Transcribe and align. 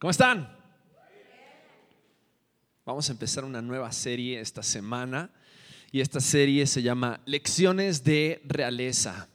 ¿Cómo 0.00 0.12
están? 0.12 0.48
Vamos 2.86 3.08
a 3.08 3.12
empezar 3.12 3.44
una 3.44 3.60
nueva 3.60 3.90
serie 3.90 4.38
esta 4.38 4.62
semana 4.62 5.28
y 5.90 6.00
esta 6.00 6.20
serie 6.20 6.68
se 6.68 6.82
llama 6.82 7.20
Lecciones 7.26 8.04
de 8.04 8.40
Realeza. 8.44 9.26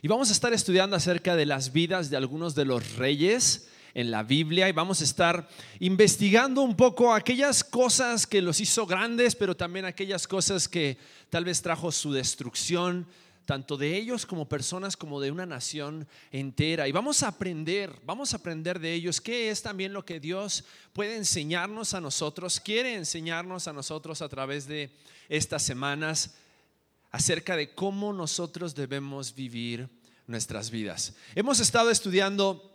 Y 0.00 0.06
vamos 0.06 0.28
a 0.28 0.32
estar 0.32 0.52
estudiando 0.52 0.94
acerca 0.94 1.34
de 1.34 1.44
las 1.44 1.72
vidas 1.72 2.08
de 2.08 2.16
algunos 2.16 2.54
de 2.54 2.64
los 2.64 2.94
reyes 2.94 3.68
en 3.94 4.12
la 4.12 4.22
Biblia 4.22 4.68
y 4.68 4.72
vamos 4.72 5.00
a 5.00 5.04
estar 5.04 5.48
investigando 5.80 6.62
un 6.62 6.76
poco 6.76 7.12
aquellas 7.12 7.64
cosas 7.64 8.24
que 8.24 8.42
los 8.42 8.60
hizo 8.60 8.86
grandes, 8.86 9.34
pero 9.34 9.56
también 9.56 9.86
aquellas 9.86 10.28
cosas 10.28 10.68
que 10.68 10.98
tal 11.30 11.44
vez 11.44 11.62
trajo 11.62 11.90
su 11.90 12.12
destrucción, 12.12 13.08
tanto 13.44 13.76
de 13.76 13.96
ellos 13.96 14.26
como 14.26 14.48
personas, 14.48 14.96
como 14.96 15.20
de 15.20 15.30
una 15.30 15.46
nación 15.46 16.06
entera. 16.30 16.88
Y 16.88 16.92
vamos 16.92 17.22
a 17.22 17.28
aprender, 17.28 17.92
vamos 18.04 18.32
a 18.32 18.36
aprender 18.36 18.78
de 18.78 18.92
ellos 18.92 19.20
qué 19.20 19.50
es 19.50 19.62
también 19.62 19.92
lo 19.92 20.04
que 20.04 20.20
Dios 20.20 20.64
puede 20.92 21.16
enseñarnos 21.16 21.94
a 21.94 22.00
nosotros, 22.00 22.60
quiere 22.60 22.94
enseñarnos 22.94 23.68
a 23.68 23.72
nosotros 23.72 24.22
a 24.22 24.28
través 24.28 24.66
de 24.66 24.90
estas 25.28 25.62
semanas 25.62 26.34
acerca 27.10 27.56
de 27.56 27.74
cómo 27.74 28.12
nosotros 28.12 28.74
debemos 28.74 29.34
vivir 29.34 29.88
nuestras 30.26 30.70
vidas. 30.70 31.14
Hemos 31.34 31.60
estado 31.60 31.90
estudiando, 31.90 32.70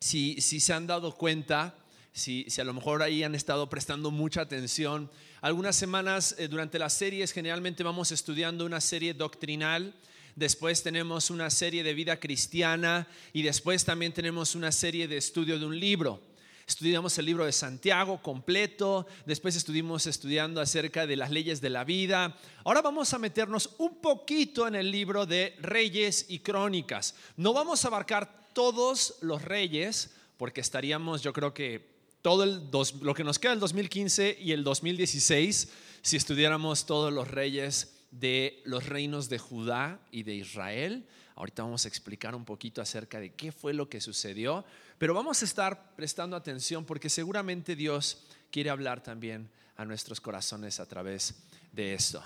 si, 0.00 0.40
si 0.40 0.60
se 0.60 0.72
han 0.72 0.86
dado 0.86 1.14
cuenta, 1.14 1.74
si, 2.12 2.46
si, 2.48 2.60
a 2.60 2.64
lo 2.64 2.72
mejor 2.72 3.02
ahí 3.02 3.22
han 3.22 3.34
estado 3.34 3.68
prestando 3.68 4.10
mucha 4.10 4.40
atención. 4.40 5.10
Algunas 5.46 5.76
semanas 5.76 6.34
eh, 6.38 6.48
durante 6.48 6.76
las 6.76 6.92
series 6.92 7.30
generalmente 7.30 7.84
vamos 7.84 8.10
estudiando 8.10 8.66
una 8.66 8.80
serie 8.80 9.14
doctrinal, 9.14 9.94
después 10.34 10.82
tenemos 10.82 11.30
una 11.30 11.50
serie 11.50 11.84
de 11.84 11.94
vida 11.94 12.18
cristiana 12.18 13.06
y 13.32 13.42
después 13.42 13.84
también 13.84 14.12
tenemos 14.12 14.56
una 14.56 14.72
serie 14.72 15.06
de 15.06 15.18
estudio 15.18 15.56
de 15.56 15.64
un 15.64 15.78
libro. 15.78 16.20
Estudiamos 16.66 17.16
el 17.18 17.26
libro 17.26 17.44
de 17.46 17.52
Santiago 17.52 18.20
completo, 18.20 19.06
después 19.24 19.54
estuvimos 19.54 20.08
estudiando 20.08 20.60
acerca 20.60 21.06
de 21.06 21.14
las 21.14 21.30
leyes 21.30 21.60
de 21.60 21.70
la 21.70 21.84
vida. 21.84 22.36
Ahora 22.64 22.82
vamos 22.82 23.14
a 23.14 23.18
meternos 23.18 23.70
un 23.78 24.00
poquito 24.00 24.66
en 24.66 24.74
el 24.74 24.90
libro 24.90 25.26
de 25.26 25.54
Reyes 25.60 26.26
y 26.28 26.40
Crónicas. 26.40 27.14
No 27.36 27.52
vamos 27.52 27.84
a 27.84 27.88
abarcar 27.88 28.48
todos 28.52 29.14
los 29.20 29.42
reyes 29.42 30.10
porque 30.38 30.60
estaríamos 30.60 31.22
yo 31.22 31.32
creo 31.32 31.54
que 31.54 31.95
todo 32.26 32.42
el 32.42 32.60
lo 33.02 33.14
que 33.14 33.22
nos 33.22 33.38
queda 33.38 33.52
el 33.52 33.60
2015 33.60 34.38
y 34.40 34.50
el 34.50 34.64
2016 34.64 35.68
si 36.02 36.16
estudiáramos 36.16 36.84
todos 36.84 37.12
los 37.12 37.28
reyes 37.28 38.00
de 38.10 38.60
los 38.64 38.88
reinos 38.88 39.28
de 39.28 39.38
Judá 39.38 40.00
y 40.10 40.24
de 40.24 40.34
Israel. 40.34 41.06
Ahorita 41.36 41.62
vamos 41.62 41.84
a 41.84 41.88
explicar 41.88 42.34
un 42.34 42.44
poquito 42.44 42.82
acerca 42.82 43.20
de 43.20 43.34
qué 43.34 43.52
fue 43.52 43.74
lo 43.74 43.88
que 43.88 44.00
sucedió, 44.00 44.64
pero 44.98 45.14
vamos 45.14 45.40
a 45.40 45.44
estar 45.44 45.94
prestando 45.94 46.34
atención 46.34 46.84
porque 46.84 47.10
seguramente 47.10 47.76
Dios 47.76 48.24
quiere 48.50 48.70
hablar 48.70 49.04
también 49.04 49.48
a 49.76 49.84
nuestros 49.84 50.20
corazones 50.20 50.80
a 50.80 50.86
través 50.86 51.32
de 51.70 51.94
esto. 51.94 52.20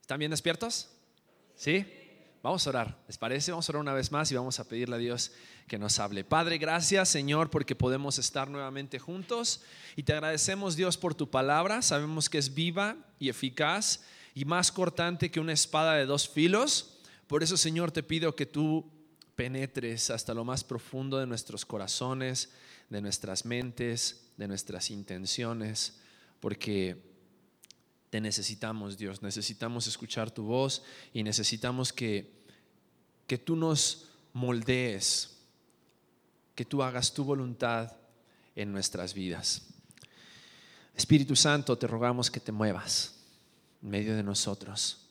¿Están 0.00 0.18
bien 0.18 0.32
despiertos? 0.32 0.88
¿Sí? 1.54 1.86
Vamos 2.44 2.66
a 2.66 2.70
orar, 2.70 3.02
¿les 3.06 3.16
parece? 3.16 3.52
Vamos 3.52 3.66
a 3.66 3.72
orar 3.72 3.80
una 3.80 3.94
vez 3.94 4.12
más 4.12 4.30
y 4.30 4.34
vamos 4.34 4.60
a 4.60 4.68
pedirle 4.68 4.96
a 4.96 4.98
Dios 4.98 5.32
que 5.66 5.78
nos 5.78 5.98
hable. 5.98 6.24
Padre, 6.24 6.58
gracias 6.58 7.08
Señor 7.08 7.48
porque 7.48 7.74
podemos 7.74 8.18
estar 8.18 8.50
nuevamente 8.50 8.98
juntos 8.98 9.62
y 9.96 10.02
te 10.02 10.12
agradecemos 10.12 10.76
Dios 10.76 10.98
por 10.98 11.14
tu 11.14 11.30
palabra. 11.30 11.80
Sabemos 11.80 12.28
que 12.28 12.36
es 12.36 12.52
viva 12.52 12.98
y 13.18 13.30
eficaz 13.30 14.04
y 14.34 14.44
más 14.44 14.70
cortante 14.70 15.30
que 15.30 15.40
una 15.40 15.54
espada 15.54 15.94
de 15.94 16.04
dos 16.04 16.28
filos. 16.28 16.98
Por 17.28 17.42
eso 17.42 17.56
Señor 17.56 17.92
te 17.92 18.02
pido 18.02 18.36
que 18.36 18.44
tú 18.44 18.92
penetres 19.36 20.10
hasta 20.10 20.34
lo 20.34 20.44
más 20.44 20.64
profundo 20.64 21.16
de 21.16 21.26
nuestros 21.26 21.64
corazones, 21.64 22.52
de 22.90 23.00
nuestras 23.00 23.46
mentes, 23.46 24.32
de 24.36 24.48
nuestras 24.48 24.90
intenciones, 24.90 25.98
porque 26.40 27.13
te 28.14 28.20
necesitamos, 28.20 28.96
Dios. 28.96 29.22
Necesitamos 29.22 29.88
escuchar 29.88 30.30
tu 30.30 30.44
voz 30.44 30.84
y 31.12 31.24
necesitamos 31.24 31.92
que, 31.92 32.30
que 33.26 33.38
tú 33.38 33.56
nos 33.56 34.06
moldees, 34.34 35.36
que 36.54 36.64
tú 36.64 36.84
hagas 36.84 37.12
tu 37.12 37.24
voluntad 37.24 37.90
en 38.54 38.70
nuestras 38.70 39.14
vidas. 39.14 39.66
Espíritu 40.94 41.34
Santo, 41.34 41.76
te 41.76 41.88
rogamos 41.88 42.30
que 42.30 42.38
te 42.38 42.52
muevas 42.52 43.16
en 43.82 43.90
medio 43.90 44.14
de 44.14 44.22
nosotros. 44.22 45.08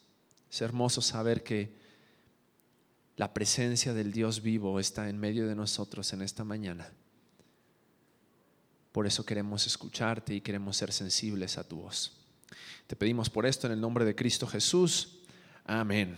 Es 0.49 0.61
hermoso 0.61 1.01
saber 1.01 1.43
que 1.43 1.75
la 3.17 3.33
presencia 3.33 3.93
del 3.93 4.13
Dios 4.13 4.41
vivo 4.41 4.79
está 4.79 5.09
en 5.09 5.17
medio 5.17 5.45
de 5.45 5.55
nosotros 5.55 6.13
en 6.13 6.21
esta 6.21 6.45
mañana. 6.45 6.89
Por 8.93 9.05
eso 9.05 9.25
queremos 9.25 9.67
escucharte 9.67 10.33
y 10.35 10.39
queremos 10.39 10.77
ser 10.77 10.93
sensibles 10.93 11.57
a 11.57 11.67
tu 11.67 11.81
voz. 11.81 12.22
Te 12.87 12.95
pedimos 12.95 13.29
por 13.29 13.45
esto 13.45 13.67
en 13.67 13.73
el 13.73 13.81
nombre 13.81 14.05
de 14.05 14.15
Cristo 14.15 14.47
Jesús. 14.47 15.19
Amén. 15.65 16.17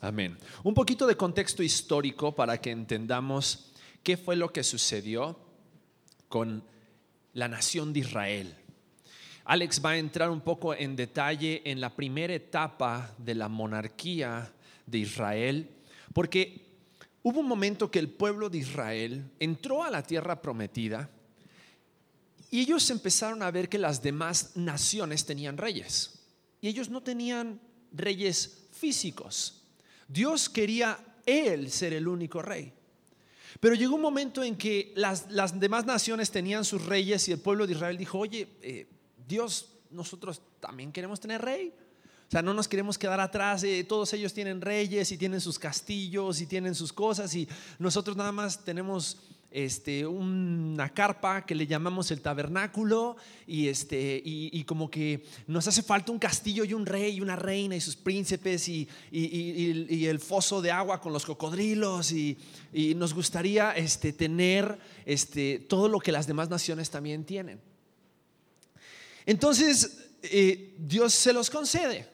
Amén. 0.00 0.38
Un 0.62 0.74
poquito 0.74 1.06
de 1.06 1.16
contexto 1.16 1.62
histórico 1.62 2.34
para 2.34 2.60
que 2.60 2.70
entendamos 2.70 3.72
qué 4.02 4.16
fue 4.16 4.36
lo 4.36 4.52
que 4.52 4.62
sucedió 4.62 5.38
con 6.28 6.62
la 7.32 7.48
nación 7.48 7.92
de 7.92 8.00
Israel. 8.00 8.54
Alex 9.44 9.82
va 9.84 9.90
a 9.90 9.98
entrar 9.98 10.30
un 10.30 10.40
poco 10.40 10.74
en 10.74 10.94
detalle 10.94 11.62
en 11.64 11.80
la 11.80 11.94
primera 11.94 12.34
etapa 12.34 13.14
de 13.18 13.34
la 13.34 13.48
monarquía 13.48 14.52
de 14.86 14.98
Israel, 14.98 15.70
porque 16.12 16.66
hubo 17.22 17.40
un 17.40 17.48
momento 17.48 17.90
que 17.90 17.98
el 17.98 18.10
pueblo 18.10 18.50
de 18.50 18.58
Israel 18.58 19.30
entró 19.40 19.82
a 19.82 19.90
la 19.90 20.02
tierra 20.02 20.42
prometida 20.42 21.10
y 22.50 22.60
ellos 22.60 22.88
empezaron 22.90 23.42
a 23.42 23.50
ver 23.50 23.68
que 23.68 23.78
las 23.78 24.02
demás 24.02 24.52
naciones 24.54 25.24
tenían 25.26 25.56
reyes. 25.56 26.20
Y 26.60 26.68
ellos 26.68 26.88
no 26.88 27.02
tenían 27.02 27.60
reyes 27.92 28.66
físicos. 28.72 29.62
Dios 30.08 30.48
quería 30.48 30.98
Él 31.26 31.70
ser 31.70 31.92
el 31.92 32.08
único 32.08 32.40
rey. 32.40 32.72
Pero 33.60 33.74
llegó 33.74 33.96
un 33.96 34.02
momento 34.02 34.42
en 34.42 34.56
que 34.56 34.92
las, 34.94 35.28
demás 35.58 35.84
naciones 35.84 36.30
tenían 36.30 36.64
sus 36.64 36.84
reyes 36.86 37.28
y 37.28 37.32
el 37.32 37.40
pueblo 37.40 37.66
de 37.66 37.72
Israel 37.72 37.98
dijo, 37.98 38.18
oye, 38.18 38.48
eh, 38.62 38.86
Dios, 39.26 39.72
nosotros 39.90 40.40
también 40.60 40.92
queremos 40.92 41.20
tener 41.20 41.42
rey. 41.42 41.72
O 42.28 42.30
sea, 42.30 42.42
no 42.42 42.52
nos 42.52 42.68
queremos 42.68 42.98
quedar 42.98 43.20
atrás. 43.20 43.64
Eh, 43.64 43.84
todos 43.84 44.12
ellos 44.12 44.32
tienen 44.32 44.60
reyes 44.60 45.10
y 45.12 45.18
tienen 45.18 45.40
sus 45.40 45.58
castillos 45.58 46.40
y 46.40 46.46
tienen 46.46 46.74
sus 46.74 46.92
cosas 46.92 47.34
y 47.34 47.48
nosotros 47.78 48.16
nada 48.16 48.32
más 48.32 48.64
tenemos 48.64 49.18
este, 49.50 50.06
una 50.06 50.90
carpa 50.90 51.46
que 51.46 51.54
le 51.54 51.66
llamamos 51.66 52.10
el 52.10 52.20
tabernáculo 52.20 53.16
y, 53.46 53.68
este, 53.68 54.20
y, 54.22 54.62
como 54.64 54.90
que 54.90 55.24
nos 55.46 55.66
hace 55.66 55.82
falta 55.82 56.12
un 56.12 56.18
castillo 56.18 56.64
y 56.64 56.74
un 56.74 56.84
rey 56.84 57.16
y 57.16 57.20
una 57.20 57.36
reina 57.36 57.74
y 57.74 57.80
sus 57.80 57.96
príncipes 57.96 58.68
y, 58.68 58.88
y 59.10 60.06
el 60.06 60.20
foso 60.20 60.60
de 60.60 60.70
agua 60.70 61.00
con 61.00 61.12
los 61.12 61.24
cocodrilos 61.24 62.12
y, 62.12 62.36
nos 62.96 63.14
gustaría 63.14 63.72
este, 63.72 64.12
tener 64.12 64.78
este, 65.06 65.58
todo 65.58 65.88
lo 65.88 65.98
que 65.98 66.12
las 66.12 66.26
demás 66.26 66.48
naciones 66.48 66.90
también 66.90 67.24
tienen. 67.24 67.60
Entonces, 69.26 70.08
eh, 70.22 70.74
Dios 70.78 71.14
se 71.14 71.32
los 71.32 71.50
concede. 71.50 72.08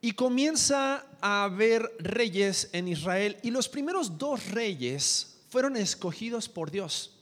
Y 0.00 0.12
comienza 0.12 1.04
a 1.26 1.42
haber 1.42 1.90
reyes 1.98 2.70
en 2.72 2.86
Israel 2.86 3.36
y 3.42 3.50
los 3.50 3.68
primeros 3.68 4.16
dos 4.16 4.48
reyes 4.52 5.38
fueron 5.48 5.76
escogidos 5.76 6.48
por 6.48 6.70
Dios. 6.70 7.18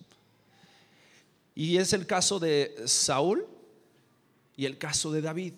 Y 1.55 1.79
es 1.79 1.95
el 1.95 2.07
caso 2.07 2.39
de 2.39 2.75
Saúl 2.85 3.47
y 4.57 4.67
el 4.67 4.77
caso 4.77 5.11
de 5.11 5.23
David. 5.23 5.55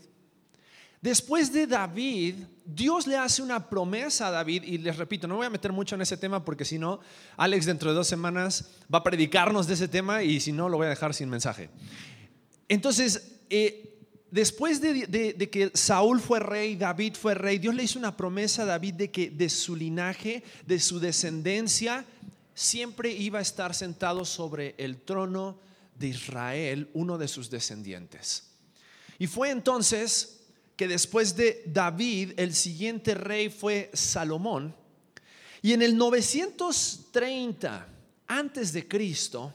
Después 1.01 1.53
de 1.53 1.67
David, 1.67 2.37
Dios 2.65 3.09
le 3.09 3.17
hace 3.17 3.43
una 3.43 3.69
promesa 3.69 4.29
a 4.29 4.31
David, 4.31 4.63
y 4.63 4.78
les 4.78 4.97
repito, 4.97 5.27
no 5.27 5.37
voy 5.37 5.47
a 5.47 5.51
meter 5.51 5.73
mucho 5.73 5.97
en 5.97 6.03
ese 6.03 6.17
tema 6.17 6.45
porque 6.45 6.65
si 6.65 6.78
no, 6.78 7.01
Alex 7.37 7.67
dentro 7.67 7.91
de 7.91 7.97
dos 7.97 8.07
semanas 8.07 8.71
va 8.93 8.99
a 8.99 9.05
predicarnos 9.05 9.66
de 9.66 9.75
ese 9.75 9.89
tema 9.89 10.22
y 10.22 10.39
si 10.39 10.53
no, 10.53 10.69
lo 10.69 10.77
voy 10.77 10.87
a 10.87 10.91
dejar 10.91 11.15
sin 11.15 11.28
mensaje. 11.28 11.69
Entonces, 12.69 13.41
eh, 13.51 13.96
después 14.31 14.81
de, 14.81 15.49
que 15.51 15.71
Saúl 15.75 16.21
fue 16.21 16.41
rey, 16.41 16.77
David 16.77 17.15
fue 17.15 17.34
rey, 17.34 17.59
Dios 17.59 17.75
le 17.75 17.84
hizo 17.84 17.99
una 17.99 18.17
promesa 18.17 18.63
a 18.63 18.67
David 18.67 18.95
de 18.95 19.11
que 19.11 19.31
de 19.31 19.49
su 19.49 19.77
linaje, 19.77 20.43
de 20.67 20.81
su 20.81 21.01
descendencia, 21.01 22.05
siempre 22.55 23.11
iba 23.11 23.39
a 23.39 23.43
estar 23.43 23.75
sentado 23.75 24.25
sobre 24.25 24.75
el 24.78 24.99
trono 25.03 25.59
de 25.99 26.09
Israel 26.09 26.89
uno 26.95 27.19
de 27.19 27.28
sus 27.28 27.51
descendientes. 27.51 28.45
Y 29.19 29.27
fue 29.27 29.51
entonces 29.51 30.41
que 30.77 30.89
después 30.89 31.37
de 31.37 31.63
David, 31.67 32.33
el 32.37 32.55
siguiente 32.55 33.15
rey 33.15 33.49
fue 33.49 33.91
Salomón. 33.95 34.75
Y 35.63 35.73
en 35.73 35.83
el 35.83 35.97
930 35.97 37.89
antes 38.27 38.73
de 38.73 38.87
Cristo, 38.87 39.53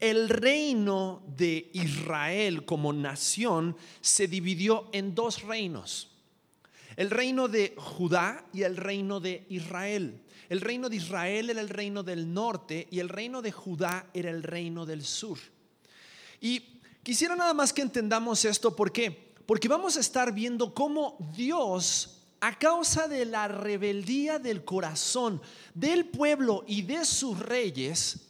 el 0.00 0.28
reino 0.28 1.22
de 1.36 1.70
Israel 1.74 2.64
como 2.64 2.92
nación 2.92 3.76
se 4.00 4.26
dividió 4.26 4.88
en 4.92 5.14
dos 5.14 5.42
reinos. 5.42 6.08
el 6.96 7.08
reino 7.08 7.48
de 7.48 7.74
Judá 7.76 8.44
y 8.52 8.62
el 8.62 8.76
reino 8.76 9.20
de 9.20 9.46
Israel. 9.48 10.20
El 10.50 10.60
reino 10.60 10.88
de 10.88 10.96
Israel 10.96 11.48
era 11.48 11.60
el 11.60 11.68
reino 11.68 12.02
del 12.02 12.34
norte 12.34 12.88
y 12.90 12.98
el 12.98 13.08
reino 13.08 13.40
de 13.40 13.52
Judá 13.52 14.10
era 14.12 14.30
el 14.30 14.42
reino 14.42 14.84
del 14.84 15.04
sur. 15.04 15.38
Y 16.40 16.60
quisiera 17.02 17.36
nada 17.36 17.54
más 17.54 17.72
que 17.72 17.82
entendamos 17.82 18.44
esto, 18.44 18.74
¿por 18.74 18.90
qué? 18.90 19.32
Porque 19.46 19.68
vamos 19.68 19.96
a 19.96 20.00
estar 20.00 20.32
viendo 20.32 20.74
cómo 20.74 21.16
Dios 21.34 22.20
a 22.40 22.58
causa 22.58 23.06
de 23.06 23.24
la 23.26 23.48
rebeldía 23.48 24.38
del 24.38 24.64
corazón 24.64 25.40
del 25.74 26.06
pueblo 26.06 26.64
y 26.66 26.82
de 26.82 27.04
sus 27.04 27.38
reyes, 27.38 28.29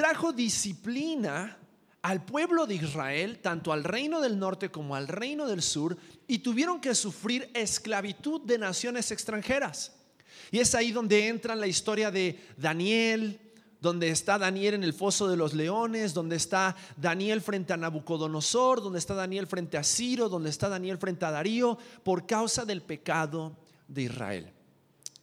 trajo 0.00 0.32
disciplina 0.32 1.58
al 2.00 2.24
pueblo 2.24 2.66
de 2.66 2.76
Israel, 2.76 3.38
tanto 3.42 3.70
al 3.70 3.84
reino 3.84 4.22
del 4.22 4.38
norte 4.38 4.70
como 4.70 4.96
al 4.96 5.06
reino 5.06 5.46
del 5.46 5.60
sur, 5.60 5.94
y 6.26 6.38
tuvieron 6.38 6.80
que 6.80 6.94
sufrir 6.94 7.50
esclavitud 7.52 8.40
de 8.40 8.56
naciones 8.56 9.10
extranjeras. 9.10 9.92
Y 10.50 10.58
es 10.58 10.74
ahí 10.74 10.90
donde 10.90 11.28
entra 11.28 11.54
la 11.54 11.66
historia 11.66 12.10
de 12.10 12.42
Daniel, 12.56 13.38
donde 13.82 14.08
está 14.08 14.38
Daniel 14.38 14.72
en 14.72 14.84
el 14.84 14.94
foso 14.94 15.28
de 15.28 15.36
los 15.36 15.52
leones, 15.52 16.14
donde 16.14 16.36
está 16.36 16.74
Daniel 16.96 17.42
frente 17.42 17.74
a 17.74 17.76
Nabucodonosor, 17.76 18.82
donde 18.82 19.00
está 19.00 19.12
Daniel 19.12 19.46
frente 19.46 19.76
a 19.76 19.84
Ciro, 19.84 20.30
donde 20.30 20.48
está 20.48 20.70
Daniel 20.70 20.96
frente 20.96 21.26
a 21.26 21.30
Darío, 21.30 21.76
por 22.02 22.26
causa 22.26 22.64
del 22.64 22.80
pecado 22.80 23.54
de 23.86 24.04
Israel. 24.04 24.59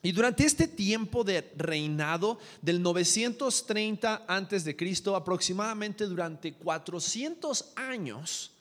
Y 0.03 0.11
durante 0.11 0.45
este 0.45 0.67
tiempo 0.67 1.23
de 1.23 1.51
reinado 1.57 2.39
del 2.61 2.81
930 2.81 4.25
antes 4.27 4.63
de 4.63 4.75
Cristo, 4.75 5.15
aproximadamente 5.15 6.05
durante 6.05 6.53
400 6.53 7.73
años, 7.75 8.51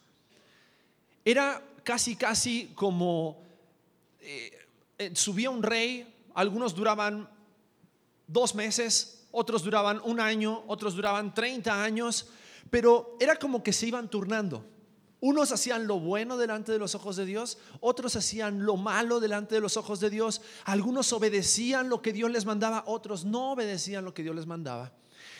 era 1.25 1.63
casi 1.85 2.17
casi 2.17 2.73
como 2.75 3.43
eh, 4.21 4.51
eh, 4.99 5.13
subía 5.15 5.51
un 5.51 5.63
rey, 5.63 6.13
algunos 6.35 6.75
duraban 6.75 7.29
dos 8.27 8.55
meses, 8.55 9.27
otros 9.31 9.63
duraban 9.63 10.01
un 10.05 10.19
año, 10.19 10.65
otros 10.67 10.97
duraban 10.97 11.35
30 11.35 11.83
años, 11.83 12.29
pero 12.71 13.17
era 13.21 13.37
como 13.37 13.63
que 13.63 13.73
se 13.73 13.87
iban 13.87 14.09
turnando. 14.09 14.65
Unos 15.21 15.51
hacían 15.51 15.87
lo 15.87 15.99
bueno 15.99 16.37
delante 16.37 16.73
de 16.73 16.79
los 16.79 16.95
ojos 16.95 17.17
de 17.17 17.25
Dios, 17.25 17.59
otros 17.81 18.17
hacían 18.17 18.65
lo 18.65 18.77
malo 18.77 19.19
delante 19.19 19.55
de 19.55 19.61
los 19.61 19.77
ojos 19.77 19.99
de 19.99 20.11
Dios, 20.11 20.43
algunos 20.65 21.13
obedecían 21.13 21.89
lo 21.89 22.03
que 22.03 22.13
Dios 22.13 22.31
les 22.31 22.45
mandaba, 22.45 22.85
otros 22.87 23.25
no 23.25 23.53
obedecían 23.53 24.05
lo 24.05 24.13
que 24.13 24.23
Dios 24.23 24.37
les 24.37 24.47
mandaba. 24.47 24.93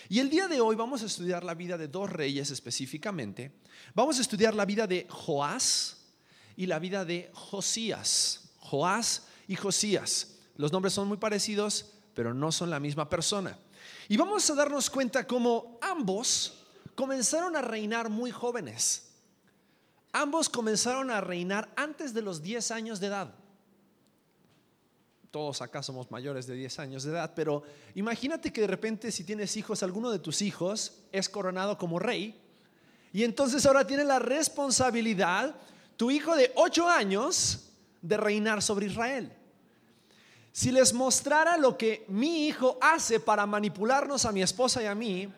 Y 0.09 0.21
el 0.21 0.31
día 0.31 0.49
de 0.49 0.61
hoy 0.61 0.77
vamos 0.77 1.03
a 1.03 1.07
estudiar 1.07 1.45
la 1.45 1.55
vida 1.55 1.77
de 1.77 1.89
dos 1.89 2.11
reyes 2.11 2.51
específicamente. 2.51 3.53
Vamos 3.95 4.19
a 4.19 4.23
estudiar 4.23 4.55
la 4.55 4.65
vida 4.65 4.87
de 4.87 5.07
Joás 5.11 5.99
y 6.57 6.67
la 6.67 6.79
vida 6.79 7.05
de 7.05 7.31
Josías. 7.35 8.51
Joás 8.59 9.27
y 9.49 9.57
Josías. 9.57 10.37
Los 10.57 10.73
nombres 10.73 10.95
son 10.95 11.09
muy 11.09 11.19
parecidos, 11.19 11.93
pero 12.15 12.33
no 12.33 12.51
son 12.51 12.71
la 12.71 12.81
misma 12.81 13.09
persona. 13.09 13.59
Y 14.09 14.17
vamos 14.17 14.49
a 14.49 14.55
darnos 14.55 14.89
cuenta 14.89 15.27
cómo 15.27 15.79
ambos 15.83 16.65
comenzaron 16.95 17.57
a 17.57 17.63
reinar 17.63 18.09
muy 18.09 18.31
jóvenes. 18.31 19.06
Ambos 20.13 20.49
comenzaron 20.49 21.11
a 21.11 21.21
reinar 21.21 21.73
antes 21.77 22.15
de 22.15 22.23
los 22.23 22.43
10 22.43 22.71
años 22.71 23.01
de 23.01 23.09
edad. 23.09 23.35
Todos 25.31 25.61
acá 25.61 25.83
somos 25.83 26.11
mayores 26.11 26.47
de 26.47 26.55
10 26.55 26.79
años 26.79 27.03
de 27.03 27.11
edad, 27.11 27.33
pero 27.35 27.63
imagínate 27.95 28.53
que 28.53 28.63
de 28.63 28.67
repente 28.67 29.13
si 29.13 29.25
tienes 29.25 29.57
hijos, 29.57 29.83
alguno 29.83 30.11
de 30.11 30.19
tus 30.19 30.41
hijos 30.41 30.95
es 31.13 31.29
coronado 31.29 31.77
como 31.77 31.99
rey 31.99 32.41
y 33.13 33.25
entonces 33.25 33.65
ahora 33.67 33.87
tiene 33.87 34.05
la 34.05 34.19
responsabilidad, 34.19 35.55
tu 35.97 36.11
hijo 36.11 36.37
de 36.37 36.53
8 36.55 36.89
años, 36.89 37.71
de 38.03 38.17
reinar 38.17 38.63
sobre 38.63 38.87
Israel. 38.87 39.33
Si 40.53 40.71
les 40.71 40.93
mostrara 40.93 41.57
lo 41.59 41.77
que 41.77 42.05
mi 42.09 42.47
hijo 42.47 42.79
hace 42.81 43.21
para 43.21 43.45
manipularnos 43.47 44.25
a 44.25 44.33
mi 44.33 44.43
esposa 44.43 44.83
y 44.83 44.87
a 44.87 44.95
mí, 44.95 45.29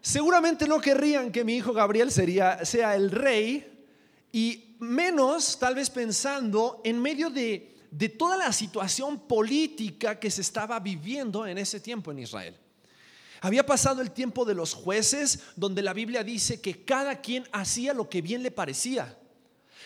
seguramente 0.00 0.66
no 0.66 0.80
querrían 0.80 1.30
que 1.30 1.44
mi 1.44 1.56
hijo 1.56 1.72
Gabriel 1.72 2.10
sea 2.10 2.96
el 2.96 3.10
rey 3.10 3.69
y 4.32 4.76
menos 4.78 5.58
tal 5.58 5.74
vez 5.74 5.90
pensando 5.90 6.80
en 6.84 7.00
medio 7.00 7.30
de, 7.30 7.74
de 7.90 8.08
toda 8.08 8.36
la 8.36 8.52
situación 8.52 9.18
política 9.20 10.18
que 10.18 10.30
se 10.30 10.40
estaba 10.40 10.78
viviendo 10.80 11.46
en 11.46 11.58
ese 11.58 11.80
tiempo 11.80 12.10
en 12.10 12.20
Israel. 12.20 12.56
Había 13.42 13.64
pasado 13.64 14.02
el 14.02 14.10
tiempo 14.10 14.44
de 14.44 14.54
los 14.54 14.74
jueces, 14.74 15.40
donde 15.56 15.82
la 15.82 15.94
Biblia 15.94 16.22
dice 16.22 16.60
que 16.60 16.84
cada 16.84 17.20
quien 17.20 17.44
hacía 17.52 17.94
lo 17.94 18.08
que 18.08 18.20
bien 18.20 18.42
le 18.42 18.50
parecía. 18.50 19.16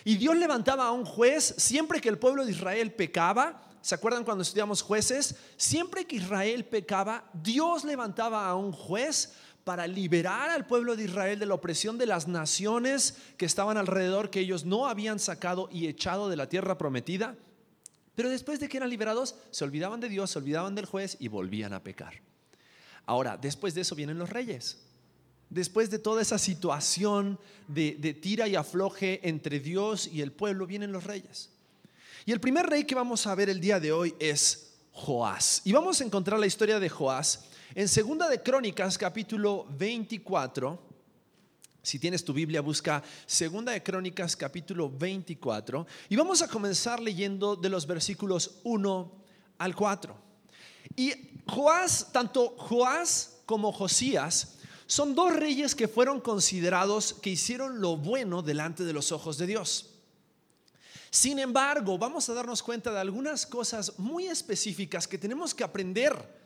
Y 0.05 0.17
Dios 0.17 0.37
levantaba 0.37 0.87
a 0.87 0.90
un 0.90 1.05
juez 1.05 1.55
siempre 1.56 2.00
que 2.00 2.08
el 2.08 2.19
pueblo 2.19 2.44
de 2.44 2.50
Israel 2.50 2.93
pecaba, 2.93 3.62
¿Se 3.85 3.94
acuerdan 3.94 4.25
cuando 4.25 4.40
estudiamos 4.40 4.81
jueces? 4.81 5.35
Siempre 5.58 6.06
que 6.06 6.17
Israel 6.17 6.64
pecaba, 6.64 7.29
Dios 7.35 7.85
levantaba 7.85 8.49
a 8.49 8.55
un 8.55 8.73
juez 8.73 9.35
para 9.64 9.87
liberar 9.87 10.50
al 10.50 10.66
pueblo 10.66 10.94
de 10.94 11.05
Israel 11.05 11.38
de 11.38 11.46
la 11.46 11.55
opresión 11.55 11.96
de 11.96 12.06
las 12.06 12.28
naciones 12.28 13.16
que 13.38 13.46
estaban 13.46 13.78
alrededor, 13.78 14.31
que 14.31 14.40
ellos 14.40 14.64
no 14.64 14.87
habían 14.87 15.19
sacado 15.19 15.69
y 15.72 15.87
echado 15.87 16.28
de 16.28 16.37
la 16.37 16.49
tierra 16.49 16.76
prometida. 16.76 17.34
Pero 18.14 18.28
después 18.28 18.61
de 18.61 18.69
que 18.69 18.76
eran 18.76 18.90
liberados, 18.90 19.34
se 19.50 19.64
olvidaban 19.64 20.00
de 20.00 20.11
Dios, 20.11 20.31
se 20.31 20.38
olvidaban 20.38 20.75
del 20.75 20.84
juez 20.84 21.16
y 21.19 21.28
volvían 21.28 21.72
a 21.72 21.82
pecar. 21.82 22.20
Ahora, 23.06 23.37
después 23.37 23.75
de 23.75 23.81
eso 23.81 23.94
vienen 23.94 24.19
los 24.19 24.31
reyes. 24.31 24.78
Después 25.49 25.90
de 25.90 25.99
toda 25.99 26.22
esa 26.22 26.38
situación 26.38 27.38
de, 27.69 27.93
tira 28.20 28.46
y 28.46 28.56
afloje 28.56 29.26
entre 29.26 29.61
Dios 29.61 30.06
y 30.06 30.20
el 30.20 30.32
pueblo, 30.32 30.66
vienen 30.66 30.93
los 30.93 31.05
reyes. 31.05 31.50
Y 32.26 32.32
el 32.32 32.40
primer 32.40 32.66
rey 32.66 32.84
que 32.84 32.94
vamos 32.94 33.26
a 33.26 33.34
ver 33.34 33.50
el 33.50 33.61
día 33.61 33.81
de 33.81 33.93
hoy 33.93 34.14
es 34.19 34.75
Joás. 34.93 35.62
Y 35.64 35.72
vamos 35.72 36.00
a 36.00 36.05
encontrar 36.05 36.38
la 36.38 36.46
historia 36.46 36.78
de 36.78 36.88
Joás 36.88 37.46
en 37.75 37.88
Segunda 37.88 38.29
de 38.29 38.41
Crónicas, 38.41 38.97
capítulo 38.97 39.67
24. 39.76 40.79
Si 41.82 41.99
tienes 41.99 42.25
tu 42.25 42.32
Biblia, 42.32 42.61
busca 42.61 43.03
Segunda 43.26 43.73
de 43.73 43.82
Crónicas, 43.82 44.37
capítulo 44.37 44.88
24. 44.88 45.87
Y 46.09 46.17
vamos 46.17 46.41
a 46.41 46.49
comenzar 46.49 47.00
leyendo 47.00 47.56
de 47.56 47.69
los 47.69 47.87
versículos 47.87 48.61
1 48.62 49.12
al 49.59 49.75
4. 49.75 50.17
Y 50.97 51.12
Joás, 51.47 52.12
tanto 52.12 52.55
Joás 52.56 53.41
como 53.44 53.73
Josías, 53.73 54.59
son 54.87 55.15
dos 55.17 55.35
reyes 55.35 55.75
que 55.75 55.88
fueron 55.88 56.21
considerados 56.21 57.12
que 57.15 57.31
hicieron 57.31 57.81
lo 57.81 57.97
bueno 57.97 58.43
delante 58.43 58.85
de 58.85 58.93
los 58.93 59.11
ojos 59.11 59.37
de 59.37 59.47
Dios. 59.47 59.91
Sin 61.11 61.41
embargo, 61.41 61.99
vamos 61.99 62.29
a 62.29 62.35
darnos 62.35 62.62
cuenta 62.62 62.93
de 62.93 63.00
algunas 63.00 63.47
cosas 63.47 63.99
muy 63.99 64.26
específicas 64.26 65.09
que 65.09 65.19
tenemos 65.19 65.55
que 65.55 65.65
aprender 65.65 66.44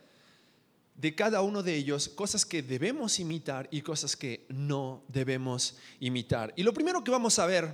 de 0.98 1.14
cada 1.14 1.42
uno 1.42 1.62
de 1.62 1.76
ellos, 1.76 2.08
cosas 2.08 2.44
que 2.44 2.60
debemos 2.60 3.20
imitar 3.20 3.68
y 3.70 3.82
cosas 3.82 4.16
que 4.16 4.44
no 4.48 5.04
debemos 5.06 5.76
imitar. 6.00 6.52
Y 6.56 6.64
lo 6.64 6.74
primero 6.74 7.04
que 7.04 7.12
vamos 7.12 7.38
a 7.38 7.46
ver, 7.46 7.72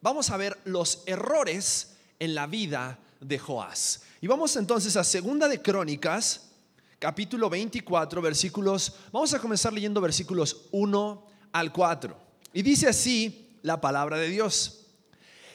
vamos 0.00 0.30
a 0.30 0.36
ver 0.36 0.56
los 0.64 1.02
errores 1.06 1.96
en 2.20 2.36
la 2.36 2.46
vida 2.46 3.00
de 3.20 3.40
Joás. 3.40 4.02
Y 4.20 4.28
vamos 4.28 4.54
entonces 4.54 4.96
a 4.96 5.02
Segunda 5.02 5.48
de 5.48 5.60
Crónicas, 5.60 6.52
capítulo 7.00 7.50
24, 7.50 8.22
versículos, 8.22 8.94
vamos 9.10 9.34
a 9.34 9.40
comenzar 9.40 9.72
leyendo 9.72 10.00
versículos 10.00 10.68
1 10.70 11.26
al 11.50 11.72
4. 11.72 12.16
Y 12.52 12.62
dice 12.62 12.88
así 12.88 13.48
la 13.62 13.80
palabra 13.80 14.16
de 14.16 14.28
Dios. 14.28 14.86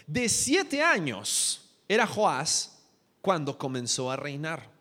De 0.05 0.27
siete 0.27 0.81
años 0.81 1.61
era 1.87 2.05
Joás 2.05 2.79
cuando 3.21 3.57
comenzó 3.57 4.11
a 4.11 4.17
reinar. 4.17 4.74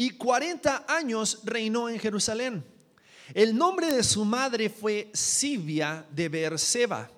Y 0.00 0.12
cuarenta 0.12 0.86
años 0.88 1.40
reinó 1.44 1.86
en 1.90 1.98
Jerusalén. 1.98 2.64
El 3.34 3.54
nombre 3.54 3.92
de 3.92 4.02
su 4.02 4.24
madre 4.24 4.70
fue 4.70 5.10
Sibia 5.12 6.06
de 6.10 6.30
Beerseba. 6.30 7.10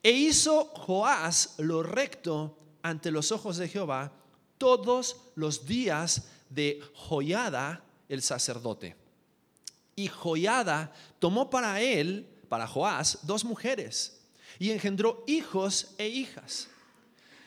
E 0.00 0.12
hizo 0.12 0.66
Joás 0.66 1.56
lo 1.58 1.82
recto 1.82 2.56
ante 2.82 3.10
los 3.10 3.32
ojos 3.32 3.56
de 3.56 3.66
Jehová 3.66 4.12
todos 4.58 5.16
los 5.34 5.66
días 5.66 6.28
de 6.50 6.80
Joyada 6.94 7.82
el 8.08 8.22
sacerdote. 8.22 8.94
Y 9.96 10.06
Joyada 10.06 10.92
tomó 11.18 11.50
para 11.50 11.80
él, 11.80 12.28
para 12.48 12.68
Joás, 12.68 13.18
dos 13.24 13.44
mujeres 13.44 14.20
y 14.60 14.70
engendró 14.70 15.24
hijos 15.26 15.88
e 15.98 16.06
hijas. 16.06 16.68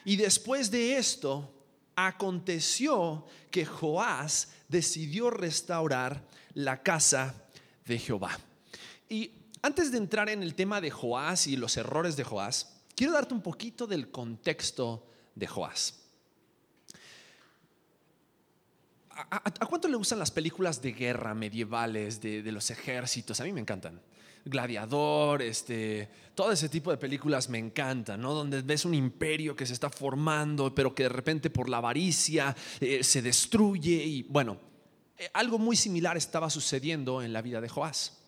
Y 0.03 0.17
después 0.17 0.69
de 0.69 0.97
esto, 0.97 1.53
aconteció 1.97 3.25
que 3.49 3.65
Joás 3.65 4.49
decidió 4.67 5.29
restaurar 5.29 6.25
la 6.53 6.83
casa 6.83 7.35
de 7.85 7.99
Jehová. 7.99 8.37
Y 9.09 9.31
antes 9.61 9.91
de 9.91 9.97
entrar 9.97 10.29
en 10.29 10.43
el 10.43 10.55
tema 10.55 10.81
de 10.81 10.91
Joás 10.91 11.47
y 11.47 11.55
los 11.55 11.77
errores 11.77 12.15
de 12.15 12.23
Joás, 12.23 12.81
quiero 12.95 13.13
darte 13.13 13.33
un 13.33 13.41
poquito 13.41 13.87
del 13.87 14.11
contexto 14.11 15.07
de 15.35 15.47
Joás. 15.47 16.06
¿A, 19.17 19.65
cuánto 19.65 19.87
le 19.87 19.95
gustan 19.95 20.19
las 20.19 20.29
películas 20.29 20.79
de 20.79 20.91
guerra 20.91 21.33
medievales, 21.33 22.21
de, 22.21 22.51
los 22.51 22.69
ejércitos? 22.69 23.41
A 23.41 23.45
mí 23.45 23.51
me 23.51 23.61
encantan. 23.61 23.99
Gladiador, 24.45 25.41
este, 25.41 26.07
todo 26.35 26.51
ese 26.51 26.69
tipo 26.69 26.91
de 26.91 26.97
películas 26.97 27.49
me 27.49 27.57
encantan, 27.57 28.21
¿no? 28.21 28.35
Donde 28.35 28.61
ves 28.61 28.85
un 28.85 28.93
imperio 28.93 29.55
que 29.55 29.65
se 29.65 29.73
está 29.73 29.89
formando, 29.89 30.73
pero 30.73 30.93
que 30.93 31.03
de 31.03 31.09
repente 31.09 31.49
por 31.49 31.67
la 31.67 31.77
avaricia 31.77 32.55
eh, 32.79 33.03
se 33.03 33.23
destruye. 33.23 34.03
Y 34.03 34.23
bueno, 34.23 34.59
eh, 35.17 35.29
algo 35.33 35.57
muy 35.57 35.75
similar 35.75 36.15
estaba 36.15 36.49
sucediendo 36.51 37.23
en 37.23 37.33
la 37.33 37.41
vida 37.41 37.59
de 37.59 37.69
Joás. 37.69 38.19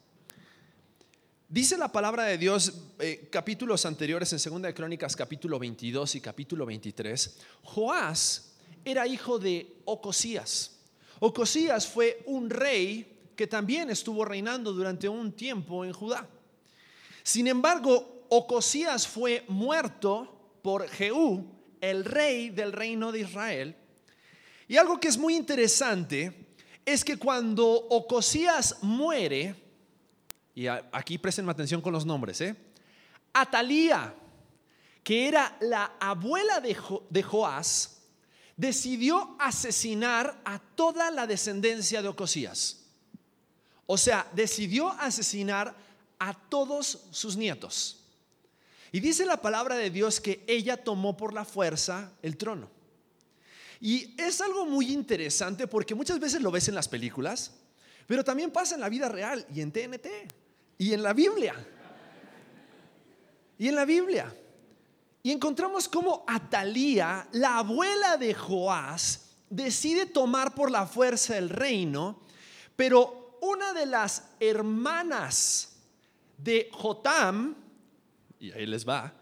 Dice 1.48 1.77
la 1.77 1.91
palabra 1.91 2.24
de 2.24 2.39
Dios, 2.39 2.74
eh, 3.00 3.29
capítulos 3.31 3.86
anteriores 3.86 4.34
en 4.34 4.39
Segunda 4.39 4.67
de 4.67 4.74
Crónicas, 4.74 5.15
capítulo 5.15 5.60
22 5.60 6.15
y 6.15 6.22
capítulo 6.22 6.65
23, 6.65 7.39
Joás 7.62 8.55
era 8.84 9.05
hijo 9.08 9.38
de 9.38 9.81
Ocosías. 9.86 10.78
Ocosías 11.19 11.88
fue 11.88 12.21
un 12.25 12.49
rey 12.49 13.31
que 13.35 13.47
también 13.47 13.89
estuvo 13.89 14.25
reinando 14.25 14.73
durante 14.73 15.07
un 15.07 15.31
tiempo 15.31 15.85
en 15.85 15.93
Judá. 15.93 16.27
Sin 17.23 17.47
embargo, 17.47 18.25
Ocosías 18.29 19.07
fue 19.07 19.45
muerto 19.47 20.57
por 20.61 20.88
Jehú, 20.88 21.45
el 21.81 22.05
rey 22.05 22.49
del 22.49 22.71
reino 22.71 23.11
de 23.11 23.21
Israel. 23.21 23.75
Y 24.67 24.77
algo 24.77 24.99
que 24.99 25.07
es 25.07 25.17
muy 25.17 25.35
interesante 25.35 26.47
es 26.85 27.03
que 27.03 27.17
cuando 27.17 27.65
Ocosías 27.67 28.77
muere, 28.81 29.55
y 30.55 30.67
aquí 30.67 31.17
presten 31.17 31.47
atención 31.49 31.81
con 31.81 31.93
los 31.93 32.05
nombres, 32.05 32.41
¿eh? 32.41 32.55
Atalía, 33.33 34.13
que 35.03 35.27
era 35.27 35.57
la 35.61 35.93
abuela 35.99 36.59
de, 36.59 36.75
de 37.09 37.23
Joás, 37.23 37.99
decidió 38.59 39.37
asesinar 39.39 40.41
a 40.43 40.59
toda 40.59 41.09
la 41.11 41.25
descendencia 41.25 42.01
de 42.01 42.09
Ocosías. 42.09 42.81
O 43.85 43.97
sea, 43.97 44.29
decidió 44.33 44.89
asesinar 44.99 45.73
a 46.19 46.33
todos 46.33 47.05
sus 47.11 47.37
nietos. 47.37 48.03
Y 48.91 48.99
dice 48.99 49.25
la 49.25 49.41
palabra 49.41 49.75
de 49.75 49.89
Dios 49.89 50.19
que 50.19 50.43
ella 50.45 50.75
tomó 50.75 51.15
por 51.15 51.33
la 51.33 51.45
fuerza 51.45 52.11
el 52.21 52.35
trono. 52.35 52.69
Y 53.79 54.13
es 54.21 54.41
algo 54.41 54.65
muy 54.65 54.91
interesante 54.91 55.65
porque 55.65 55.95
muchas 55.95 56.19
veces 56.19 56.41
lo 56.41 56.51
ves 56.51 56.67
en 56.67 56.75
las 56.75 56.89
películas, 56.89 57.53
pero 58.07 58.25
también 58.25 58.51
pasa 58.51 58.75
en 58.75 58.81
la 58.81 58.89
vida 58.89 59.07
real 59.07 59.45
y 59.55 59.61
en 59.61 59.71
TNT 59.71 60.07
y 60.77 60.91
en 60.91 61.01
la 61.01 61.13
Biblia. 61.13 61.55
Y 63.57 63.69
en 63.69 63.75
la 63.75 63.85
Biblia. 63.85 64.35
Y 65.21 65.31
encontramos 65.31 65.88
cómo 65.88 66.23
Atalía, 66.27 67.27
la 67.33 67.57
abuela 67.57 68.17
de 68.17 68.33
Joás, 68.33 69.31
decide 69.49 70.05
tomar 70.05 70.55
por 70.55 70.71
la 70.71 70.85
fuerza 70.85 71.38
el 71.38 71.49
reino, 71.49 72.21
pero 72.75 73.38
una 73.41 73.73
de 73.73 73.85
las 73.85 74.29
hermanas 74.39 75.77
de 76.38 76.69
Jotam, 76.71 77.55
y 78.39 78.51
ahí 78.51 78.65
les 78.65 78.88
va, 78.88 79.13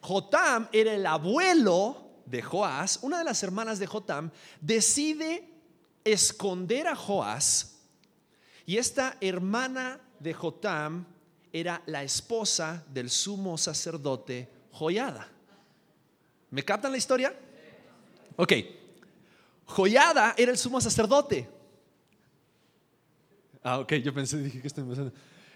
Jotam 0.00 0.68
era 0.72 0.94
el 0.94 1.06
abuelo 1.06 2.02
de 2.24 2.40
Joás, 2.40 3.00
una 3.02 3.18
de 3.18 3.24
las 3.24 3.42
hermanas 3.42 3.78
de 3.78 3.86
Jotam, 3.86 4.30
decide 4.60 5.48
esconder 6.04 6.86
a 6.88 6.96
Joás 6.96 7.72
y 8.66 8.78
esta 8.78 9.16
hermana 9.20 10.00
de 10.18 10.32
Jotam 10.32 11.04
era 11.52 11.82
la 11.86 12.02
esposa 12.02 12.84
del 12.88 13.10
sumo 13.10 13.58
sacerdote 13.58 14.50
Joyada. 14.72 15.28
¿Me 16.52 16.62
captan 16.62 16.92
la 16.92 16.98
historia? 16.98 17.34
Ok. 18.36 18.52
Joyada 19.64 20.34
era 20.36 20.52
el 20.52 20.58
sumo 20.58 20.82
sacerdote. 20.82 21.48
Ah, 23.62 23.78
ok, 23.78 23.94
yo 23.94 24.12
pensé, 24.12 24.36
dije 24.36 24.60
que 24.60 24.66
estoy 24.66 24.84
pensando. 24.84 25.12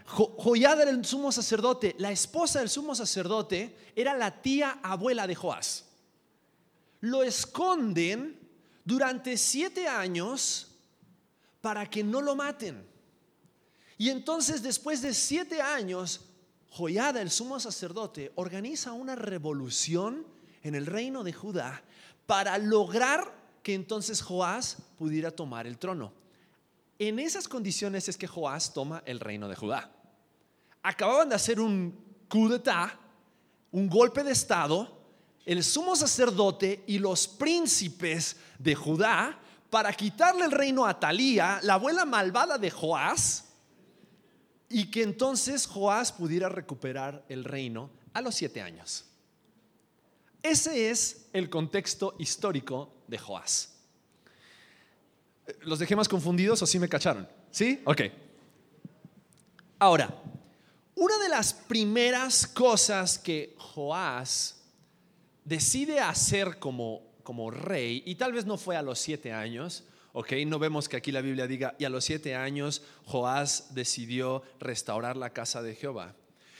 Joyada 0.06 0.82
era 0.82 0.90
el 0.90 1.04
sumo 1.04 1.30
sacerdote. 1.30 1.94
La 1.98 2.10
esposa 2.10 2.60
del 2.60 2.70
sumo 2.70 2.94
sacerdote 2.94 3.76
era 3.94 4.16
la 4.16 4.40
tía 4.40 4.78
abuela 4.82 5.26
de 5.26 5.34
Joás. 5.34 5.84
Lo 7.00 7.22
esconden 7.22 8.40
durante 8.82 9.36
siete 9.36 9.86
años 9.86 10.68
para 11.60 11.90
que 11.90 12.02
no 12.02 12.22
lo 12.22 12.34
maten. 12.34 12.86
Y 13.98 14.08
entonces 14.08 14.62
después 14.62 15.02
de 15.02 15.12
siete 15.12 15.60
años, 15.60 16.22
Joyada, 16.70 17.20
el 17.20 17.30
sumo 17.30 17.60
sacerdote, 17.60 18.32
organiza 18.36 18.92
una 18.92 19.14
revolución 19.14 20.34
en 20.66 20.74
el 20.74 20.86
reino 20.86 21.22
de 21.22 21.32
Judá 21.32 21.82
para 22.26 22.58
lograr 22.58 23.32
que 23.62 23.74
entonces 23.74 24.20
Joás 24.20 24.78
pudiera 24.98 25.30
tomar 25.30 25.66
el 25.66 25.78
trono. 25.78 26.12
En 26.98 27.18
esas 27.18 27.48
condiciones 27.48 28.08
es 28.08 28.16
que 28.16 28.26
Joás 28.26 28.72
toma 28.72 29.02
el 29.06 29.20
reino 29.20 29.48
de 29.48 29.56
Judá. 29.56 29.90
Acababan 30.82 31.28
de 31.28 31.34
hacer 31.34 31.60
un 31.60 31.94
coup 32.28 32.48
d'etat, 32.48 32.92
un 33.72 33.88
golpe 33.88 34.22
de 34.22 34.32
estado, 34.32 34.96
el 35.44 35.62
sumo 35.62 35.94
sacerdote 35.94 36.82
y 36.86 36.98
los 36.98 37.28
príncipes 37.28 38.36
de 38.58 38.74
Judá 38.74 39.38
para 39.70 39.92
quitarle 39.92 40.44
el 40.44 40.52
reino 40.52 40.86
a 40.86 40.98
Talía, 40.98 41.60
la 41.62 41.74
abuela 41.74 42.04
malvada 42.04 42.58
de 42.58 42.70
Joás, 42.70 43.44
y 44.68 44.90
que 44.90 45.02
entonces 45.02 45.66
Joás 45.66 46.12
pudiera 46.12 46.48
recuperar 46.48 47.24
el 47.28 47.44
reino 47.44 47.90
a 48.12 48.20
los 48.20 48.34
siete 48.34 48.62
años. 48.62 49.04
Ese 50.46 50.90
es 50.90 51.26
el 51.32 51.50
contexto 51.50 52.14
histórico 52.20 53.02
de 53.08 53.18
Joás. 53.18 53.74
¿Los 55.62 55.80
dejé 55.80 55.96
más 55.96 56.08
confundidos 56.08 56.62
o 56.62 56.66
sí 56.66 56.78
me 56.78 56.88
cacharon? 56.88 57.28
¿Sí? 57.50 57.82
Ok. 57.84 58.02
Ahora, 59.80 60.08
una 60.94 61.18
de 61.18 61.28
las 61.28 61.52
primeras 61.52 62.46
cosas 62.46 63.18
que 63.18 63.56
Joás 63.58 64.62
decide 65.44 65.98
hacer 65.98 66.60
como, 66.60 67.02
como 67.24 67.50
rey, 67.50 68.04
y 68.06 68.14
tal 68.14 68.32
vez 68.32 68.46
no 68.46 68.56
fue 68.56 68.76
a 68.76 68.82
los 68.82 69.00
siete 69.00 69.32
años, 69.32 69.82
¿ok? 70.12 70.32
No 70.46 70.60
vemos 70.60 70.88
que 70.88 70.96
aquí 70.96 71.10
la 71.10 71.22
Biblia 71.22 71.48
diga, 71.48 71.74
y 71.76 71.86
a 71.86 71.90
los 71.90 72.04
siete 72.04 72.36
años 72.36 72.82
Joás 73.04 73.74
decidió 73.74 74.44
restaurar 74.60 75.16
la 75.16 75.30
casa 75.30 75.60
de 75.60 75.74
Jehová. 75.74 76.14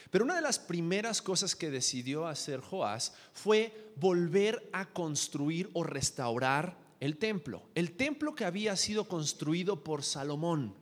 Pero 0.09 0.23
una 0.23 0.35
de 0.35 0.41
las 0.41 0.59
primeras 0.59 1.21
cosas 1.21 1.55
que 1.55 1.69
decidió 1.69 2.27
hacer 2.27 2.61
Joás 2.61 3.13
fue 3.33 3.91
volver 3.95 4.69
a 4.71 4.85
construir 4.85 5.69
o 5.73 5.83
restaurar 5.83 6.77
el 6.99 7.17
templo. 7.17 7.63
El 7.75 7.91
templo 7.91 8.33
que 8.33 8.45
había 8.45 8.75
sido 8.75 9.07
construido 9.07 9.83
por 9.83 10.03
Salomón. 10.03 10.73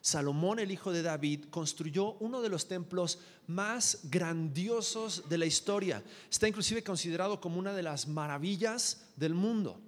Salomón, 0.00 0.58
el 0.58 0.70
hijo 0.70 0.92
de 0.92 1.02
David, 1.02 1.46
construyó 1.50 2.12
uno 2.20 2.40
de 2.40 2.48
los 2.48 2.68
templos 2.68 3.18
más 3.46 4.00
grandiosos 4.04 5.28
de 5.28 5.38
la 5.38 5.46
historia. 5.46 6.02
Está 6.30 6.48
inclusive 6.48 6.84
considerado 6.84 7.40
como 7.40 7.58
una 7.58 7.72
de 7.72 7.82
las 7.82 8.06
maravillas 8.06 9.08
del 9.16 9.34
mundo. 9.34 9.80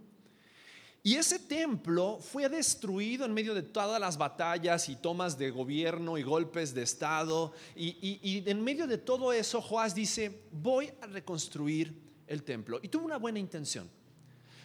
Y 1.02 1.14
ese 1.14 1.38
templo 1.38 2.18
fue 2.20 2.48
destruido 2.48 3.24
en 3.24 3.32
medio 3.32 3.54
de 3.54 3.62
todas 3.62 3.98
las 3.98 4.18
batallas 4.18 4.88
y 4.90 4.96
tomas 4.96 5.38
de 5.38 5.50
gobierno 5.50 6.18
y 6.18 6.22
golpes 6.22 6.74
de 6.74 6.82
Estado. 6.82 7.52
Y, 7.74 8.42
en 8.46 8.62
medio 8.62 8.86
de 8.86 8.98
todo 8.98 9.32
eso, 9.32 9.62
Joás 9.62 9.94
dice, 9.94 10.42
voy 10.52 10.92
a 11.00 11.06
reconstruir 11.06 11.94
el 12.26 12.42
templo. 12.42 12.80
Y 12.82 12.88
tuvo 12.88 13.06
una 13.06 13.16
buena 13.16 13.38
intención. 13.38 13.88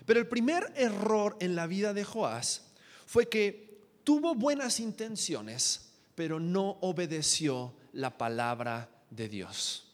Pero 0.06 0.20
el 0.20 0.28
primer 0.28 0.74
error 0.76 1.38
en 1.40 1.56
la 1.56 1.68
vida 1.68 1.94
de 1.94 2.04
Joás 2.04 2.74
fue 3.06 3.30
que 3.30 3.80
tuvo 4.04 4.36
buenas 4.36 4.82
intenciones, 4.82 5.94
pero 6.16 6.40
no 6.40 6.78
obedeció 6.82 7.74
la 7.94 8.18
palabra 8.18 8.90
de 9.10 9.30
Dios. 9.30 9.85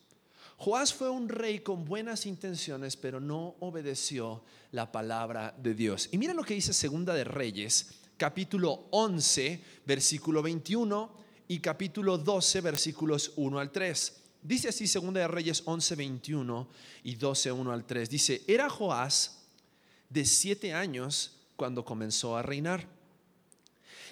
Joás 0.64 0.94
fue 0.94 1.10
un 1.10 1.28
rey 1.28 1.62
con 1.62 1.86
buenas 1.86 2.28
intenciones, 2.28 2.96
pero 2.96 3.20
no 3.20 3.56
obedeció 3.62 4.44
la 4.72 4.92
palabra 4.92 5.56
de 5.58 5.74
Dios. 5.74 6.08
Y 6.12 6.20
miren 6.20 6.38
lo 6.38 6.44
que 6.44 6.54
dice 6.54 6.72
Segunda 6.72 7.16
de 7.16 7.24
Reyes, 7.24 7.88
capítulo 8.16 8.86
11, 8.92 9.60
versículo 9.88 10.44
21 10.44 11.16
y 11.48 11.60
capítulo 11.62 12.16
12, 12.16 12.62
versículos 12.62 13.34
1 13.38 13.58
al 13.58 13.72
3. 13.72 14.22
Dice 14.44 14.70
así 14.70 14.86
Segunda 14.86 15.22
de 15.22 15.28
Reyes 15.30 15.64
11, 15.66 15.96
21 15.96 16.68
y 17.06 17.16
12, 17.16 17.52
1 17.52 17.72
al 17.72 17.84
3. 17.84 18.08
Dice, 18.08 18.44
era 18.46 18.70
Joás 18.70 19.48
de 20.10 20.26
siete 20.26 20.76
años 20.76 21.40
cuando 21.56 21.84
comenzó 21.84 22.38
a 22.38 22.44
reinar. 22.44 22.88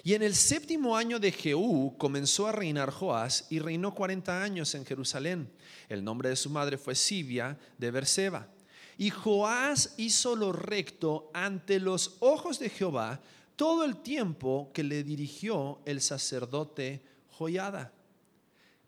Y 0.02 0.14
en 0.14 0.22
el 0.22 0.34
séptimo 0.34 0.96
año 0.96 1.18
de 1.18 1.30
Jehú 1.30 1.94
comenzó 1.98 2.46
a 2.46 2.52
reinar 2.52 2.90
Joás 2.90 3.46
y 3.50 3.58
reinó 3.58 3.94
40 3.94 4.42
años 4.42 4.74
en 4.74 4.86
Jerusalén. 4.86 5.50
El 5.88 6.02
nombre 6.02 6.30
de 6.30 6.36
su 6.36 6.48
madre 6.48 6.78
fue 6.78 6.94
Sibia 6.94 7.58
de 7.76 7.90
Berseba. 7.90 8.48
Y 8.96 9.10
Joás 9.10 9.94
hizo 9.98 10.36
lo 10.36 10.52
recto 10.52 11.30
ante 11.34 11.80
los 11.80 12.16
ojos 12.20 12.58
de 12.58 12.70
Jehová 12.70 13.20
todo 13.56 13.84
el 13.84 13.96
tiempo 13.98 14.70
que 14.72 14.82
le 14.82 15.04
dirigió 15.04 15.80
el 15.84 16.00
sacerdote 16.00 17.02
Joyada. 17.28 17.92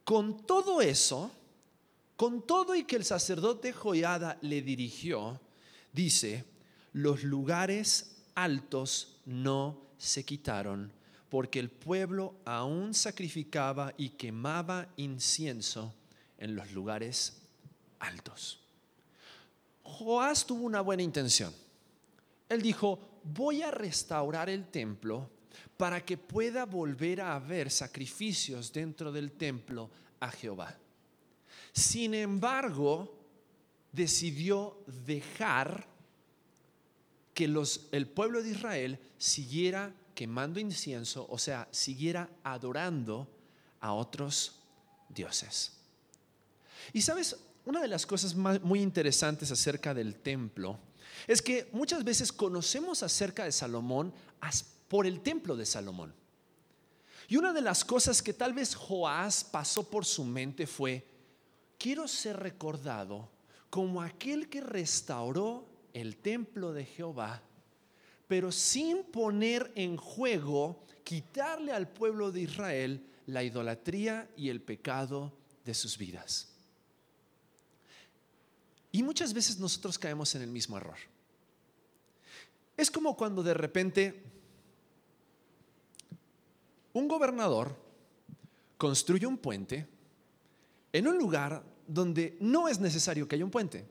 Con 0.04 0.47
todo 0.47 0.81
eso, 0.81 1.31
con 2.16 2.47
todo 2.47 2.75
y 2.75 2.85
que 2.85 2.97
el 2.97 3.04
sacerdote 3.04 3.73
Joyada 3.73 4.38
le 4.40 4.62
dirigió, 4.62 5.40
dice, 5.92 6.47
los 6.95 7.23
lugares 7.23 8.16
altos 8.35 9.16
no 9.26 9.78
se 9.99 10.25
quitaron, 10.25 10.90
porque 11.33 11.61
el 11.61 11.71
pueblo 11.71 12.35
aún 12.45 12.93
sacrificaba 12.93 13.95
y 13.97 14.11
quemaba 14.11 14.93
incienso 14.99 15.95
en 16.37 16.55
los 16.55 16.73
lugares 16.73 17.41
altos. 18.01 18.61
Joás 19.83 20.45
tuvo 20.45 20.67
una 20.67 20.83
buena 20.83 21.03
intención. 21.03 21.51
Él 22.51 22.61
dijo, 22.61 23.23
voy 23.25 23.62
a 23.62 23.71
restaurar 23.71 24.51
el 24.51 24.67
templo 24.67 25.31
para 25.79 26.05
que 26.05 26.19
pueda 26.19 26.67
volver 26.67 27.23
a 27.23 27.37
haber 27.37 27.71
sacrificios 27.71 28.71
dentro 28.71 29.11
del 29.11 29.33
templo 29.33 29.89
a 30.21 30.31
Jehová. 30.31 30.77
Sin 31.73 32.12
embargo, 32.12 33.11
decidió 33.91 34.85
dejar 35.07 35.89
que 37.33 37.49
los, 37.49 37.89
el 37.91 38.07
pueblo 38.07 38.43
de 38.43 38.51
Israel 38.51 38.99
siguiera 39.17 39.95
quemando 40.14 40.61
incienso, 40.61 41.26
o 41.28 41.38
sea, 41.38 41.69
siguiera 41.71 42.28
adorando 42.42 43.28
a 43.81 43.92
otros 43.92 44.61
dioses. 45.09 45.73
Y 46.92 47.02
sabes, 47.02 47.37
una 47.64 47.81
de 47.81 47.88
las 47.88 48.07
cosas 48.07 48.35
muy 48.35 48.81
interesantes 48.81 49.50
acerca 49.50 49.95
del 49.95 50.16
templo 50.16 50.78
es 51.26 51.40
que 51.40 51.69
muchas 51.73 52.04
veces 52.04 52.33
conocemos 52.33 53.02
acerca 53.02 53.45
de 53.45 53.52
Salomón 53.52 54.12
por 54.88 55.07
el 55.07 55.21
templo 55.21 55.57
de 55.57 55.66
Salomón. 55.66 56.14
Y 57.28 57.37
una 57.37 57.52
de 57.52 57.62
las 57.62 57.85
cosas 57.85 58.21
que 58.21 58.35
tal 58.35 58.52
vez 58.52 58.75
Joás 58.75 59.45
pasó 59.45 59.88
por 59.88 60.04
su 60.04 60.25
mente 60.25 60.66
fue, 60.66 61.07
quiero 61.78 62.09
ser 62.09 62.38
recordado 62.38 63.31
como 63.71 64.02
aquel 64.02 64.49
que 64.49 64.61
restauró 64.61 65.66
el 65.95 66.16
templo 66.16 66.73
de 66.73 66.85
Jehová, 66.85 67.42
pero 68.33 68.51
sin 68.51 69.05
poner 69.05 69.71
en 69.75 69.99
juego 69.99 70.87
quitarle 71.05 71.71
al 71.71 71.87
pueblo 71.87 72.33
de 72.33 72.41
Israel 72.41 73.07
la 73.27 73.45
idolatría 73.45 74.27
y 74.39 74.49
el 74.49 74.62
pecado 74.62 75.37
de 75.67 75.75
sus 75.75 75.99
vidas. 75.99 76.49
Y 78.91 79.03
muchas 79.03 79.35
veces 79.35 79.59
nosotros 79.59 79.99
caemos 79.99 80.35
en 80.35 80.41
el 80.41 80.49
mismo 80.49 80.79
error. 80.79 80.97
Es 82.75 82.91
como 82.91 83.19
cuando 83.19 83.43
de 83.43 83.53
repente 83.53 84.23
un 86.95 87.09
gobernador 87.09 87.77
construye 88.79 89.27
un 89.27 89.37
puente 89.37 89.87
en 90.91 91.07
un 91.07 91.19
lugar 91.19 91.62
donde 91.87 92.39
no 92.41 92.67
es 92.67 92.81
necesario 92.81 93.29
que 93.29 93.35
haya 93.35 93.45
un 93.45 93.51
puente. 93.51 93.85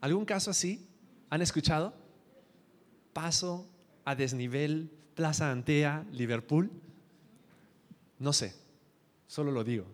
¿Algún 0.00 0.24
caso 0.24 0.50
así? 0.50 0.88
¿Han 1.30 1.40
escuchado? 1.40 2.02
Paso 3.14 3.66
a 4.04 4.14
desnivel, 4.14 4.90
Plaza 5.14 5.50
Antea, 5.50 6.04
Liverpool. 6.12 6.70
No 8.18 8.34
sé, 8.34 8.54
solo 9.26 9.50
lo 9.50 9.64
digo. 9.64 9.86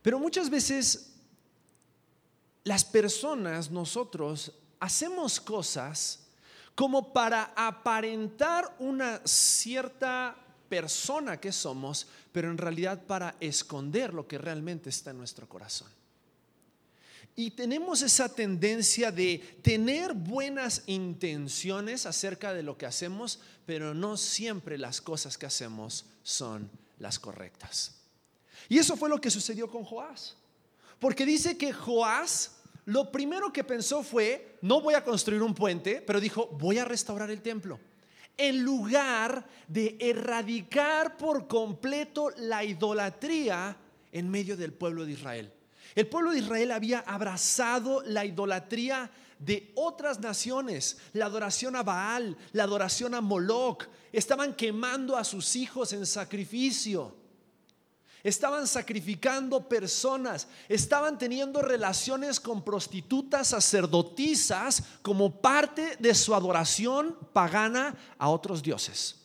Pero 0.00 0.18
muchas 0.18 0.48
veces 0.48 1.12
las 2.64 2.84
personas, 2.84 3.70
nosotros, 3.70 4.52
hacemos 4.80 5.40
cosas 5.40 6.26
como 6.74 7.12
para 7.12 7.52
aparentar 7.54 8.74
una 8.78 9.20
cierta 9.24 10.36
persona 10.68 11.38
que 11.38 11.52
somos, 11.52 12.06
pero 12.32 12.50
en 12.50 12.56
realidad 12.56 13.04
para 13.06 13.36
esconder 13.40 14.14
lo 14.14 14.26
que 14.26 14.38
realmente 14.38 14.88
está 14.88 15.10
en 15.10 15.18
nuestro 15.18 15.48
corazón. 15.48 15.88
Y 17.34 17.52
tenemos 17.52 18.02
esa 18.02 18.28
tendencia 18.28 19.10
de 19.10 19.38
tener 19.62 20.12
buenas 20.12 20.82
intenciones 20.86 22.04
acerca 22.04 22.52
de 22.52 22.62
lo 22.62 22.76
que 22.76 22.86
hacemos, 22.86 23.40
pero 23.64 23.94
no 23.94 24.16
siempre 24.16 24.76
las 24.76 25.00
cosas 25.00 25.38
que 25.38 25.46
hacemos 25.46 26.04
son 26.22 26.70
las 26.98 27.18
correctas. 27.18 27.96
Y 28.68 28.78
eso 28.78 28.96
fue 28.96 29.08
lo 29.08 29.20
que 29.20 29.30
sucedió 29.30 29.70
con 29.70 29.84
Joás. 29.84 30.36
Porque 30.98 31.24
dice 31.24 31.56
que 31.56 31.72
Joás 31.72 32.52
lo 32.84 33.10
primero 33.10 33.52
que 33.52 33.64
pensó 33.64 34.02
fue, 34.02 34.58
no 34.60 34.80
voy 34.80 34.94
a 34.94 35.04
construir 35.04 35.42
un 35.42 35.54
puente, 35.54 36.02
pero 36.04 36.20
dijo, 36.20 36.48
voy 36.58 36.78
a 36.78 36.84
restaurar 36.84 37.30
el 37.30 37.40
templo 37.40 37.78
en 38.36 38.62
lugar 38.62 39.46
de 39.68 39.96
erradicar 40.00 41.16
por 41.16 41.46
completo 41.46 42.30
la 42.38 42.64
idolatría 42.64 43.76
en 44.10 44.30
medio 44.30 44.56
del 44.56 44.72
pueblo 44.72 45.04
de 45.04 45.12
Israel. 45.12 45.52
El 45.94 46.06
pueblo 46.06 46.32
de 46.32 46.38
Israel 46.38 46.72
había 46.72 47.00
abrazado 47.00 48.02
la 48.02 48.24
idolatría 48.24 49.10
de 49.38 49.72
otras 49.74 50.20
naciones, 50.20 50.98
la 51.12 51.26
adoración 51.26 51.74
a 51.76 51.82
Baal, 51.82 52.36
la 52.52 52.64
adoración 52.64 53.14
a 53.14 53.20
Moloch, 53.20 53.84
estaban 54.12 54.54
quemando 54.54 55.16
a 55.16 55.24
sus 55.24 55.56
hijos 55.56 55.92
en 55.92 56.06
sacrificio. 56.06 57.16
Estaban 58.22 58.68
sacrificando 58.68 59.68
personas, 59.68 60.46
estaban 60.68 61.18
teniendo 61.18 61.60
relaciones 61.60 62.38
con 62.38 62.62
prostitutas 62.62 63.48
sacerdotisas 63.48 64.84
como 65.02 65.40
parte 65.40 65.96
de 65.98 66.14
su 66.14 66.32
adoración 66.32 67.16
pagana 67.32 67.96
a 68.18 68.28
otros 68.28 68.62
dioses. 68.62 69.16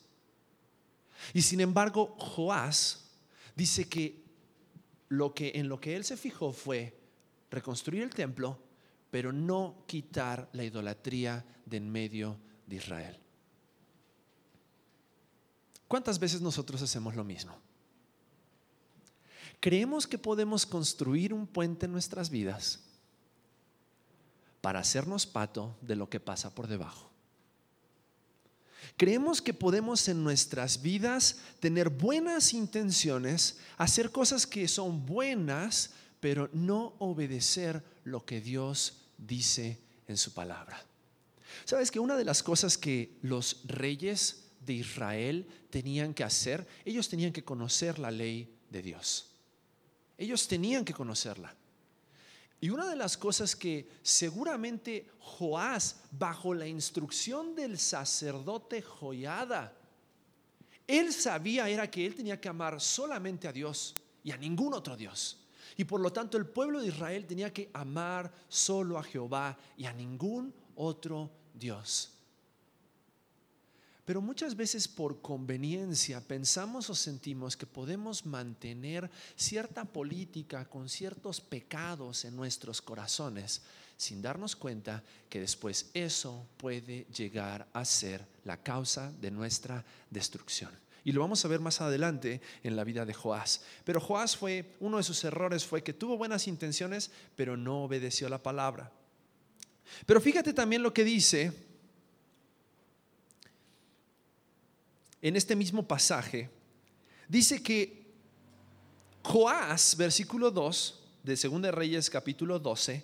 Y 1.31 1.43
sin 1.43 1.61
embargo, 1.61 2.15
Joás 2.17 3.05
dice 3.55 3.87
que, 3.87 4.26
lo 5.09 5.33
que 5.33 5.53
en 5.55 5.69
lo 5.69 5.79
que 5.79 5.95
él 5.95 6.03
se 6.03 6.17
fijó 6.17 6.51
fue 6.51 6.99
reconstruir 7.49 8.03
el 8.03 8.09
templo, 8.09 8.59
pero 9.09 9.31
no 9.31 9.83
quitar 9.87 10.49
la 10.53 10.63
idolatría 10.63 11.45
de 11.65 11.77
en 11.77 11.89
medio 11.89 12.37
de 12.65 12.75
Israel. 12.75 13.19
¿Cuántas 15.87 16.19
veces 16.19 16.41
nosotros 16.41 16.81
hacemos 16.81 17.15
lo 17.15 17.23
mismo? 17.23 17.57
Creemos 19.59 20.05
que 20.05 20.17
podemos 20.17 20.65
construir 20.65 21.33
un 21.33 21.47
puente 21.47 21.85
en 21.85 21.93
nuestras 21.93 22.29
vidas 22.29 22.81
para 24.61 24.79
hacernos 24.79 25.25
pato 25.25 25.77
de 25.81 25.95
lo 25.95 26.09
que 26.09 26.19
pasa 26.19 26.53
por 26.53 26.67
debajo. 26.67 27.09
Creemos 28.95 29.41
que 29.41 29.53
podemos 29.53 30.07
en 30.07 30.23
nuestras 30.23 30.81
vidas 30.81 31.37
tener 31.59 31.89
buenas 31.89 32.53
intenciones, 32.53 33.57
hacer 33.77 34.11
cosas 34.11 34.47
que 34.47 34.67
son 34.67 35.05
buenas, 35.05 35.91
pero 36.19 36.49
no 36.53 36.93
obedecer 36.99 37.83
lo 38.03 38.25
que 38.25 38.41
Dios 38.41 39.01
dice 39.17 39.79
en 40.07 40.17
su 40.17 40.33
palabra. 40.33 40.83
¿Sabes 41.65 41.91
que 41.91 41.99
una 41.99 42.15
de 42.15 42.25
las 42.25 42.43
cosas 42.43 42.77
que 42.77 43.17
los 43.21 43.61
reyes 43.65 44.45
de 44.65 44.73
Israel 44.73 45.47
tenían 45.69 46.13
que 46.13 46.23
hacer, 46.23 46.67
ellos 46.85 47.09
tenían 47.09 47.33
que 47.33 47.43
conocer 47.43 47.99
la 47.99 48.11
ley 48.11 48.49
de 48.69 48.81
Dios? 48.81 49.27
Ellos 50.17 50.47
tenían 50.47 50.85
que 50.85 50.93
conocerla. 50.93 51.53
Y 52.59 52.69
una 52.69 52.89
de 52.89 52.95
las 52.95 53.17
cosas 53.17 53.55
que 53.55 53.87
seguramente 54.01 55.09
Joás, 55.19 56.01
bajo 56.11 56.53
la 56.53 56.67
instrucción 56.67 57.53
del 57.55 57.77
sacerdote 57.77 58.81
Joyada, 58.81 59.77
él 60.87 61.13
sabía 61.13 61.69
era 61.69 61.91
que 61.91 62.05
él 62.05 62.15
tenía 62.15 62.39
que 62.39 62.49
amar 62.49 62.81
solamente 62.81 63.47
a 63.47 63.53
Dios 63.53 63.95
y 64.23 64.31
a 64.31 64.37
ningún 64.37 64.73
otro 64.73 64.95
Dios. 64.95 65.45
Y 65.75 65.83
por 65.83 66.01
lo 66.01 66.11
tanto 66.11 66.37
el 66.37 66.47
pueblo 66.47 66.81
de 66.81 66.87
Israel 66.87 67.27
tenía 67.27 67.53
que 67.53 67.69
amar 67.73 68.33
solo 68.47 68.97
a 68.97 69.03
Jehová 69.03 69.57
y 69.75 69.85
a 69.85 69.93
ningún 69.93 70.53
otro 70.75 71.29
Dios. 71.53 72.16
Pero 74.07 74.21
muchas 74.21 74.55
veces 74.55 74.87
por 74.87 75.21
conveniencia 75.21 76.21
pensamos 76.21 76.89
o 76.89 76.95
sentimos 76.95 77.57
que 77.57 77.65
podemos 77.65 78.25
mantener 78.25 79.11
cierta 79.35 79.83
política 79.83 80.63
con 80.63 80.87
ciertos 80.87 81.41
pecados 81.41 82.23
en 82.23 82.33
nuestros 82.33 82.81
corazones 82.81 83.63
sin 83.97 84.21
darnos 84.21 84.55
cuenta 84.55 85.03
que 85.27 85.41
después 85.41 85.89
eso 85.93 86.47
puede 86.55 87.05
llegar 87.13 87.67
a 87.73 87.83
ser 87.83 88.25
la 88.45 88.55
causa 88.55 89.11
de 89.19 89.29
nuestra 89.29 89.83
destrucción. 90.09 90.71
Y 91.03 91.11
lo 91.11 91.19
vamos 91.19 91.43
a 91.43 91.49
ver 91.49 91.59
más 91.59 91.81
adelante 91.81 92.39
en 92.63 92.77
la 92.77 92.85
vida 92.85 93.05
de 93.05 93.13
Joás. 93.13 93.61
Pero 93.83 93.99
Joás 93.99 94.37
fue, 94.37 94.73
uno 94.79 94.97
de 94.97 95.03
sus 95.03 95.21
errores 95.25 95.65
fue 95.65 95.83
que 95.83 95.91
tuvo 95.91 96.15
buenas 96.15 96.47
intenciones, 96.47 97.11
pero 97.35 97.57
no 97.57 97.83
obedeció 97.83 98.29
la 98.29 98.41
palabra. 98.41 98.89
Pero 100.05 100.21
fíjate 100.21 100.53
también 100.53 100.81
lo 100.81 100.93
que 100.93 101.03
dice 101.03 101.66
en 105.21 105.35
este 105.35 105.55
mismo 105.55 105.87
pasaje, 105.87 106.49
dice 107.27 107.61
que 107.61 108.05
Joás, 109.23 109.95
versículo 109.97 110.51
2 110.51 111.03
de 111.23 111.35
2 111.35 111.61
Reyes 111.73 112.09
capítulo 112.09 112.59
12, 112.59 113.03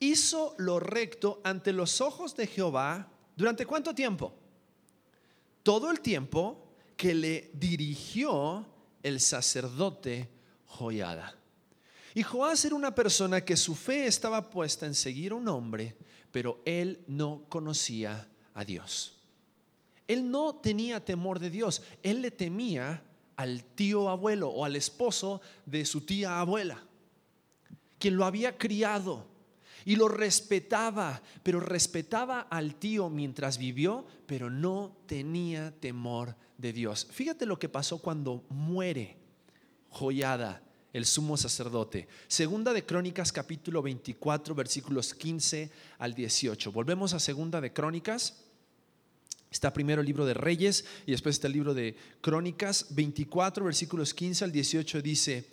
hizo 0.00 0.54
lo 0.58 0.80
recto 0.80 1.40
ante 1.44 1.72
los 1.72 2.00
ojos 2.00 2.34
de 2.34 2.46
Jehová 2.46 3.08
durante 3.36 3.66
cuánto 3.66 3.94
tiempo? 3.94 4.34
Todo 5.62 5.90
el 5.90 6.00
tiempo 6.00 6.72
que 6.96 7.14
le 7.14 7.50
dirigió 7.54 8.66
el 9.02 9.20
sacerdote 9.20 10.28
Joiada. 10.66 11.36
Y 12.14 12.22
Joás 12.22 12.64
era 12.64 12.74
una 12.74 12.94
persona 12.94 13.44
que 13.44 13.56
su 13.56 13.74
fe 13.74 14.06
estaba 14.06 14.50
puesta 14.50 14.86
en 14.86 14.94
seguir 14.94 15.32
a 15.32 15.36
un 15.36 15.48
hombre, 15.48 15.96
pero 16.30 16.62
él 16.64 17.02
no 17.06 17.44
conocía 17.48 18.28
a 18.54 18.64
Dios. 18.64 19.21
Él 20.12 20.30
no 20.30 20.56
tenía 20.56 21.04
temor 21.04 21.38
de 21.38 21.50
Dios, 21.50 21.82
él 22.02 22.22
le 22.22 22.30
temía 22.30 23.02
al 23.36 23.64
tío 23.64 24.08
abuelo 24.08 24.48
o 24.48 24.64
al 24.64 24.76
esposo 24.76 25.40
de 25.66 25.84
su 25.84 26.02
tía 26.02 26.40
abuela, 26.40 26.82
quien 27.98 28.16
lo 28.16 28.24
había 28.24 28.56
criado 28.58 29.26
y 29.84 29.96
lo 29.96 30.08
respetaba, 30.08 31.22
pero 31.42 31.60
respetaba 31.60 32.40
al 32.40 32.76
tío 32.76 33.08
mientras 33.10 33.58
vivió, 33.58 34.06
pero 34.26 34.50
no 34.50 34.96
tenía 35.06 35.72
temor 35.80 36.36
de 36.58 36.72
Dios. 36.72 37.08
Fíjate 37.10 37.46
lo 37.46 37.58
que 37.58 37.68
pasó 37.68 37.98
cuando 37.98 38.44
muere 38.48 39.16
Joyada, 39.90 40.62
el 40.92 41.04
sumo 41.04 41.36
sacerdote. 41.36 42.06
Segunda 42.28 42.72
de 42.72 42.84
Crónicas 42.84 43.32
capítulo 43.32 43.82
24 43.82 44.54
versículos 44.54 45.14
15 45.14 45.70
al 45.98 46.14
18. 46.14 46.70
Volvemos 46.72 47.14
a 47.14 47.20
Segunda 47.20 47.60
de 47.60 47.72
Crónicas. 47.72 48.41
Está 49.52 49.70
primero 49.72 50.00
el 50.00 50.06
libro 50.06 50.24
de 50.24 50.32
Reyes 50.32 50.86
y 51.04 51.10
después 51.10 51.36
está 51.36 51.46
el 51.46 51.52
libro 51.52 51.74
de 51.74 51.94
Crónicas 52.22 52.86
24 52.90 53.66
versículos 53.66 54.14
15 54.14 54.44
al 54.44 54.52
18 54.52 55.02
dice, 55.02 55.46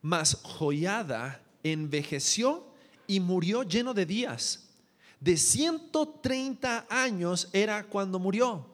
mas 0.00 0.38
Joyada 0.44 1.42
envejeció 1.64 2.64
y 3.08 3.18
murió 3.18 3.64
lleno 3.64 3.94
de 3.94 4.06
días. 4.06 4.68
De 5.18 5.36
130 5.36 6.86
años 6.88 7.48
era 7.52 7.82
cuando 7.84 8.20
murió. 8.20 8.64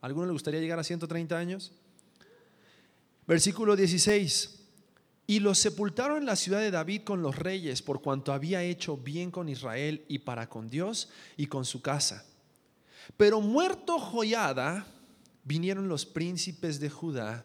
¿Alguno 0.00 0.26
le 0.26 0.32
gustaría 0.32 0.60
llegar 0.60 0.80
a 0.80 0.84
130 0.84 1.38
años? 1.38 1.70
Versículo 3.26 3.76
16. 3.76 4.58
Y 5.28 5.40
lo 5.40 5.54
sepultaron 5.54 6.18
en 6.18 6.26
la 6.26 6.36
ciudad 6.36 6.60
de 6.60 6.70
David 6.70 7.02
con 7.02 7.22
los 7.22 7.36
reyes, 7.36 7.82
por 7.82 8.00
cuanto 8.00 8.32
había 8.32 8.62
hecho 8.62 8.96
bien 8.96 9.30
con 9.30 9.48
Israel 9.48 10.04
y 10.08 10.20
para 10.20 10.48
con 10.48 10.70
Dios 10.70 11.10
y 11.36 11.46
con 11.46 11.64
su 11.64 11.82
casa. 11.82 12.24
Pero 13.16 13.40
muerto 13.40 13.98
Joyada, 13.98 14.86
vinieron 15.44 15.88
los 15.88 16.04
príncipes 16.04 16.78
de 16.78 16.90
Judá 16.90 17.44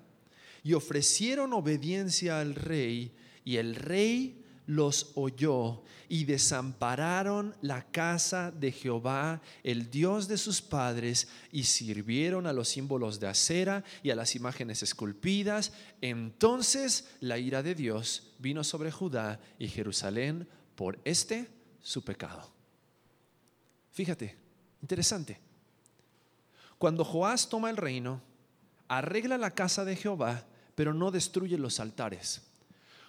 y 0.63 0.73
ofrecieron 0.73 1.53
obediencia 1.53 2.39
al 2.39 2.55
rey, 2.55 3.15
y 3.43 3.57
el 3.57 3.75
rey 3.75 4.43
los 4.65 5.11
oyó 5.15 5.83
y 6.07 6.25
desampararon 6.25 7.55
la 7.61 7.85
casa 7.91 8.51
de 8.51 8.71
Jehová, 8.71 9.41
el 9.63 9.89
Dios 9.89 10.27
de 10.27 10.37
sus 10.37 10.61
padres, 10.61 11.27
y 11.51 11.63
sirvieron 11.63 12.47
a 12.47 12.53
los 12.53 12.69
símbolos 12.69 13.19
de 13.19 13.27
acera 13.27 13.83
y 14.03 14.11
a 14.11 14.15
las 14.15 14.35
imágenes 14.35 14.83
esculpidas. 14.83 15.73
Entonces 16.01 17.09
la 17.19 17.37
ira 17.37 17.63
de 17.63 17.75
Dios 17.75 18.33
vino 18.39 18.63
sobre 18.63 18.91
Judá 18.91 19.39
y 19.59 19.67
Jerusalén 19.67 20.47
por 20.75 20.99
este 21.03 21.49
su 21.81 22.03
pecado. 22.03 22.51
Fíjate, 23.91 24.37
interesante. 24.81 25.52
Cuando 26.83 27.05
Joás 27.05 27.47
toma 27.47 27.69
el 27.69 27.77
reino, 27.77 28.21
arregla 28.89 29.37
la 29.37 29.51
casa 29.51 29.85
de 29.85 29.95
Jehová, 29.95 30.45
pero 30.75 30.93
no 30.93 31.11
destruye 31.11 31.57
los 31.57 31.79
altares 31.79 32.41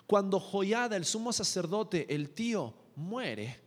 cuando 0.07 0.39
Joyada, 0.39 0.97
el 0.97 1.05
sumo 1.05 1.33
sacerdote, 1.33 2.15
el 2.15 2.31
tío, 2.31 2.75
muere, 2.97 3.61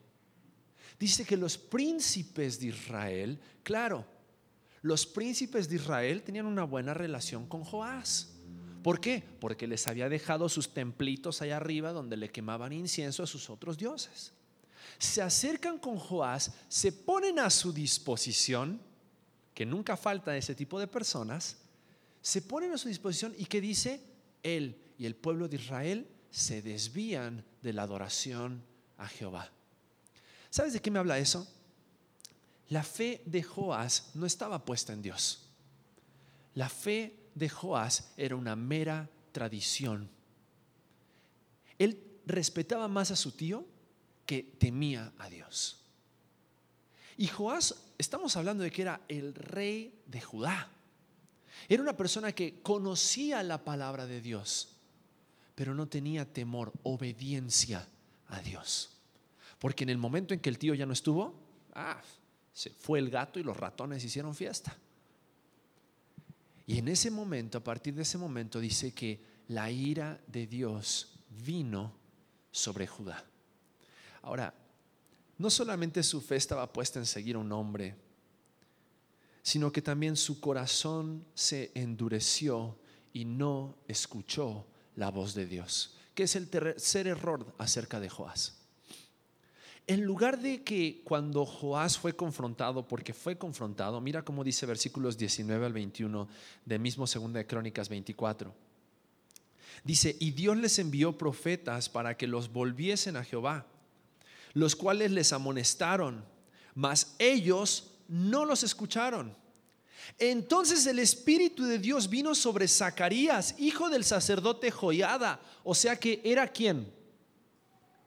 dice 1.00 1.26
que 1.26 1.38
los 1.38 1.58
príncipes 1.58 2.60
de 2.60 2.67
Israel, 2.67 3.39
claro, 3.63 4.06
los 4.82 5.06
príncipes 5.06 5.67
de 5.67 5.78
Israel 5.78 6.24
tenían 6.24 6.46
una 6.46 6.63
buena 6.63 6.93
relación 6.93 7.48
con 7.48 7.63
Joás. 7.63 8.34
¿Por 8.84 9.02
qué? 9.02 9.24
Porque 9.39 9.67
les 9.67 9.88
había 9.88 10.08
dejado 10.08 10.48
sus 10.48 10.74
templitos 10.74 11.41
allá 11.41 11.58
arriba 11.58 11.91
donde 11.91 12.15
le 12.15 12.30
quemaban 12.30 12.72
incienso 12.72 13.24
a 13.24 13.28
sus 13.28 13.50
otros 13.50 13.78
dioses. 13.78 14.32
Se 15.00 15.22
acercan 15.22 15.80
con 15.80 15.98
Joás, 15.98 16.54
se 16.70 16.91
ponen 16.91 17.39
a 17.39 17.50
su 17.50 17.74
disposición, 17.74 18.80
que 19.58 19.65
nunca 19.65 19.98
falta 19.98 20.38
ese 20.38 20.54
tipo 20.54 20.80
de 20.80 20.86
personas, 20.86 21.58
se 22.22 22.43
ponen 22.43 22.74
a 22.74 22.78
su 22.78 22.89
disposición 22.89 23.34
y 23.39 23.46
que 23.46 23.60
dice, 23.60 24.00
él 24.43 24.80
y 25.00 25.08
el 25.08 25.15
pueblo 25.15 25.48
de 25.48 25.56
Israel 25.56 26.08
se 26.30 26.62
desvían 26.62 27.43
de 27.63 27.74
la 27.74 27.82
adoración 27.82 28.63
a 29.00 29.08
Jehová. 29.08 29.50
¿Sabes 30.52 30.74
de 30.74 30.80
qué 30.80 30.91
me 30.91 31.00
habla 31.00 31.17
eso? 31.17 31.48
La 32.70 32.84
fe 32.84 33.24
de 33.26 33.41
Joás 33.41 34.12
no 34.13 34.28
estaba 34.28 34.63
puesta 34.63 34.93
en 34.93 35.02
Dios. 35.02 35.50
La 36.54 36.70
fe 36.70 37.17
de 37.34 37.50
Joás 37.50 38.12
era 38.15 38.36
una 38.36 38.56
mera 38.56 39.10
tradición. 39.32 40.08
Él 41.80 42.20
respetaba 42.28 42.88
más 42.88 43.10
a 43.10 43.15
su 43.15 43.32
tío 43.32 43.65
que 44.28 44.43
temía 44.43 45.13
a 45.17 45.32
Dios. 45.32 45.87
Y 47.17 47.27
Joás, 47.27 47.75
estamos 47.97 48.38
hablando 48.38 48.63
de 48.63 48.71
que 48.71 48.84
era 48.84 49.01
el 49.08 49.34
rey 49.34 50.01
de 50.06 50.21
Judá. 50.21 50.69
Era 51.67 51.82
una 51.82 51.97
persona 51.97 52.32
que 52.32 52.62
conocía 52.62 53.41
la 53.43 53.63
palabra 53.63 54.06
de 54.06 54.21
Dios 54.21 54.77
pero 55.58 55.73
no 55.73 55.88
tenía 55.88 56.23
temor, 56.23 56.71
obediencia 56.84 57.89
a 58.27 58.41
Dios. 58.41 58.91
Porque 59.58 59.86
en 59.86 59.89
el 59.89 59.97
momento 59.97 60.36
en 60.36 60.39
que 60.39 60.49
el 60.49 60.60
tío 60.60 60.75
ya 60.75 60.86
no 60.86 60.93
estuvo, 60.93 61.34
ah, 61.73 61.99
se 62.53 62.69
fue 62.69 62.99
el 62.99 63.10
gato 63.10 63.39
y 63.39 63.43
los 63.43 63.58
ratones 63.58 64.03
hicieron 64.03 64.36
fiesta. 64.36 64.77
Y 66.67 66.77
en 66.77 66.88
ese 66.88 67.10
momento, 67.10 67.58
a 67.58 67.63
partir 67.63 67.95
de 67.95 68.03
ese 68.03 68.19
momento, 68.19 68.60
dice 68.60 68.93
que 68.93 69.19
la 69.47 69.71
ira 69.71 70.21
de 70.27 70.45
Dios 70.45 71.17
vino 71.43 71.91
sobre 72.51 72.86
Judá. 72.86 73.25
Ahora, 74.21 74.53
no 75.38 75.50
solamente 75.50 76.04
su 76.04 76.21
fe 76.21 76.36
estaba 76.36 76.71
puesta 76.71 77.00
en 77.00 77.06
seguir 77.06 77.36
a 77.36 77.39
un 77.39 77.52
hombre, 77.52 77.95
sino 79.43 79.71
que 79.71 79.82
también 79.82 80.15
su 80.15 80.39
corazón 80.39 81.26
se 81.34 81.71
endureció 81.73 82.78
y 83.13 83.26
no 83.26 83.78
escuchó 83.88 84.65
la 84.95 85.10
voz 85.10 85.34
de 85.34 85.45
Dios, 85.45 85.95
que 86.13 86.23
es 86.23 86.36
el 86.36 86.50
tercer 86.50 87.08
error 87.08 87.54
acerca 87.58 88.00
de 88.00 88.10
Joás. 88.10 88.58
En 89.86 90.04
lugar 90.04 90.41
de 90.41 90.63
que 90.63 91.02
cuando 91.06 91.45
Joás 91.45 91.97
fue 91.97 92.13
confrontado, 92.13 92.86
porque 92.86 93.13
fue 93.13 93.38
confrontado, 93.38 94.02
mira 94.02 94.21
cómo 94.21 94.43
dice 94.43 94.65
versículos 94.65 95.17
19 95.17 95.65
al 95.65 95.71
21 95.71 96.28
de 96.65 96.80
mismo 96.80 97.08
segunda 97.08 97.39
de 97.39 97.47
Crónicas 97.47 97.88
24. 97.88 98.54
Dice, 99.86 100.17
y 100.19 100.32
Dios 100.32 100.58
les 100.58 100.78
envió 100.80 101.17
profetas 101.17 101.88
para 101.88 102.17
que 102.17 102.28
los 102.28 102.52
volviesen 102.52 103.15
a 103.15 103.23
Jehová, 103.23 103.65
los 104.58 104.76
cuales 104.76 105.12
les 105.12 105.34
amonestaron, 105.34 106.26
mas 106.74 107.15
ellos 107.20 107.91
no 108.08 108.43
los 108.43 108.63
escucharon. 108.63 109.36
Entonces 110.17 110.88
el 110.88 110.98
Espíritu 110.98 111.63
de 111.63 111.78
Dios 111.78 112.10
vino 112.10 112.34
sobre 112.34 112.67
Zacarías, 112.67 113.54
hijo 113.60 113.88
del 113.89 114.04
sacerdote 114.04 114.72
Joiada, 114.72 115.39
o 115.63 115.76
sea 115.76 116.00
que 116.00 116.22
era 116.24 116.48
quién? 116.48 116.91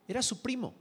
Era 0.08 0.22
su 0.22 0.42
primo. 0.42 0.74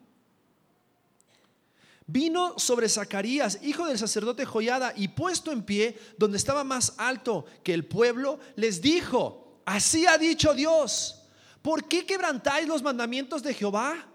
Vino 2.08 2.58
sobre 2.58 2.90
Zacarías, 2.90 3.60
hijo 3.62 3.86
del 3.86 4.00
sacerdote 4.00 4.46
Joiada, 4.46 4.94
y 4.96 5.10
puesto 5.10 5.52
en 5.52 5.62
pie, 5.62 6.00
donde 6.18 6.38
estaba 6.38 6.64
más 6.64 6.96
alto 6.98 7.46
que 7.64 7.76
el 7.76 7.86
pueblo, 7.86 8.40
les 8.56 8.82
dijo, 8.82 9.62
así 9.66 10.08
ha 10.08 10.18
dicho 10.18 10.56
Dios, 10.56 11.22
¿por 11.62 11.88
qué 11.88 12.08
quebrantáis 12.08 12.68
los 12.68 12.82
mandamientos 12.82 13.44
de 13.44 13.54
Jehová? 13.54 14.09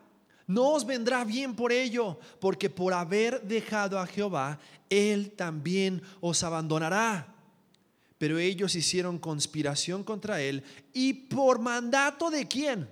No 0.47 0.73
os 0.73 0.85
vendrá 0.85 1.25
bien 1.25 1.57
por 1.57 1.73
ello, 1.73 2.19
porque 2.41 2.69
por 2.69 2.93
haber 2.93 3.43
dejado 3.43 3.99
a 3.99 4.07
Jehová, 4.07 4.59
Él 4.91 5.33
también 5.33 6.03
os 6.21 6.43
abandonará. 6.43 7.35
Pero 8.19 8.39
ellos 8.39 8.75
hicieron 8.75 9.19
conspiración 9.19 10.05
contra 10.05 10.41
Él 10.41 10.63
y 10.93 11.13
por 11.15 11.59
mandato 11.59 12.31
de 12.31 12.47
quién? 12.47 12.89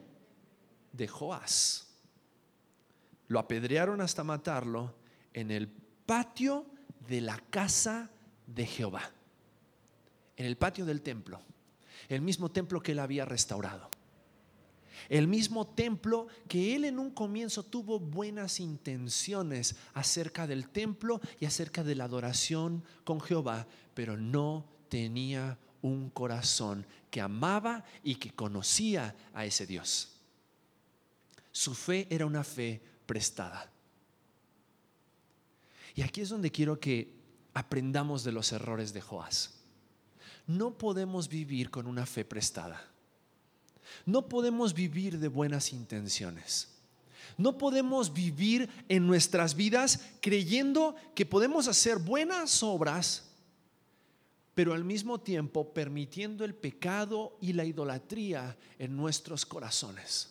De 0.93 1.07
Joás. 1.07 1.89
Lo 3.29 3.39
apedrearon 3.39 4.01
hasta 4.01 4.25
matarlo 4.25 4.95
en 5.33 5.51
el 5.51 5.69
patio 5.69 6.67
de 7.09 7.21
la 7.21 7.39
casa 7.39 8.11
de 8.47 8.67
Jehová, 8.67 9.11
en 10.37 10.47
el 10.47 10.57
patio 10.57 10.85
del 10.85 11.03
templo, 11.03 11.41
el 12.09 12.21
mismo 12.21 12.51
templo 12.51 12.83
que 12.83 12.93
él 12.93 12.99
había 12.99 13.25
restaurado. 13.25 13.92
El 15.09 15.29
mismo 15.29 15.67
templo 15.67 16.29
que 16.49 16.75
él 16.75 16.85
en 16.85 16.99
un 16.99 17.11
comienzo 17.11 17.63
tuvo 17.63 17.99
buenas 17.99 18.61
intenciones 18.61 19.77
acerca 19.95 20.47
del 20.47 20.69
templo 20.69 21.21
y 21.41 21.47
acerca 21.47 21.83
de 21.83 21.95
la 21.95 22.05
adoración 22.05 22.85
con 23.05 23.21
Jehová, 23.21 23.67
pero 23.95 24.17
no 24.17 24.65
tenía 24.89 25.59
un 25.83 26.11
corazón 26.11 26.87
que 27.11 27.21
amaba 27.21 27.85
y 28.03 28.15
que 28.15 28.33
conocía 28.33 29.15
a 29.35 29.45
ese 29.45 29.67
Dios. 29.67 30.17
Su 31.51 31.75
fe 31.75 32.07
era 32.09 32.25
una 32.25 32.45
fe 32.45 32.81
prestada. 33.07 33.71
Y 35.95 36.03
aquí 36.03 36.23
es 36.23 36.31
donde 36.31 36.51
quiero 36.51 36.81
que 36.81 37.15
aprendamos 37.53 38.25
de 38.25 38.33
los 38.33 38.53
errores 38.53 38.93
de 38.93 39.03
Joás. 39.03 39.59
No 40.47 40.77
podemos 40.77 41.29
vivir 41.29 41.71
con 41.71 41.87
una 41.87 42.07
fe 42.07 42.25
prestada. 42.25 42.92
No 44.07 44.29
podemos 44.29 44.75
vivir 44.75 45.19
de 45.19 45.29
buenas 45.29 45.73
intenciones. 45.73 46.69
No 47.39 47.57
podemos 47.59 48.13
vivir 48.13 48.69
en 48.89 49.07
nuestras 49.07 49.55
vidas 49.55 50.01
creyendo 50.21 50.95
que 51.15 51.25
podemos 51.25 51.69
hacer 51.69 51.99
buenas 51.99 52.63
obras 52.63 53.33
pero 54.55 54.75
al 54.75 54.85
mismo 54.85 55.21
tiempo 55.21 55.73
permitiendo 55.73 56.45
el 56.45 56.55
pecado 56.55 57.37
y 57.41 57.53
la 57.53 57.65
idolatría 57.65 58.57
en 58.79 58.97
nuestros 58.97 59.47
corazones. 59.47 60.31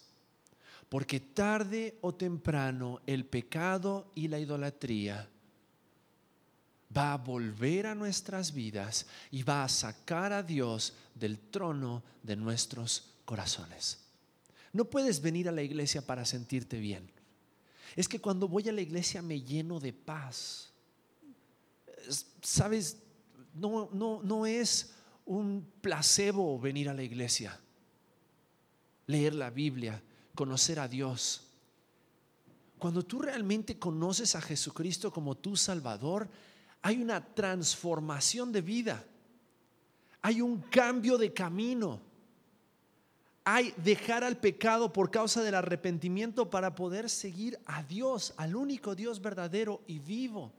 Porque 0.89 1.19
tarde 1.19 1.97
o 2.01 2.13
temprano 2.13 3.01
el 3.07 3.25
pecado 3.25 4.11
y 4.13 4.27
la 4.27 4.39
idolatría 4.39 5.27
va 6.95 7.13
a 7.13 7.17
volver 7.17 7.87
a 7.87 7.95
nuestras 7.95 8.53
vidas 8.53 9.07
y 9.31 9.43
va 9.43 9.63
a 9.63 9.69
sacar 9.69 10.33
a 10.33 10.43
Dios 10.43 10.93
del 11.15 11.39
trono 11.39 12.03
de 12.21 12.35
nuestros 12.35 13.10
corazones. 13.31 13.97
No 14.73 14.89
puedes 14.89 15.21
venir 15.21 15.47
a 15.47 15.53
la 15.53 15.61
iglesia 15.61 16.05
para 16.05 16.25
sentirte 16.25 16.79
bien. 16.79 17.09
Es 17.95 18.09
que 18.09 18.19
cuando 18.19 18.49
voy 18.49 18.67
a 18.67 18.73
la 18.73 18.81
iglesia 18.81 19.21
me 19.21 19.41
lleno 19.41 19.79
de 19.79 19.93
paz. 19.93 20.73
Sabes, 22.41 22.97
no, 23.53 23.87
no, 23.93 24.19
no 24.21 24.45
es 24.45 24.95
un 25.23 25.65
placebo 25.79 26.59
venir 26.59 26.89
a 26.89 26.93
la 26.93 27.03
iglesia, 27.03 27.57
leer 29.07 29.33
la 29.33 29.49
Biblia, 29.49 30.03
conocer 30.35 30.77
a 30.81 30.89
Dios. 30.89 31.47
Cuando 32.79 33.01
tú 33.01 33.21
realmente 33.21 33.79
conoces 33.79 34.35
a 34.35 34.41
Jesucristo 34.41 35.09
como 35.09 35.37
tu 35.37 35.55
Salvador, 35.55 36.27
hay 36.81 37.01
una 37.01 37.23
transformación 37.33 38.51
de 38.51 38.59
vida, 38.59 39.05
hay 40.21 40.41
un 40.41 40.57
cambio 40.63 41.17
de 41.17 41.31
camino, 41.31 42.10
hay 43.43 43.73
dejar 43.77 44.23
al 44.23 44.37
pecado 44.37 44.93
por 44.93 45.09
causa 45.09 45.41
del 45.41 45.55
arrepentimiento 45.55 46.49
para 46.49 46.75
poder 46.75 47.09
seguir 47.09 47.59
a 47.65 47.83
Dios, 47.83 48.33
al 48.37 48.55
único 48.55 48.95
Dios 48.95 49.21
verdadero 49.21 49.81
y 49.87 49.99
vivo. 49.99 50.51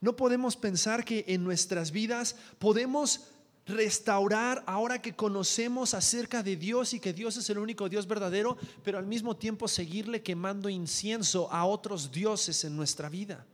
No 0.00 0.16
podemos 0.16 0.56
pensar 0.56 1.04
que 1.04 1.24
en 1.28 1.44
nuestras 1.44 1.90
vidas 1.90 2.36
podemos 2.58 3.28
restaurar 3.66 4.62
ahora 4.66 5.00
que 5.00 5.14
conocemos 5.14 5.94
acerca 5.94 6.42
de 6.42 6.56
Dios 6.56 6.92
y 6.92 7.00
que 7.00 7.12
Dios 7.12 7.36
es 7.36 7.48
el 7.48 7.58
único 7.58 7.88
Dios 7.88 8.06
verdadero, 8.06 8.56
pero 8.82 8.98
al 8.98 9.06
mismo 9.06 9.36
tiempo 9.36 9.68
seguirle 9.68 10.22
quemando 10.22 10.68
incienso 10.68 11.50
a 11.50 11.64
otros 11.64 12.12
dioses 12.12 12.64
en 12.64 12.76
nuestra 12.76 13.08
vida. 13.08 13.46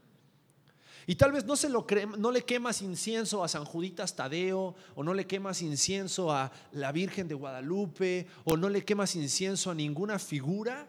Y 1.11 1.17
tal 1.17 1.33
vez 1.33 1.45
no, 1.45 1.57
se 1.57 1.69
lo 1.69 1.85
no 2.19 2.31
le 2.31 2.45
quemas 2.45 2.83
incienso 2.83 3.43
a 3.43 3.49
San 3.49 3.65
Juditas 3.65 4.15
Tadeo, 4.15 4.77
o 4.95 5.03
no 5.03 5.13
le 5.13 5.27
quemas 5.27 5.61
incienso 5.61 6.31
a 6.31 6.53
la 6.71 6.93
Virgen 6.93 7.27
de 7.27 7.35
Guadalupe, 7.35 8.29
o 8.45 8.57
no 8.57 8.69
le 8.69 8.85
quemas 8.85 9.17
incienso 9.17 9.73
a 9.73 9.75
ninguna 9.75 10.21
figura, 10.21 10.87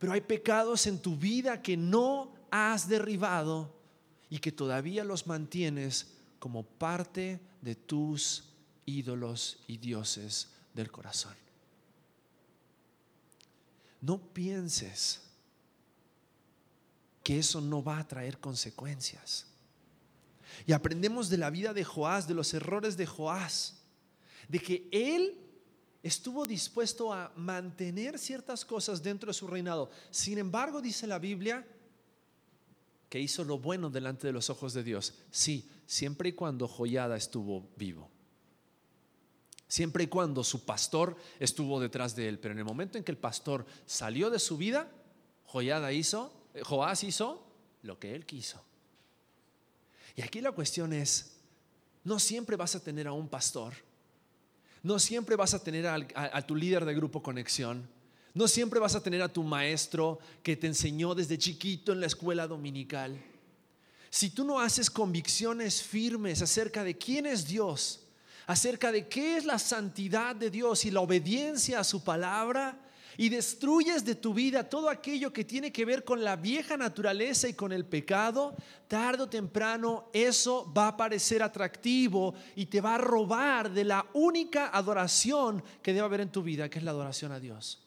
pero 0.00 0.12
hay 0.12 0.22
pecados 0.22 0.88
en 0.88 0.98
tu 0.98 1.14
vida 1.14 1.62
que 1.62 1.76
no 1.76 2.34
has 2.50 2.88
derribado 2.88 3.72
y 4.28 4.40
que 4.40 4.50
todavía 4.50 5.04
los 5.04 5.28
mantienes 5.28 6.16
como 6.40 6.64
parte 6.64 7.38
de 7.62 7.76
tus 7.76 8.42
ídolos 8.86 9.58
y 9.68 9.76
dioses 9.76 10.48
del 10.74 10.90
corazón. 10.90 11.36
No 14.00 14.18
pienses 14.18 15.25
que 17.26 17.40
eso 17.40 17.60
no 17.60 17.82
va 17.82 17.98
a 17.98 18.06
traer 18.06 18.38
consecuencias. 18.38 19.48
Y 20.64 20.72
aprendemos 20.72 21.28
de 21.28 21.36
la 21.36 21.50
vida 21.50 21.74
de 21.74 21.82
Joás, 21.82 22.28
de 22.28 22.34
los 22.34 22.54
errores 22.54 22.96
de 22.96 23.04
Joás, 23.04 23.82
de 24.46 24.60
que 24.60 24.88
él 24.92 25.36
estuvo 26.04 26.46
dispuesto 26.46 27.12
a 27.12 27.32
mantener 27.34 28.16
ciertas 28.20 28.64
cosas 28.64 29.02
dentro 29.02 29.26
de 29.26 29.34
su 29.34 29.48
reinado. 29.48 29.90
Sin 30.12 30.38
embargo, 30.38 30.80
dice 30.80 31.08
la 31.08 31.18
Biblia, 31.18 31.66
que 33.08 33.18
hizo 33.18 33.42
lo 33.42 33.58
bueno 33.58 33.90
delante 33.90 34.28
de 34.28 34.32
los 34.32 34.48
ojos 34.48 34.72
de 34.72 34.84
Dios. 34.84 35.14
Sí, 35.32 35.68
siempre 35.84 36.28
y 36.28 36.32
cuando 36.32 36.68
Joyada 36.68 37.16
estuvo 37.16 37.68
vivo. 37.76 38.08
Siempre 39.66 40.04
y 40.04 40.06
cuando 40.06 40.44
su 40.44 40.64
pastor 40.64 41.16
estuvo 41.40 41.80
detrás 41.80 42.14
de 42.14 42.28
él. 42.28 42.38
Pero 42.38 42.52
en 42.52 42.58
el 42.58 42.64
momento 42.64 42.98
en 42.98 43.02
que 43.02 43.10
el 43.10 43.18
pastor 43.18 43.66
salió 43.84 44.30
de 44.30 44.38
su 44.38 44.56
vida, 44.56 44.92
Joyada 45.46 45.92
hizo 45.92 46.35
Joás 46.62 47.04
hizo 47.04 47.46
lo 47.82 47.98
que 47.98 48.14
él 48.14 48.26
quiso. 48.26 48.62
Y 50.16 50.22
aquí 50.22 50.40
la 50.40 50.52
cuestión 50.52 50.92
es, 50.92 51.36
no 52.04 52.18
siempre 52.18 52.56
vas 52.56 52.74
a 52.74 52.82
tener 52.82 53.06
a 53.06 53.12
un 53.12 53.28
pastor, 53.28 53.74
no 54.82 54.98
siempre 54.98 55.36
vas 55.36 55.52
a 55.54 55.62
tener 55.62 55.86
a, 55.86 56.42
tu 56.46 56.54
líder 56.54 56.84
de 56.84 56.94
grupo 56.94 57.22
conexión, 57.22 57.88
no 58.32 58.48
siempre 58.48 58.80
vas 58.80 58.94
a 58.94 59.02
tener 59.02 59.22
a 59.22 59.32
tu 59.32 59.42
maestro 59.42 60.18
que 60.42 60.56
te 60.56 60.66
enseñó 60.66 61.14
desde 61.14 61.38
chiquito 61.38 61.92
en 61.92 62.00
la 62.00 62.06
escuela 62.06 62.46
dominical. 62.46 63.18
Si 64.10 64.30
tú 64.30 64.44
no 64.44 64.60
haces 64.60 64.88
convicciones 64.88 65.82
firmes 65.82 66.40
acerca 66.40 66.84
de 66.84 66.96
quién 66.96 67.26
es 67.26 67.46
Dios, 67.46 68.04
acerca 68.46 68.92
de 68.92 69.08
qué 69.08 69.36
es 69.36 69.44
la 69.44 69.58
santidad 69.58 70.36
de 70.36 70.50
Dios 70.50 70.84
y 70.84 70.90
la 70.90 71.00
obediencia 71.00 71.80
a 71.80 71.84
su 71.84 72.04
palabra, 72.04 72.78
y 73.16 73.28
destruyes 73.28 74.04
de 74.04 74.14
tu 74.14 74.34
vida 74.34 74.68
todo 74.68 74.90
aquello 74.90 75.32
que 75.32 75.44
tiene 75.44 75.72
que 75.72 75.84
ver 75.84 76.04
con 76.04 76.22
la 76.22 76.36
vieja 76.36 76.76
naturaleza 76.76 77.48
y 77.48 77.54
con 77.54 77.72
el 77.72 77.84
pecado, 77.86 78.54
tarde 78.88 79.22
o 79.22 79.28
temprano 79.28 80.10
eso 80.12 80.70
va 80.76 80.88
a 80.88 80.96
parecer 80.96 81.42
atractivo 81.42 82.34
y 82.54 82.66
te 82.66 82.80
va 82.80 82.96
a 82.96 82.98
robar 82.98 83.70
de 83.70 83.84
la 83.84 84.06
única 84.12 84.68
adoración 84.68 85.62
que 85.82 85.92
debe 85.92 86.04
haber 86.04 86.20
en 86.20 86.32
tu 86.32 86.42
vida, 86.42 86.68
que 86.68 86.78
es 86.78 86.84
la 86.84 86.90
adoración 86.90 87.32
a 87.32 87.40
Dios. 87.40 87.82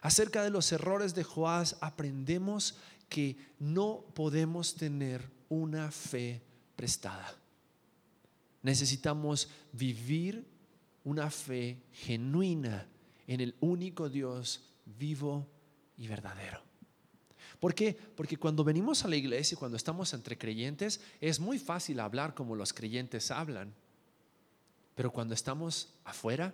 Acerca 0.00 0.42
de 0.42 0.50
los 0.50 0.70
errores 0.70 1.14
de 1.14 1.24
Joás 1.24 1.76
aprendemos 1.80 2.76
que 3.08 3.36
no 3.58 4.04
podemos 4.14 4.74
tener 4.74 5.30
una 5.48 5.90
fe 5.90 6.42
prestada. 6.76 7.34
Necesitamos 8.62 9.48
vivir 9.72 10.53
una 11.04 11.30
fe 11.30 11.82
genuina 11.92 12.88
en 13.26 13.40
el 13.40 13.54
único 13.60 14.08
Dios 14.08 14.62
vivo 14.84 15.46
y 15.96 16.08
verdadero. 16.08 16.62
¿Por 17.60 17.74
qué? 17.74 17.96
Porque 18.16 18.36
cuando 18.36 18.64
venimos 18.64 19.04
a 19.04 19.08
la 19.08 19.16
iglesia 19.16 19.54
y 19.54 19.58
cuando 19.58 19.76
estamos 19.76 20.12
entre 20.12 20.36
creyentes, 20.36 21.00
es 21.20 21.40
muy 21.40 21.58
fácil 21.58 22.00
hablar 22.00 22.34
como 22.34 22.56
los 22.56 22.72
creyentes 22.72 23.30
hablan. 23.30 23.74
Pero 24.94 25.12
cuando 25.12 25.34
estamos 25.34 25.94
afuera, 26.04 26.52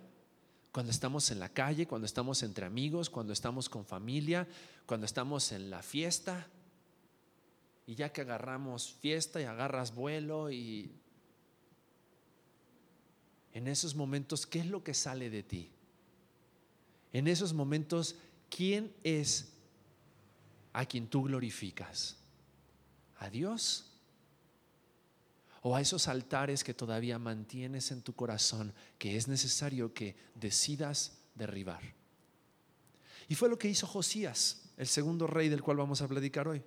cuando 0.71 0.91
estamos 0.91 1.29
en 1.31 1.39
la 1.39 1.49
calle, 1.49 1.87
cuando 1.87 2.05
estamos 2.05 2.43
entre 2.43 2.65
amigos, 2.65 3.09
cuando 3.09 3.33
estamos 3.33 3.67
con 3.67 3.85
familia, 3.85 4.47
cuando 4.85 5.05
estamos 5.05 5.51
en 5.51 5.69
la 5.69 5.83
fiesta, 5.83 6.47
y 7.85 7.95
ya 7.95 8.13
que 8.13 8.21
agarramos 8.21 8.93
fiesta 9.01 9.41
y 9.41 9.43
agarras 9.43 9.93
vuelo 9.93 10.49
y 10.49 10.91
en 13.53 13.67
esos 13.67 13.95
momentos, 13.95 14.45
¿qué 14.45 14.59
es 14.59 14.65
lo 14.65 14.83
que 14.83 14.93
sale 14.93 15.29
de 15.29 15.43
ti? 15.43 15.69
En 17.13 17.27
esos 17.27 17.53
momentos, 17.53 18.15
¿quién 18.49 18.93
es 19.03 19.51
a 20.73 20.85
quien 20.85 21.07
tú 21.07 21.23
glorificas? 21.23 22.17
¿A 23.19 23.29
Dios? 23.29 23.91
¿O 25.61 25.75
a 25.75 25.81
esos 25.81 26.07
altares 26.07 26.63
que 26.63 26.73
todavía 26.73 27.19
mantienes 27.19 27.91
en 27.91 28.01
tu 28.01 28.13
corazón 28.13 28.73
que 28.97 29.17
es 29.17 29.27
necesario 29.27 29.93
que 29.93 30.15
decidas 30.35 31.17
derribar? 31.35 31.81
Y 33.27 33.35
fue 33.35 33.49
lo 33.49 33.59
que 33.59 33.69
hizo 33.69 33.85
Josías, 33.85 34.69
el 34.77 34.87
segundo 34.87 35.27
rey 35.27 35.49
del 35.49 35.61
cual 35.61 35.77
vamos 35.77 36.01
a 36.01 36.07
platicar 36.07 36.47
hoy. 36.47 36.63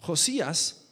Josías 0.00 0.83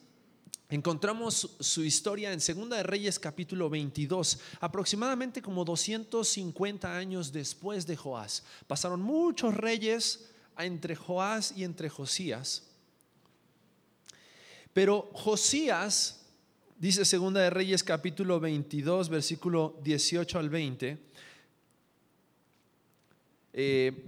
Encontramos 0.73 1.51
su 1.61 1.85
historia 1.85 2.33
en 2.33 2.41
Segunda 2.41 2.79
de 2.79 2.83
Reyes 2.83 3.19
capítulo 3.19 3.69
22, 3.69 4.41
aproximadamente 4.59 5.43
como 5.43 5.67
250 5.67 6.97
años 6.97 7.31
después 7.31 7.87
de 7.87 7.95
Joás. 7.95 8.43
Pasaron 8.67 9.03
muchos 9.03 9.55
reyes 9.55 10.31
entre 10.57 10.97
Joás 10.97 11.53
y 11.55 11.65
entre 11.65 11.91
Josías. 11.91 12.71
Pero 14.73 15.11
Josías, 15.13 16.25
dice 16.79 17.05
Segunda 17.05 17.43
de 17.43 17.51
Reyes 17.51 17.85
capítulo 17.85 18.41
22, 18.41 19.11
versículo 19.11 19.79
18 19.85 20.39
al 20.39 20.49
20, 20.49 20.99
eh, 23.53 24.05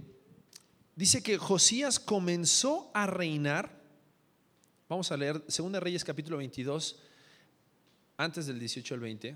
dice 0.95 1.21
que 1.21 1.37
Josías 1.37 1.99
comenzó 1.99 2.89
a 2.95 3.05
reinar 3.05 3.84
Vamos 4.95 5.11
a 5.11 5.17
leer 5.17 5.43
2 5.45 5.73
Reyes 5.73 6.05
capítulo 6.05 6.37
22, 6.37 6.95
antes 8.15 8.45
del 8.45 8.57
18 8.57 8.93
al 8.93 8.99
20, 9.01 9.35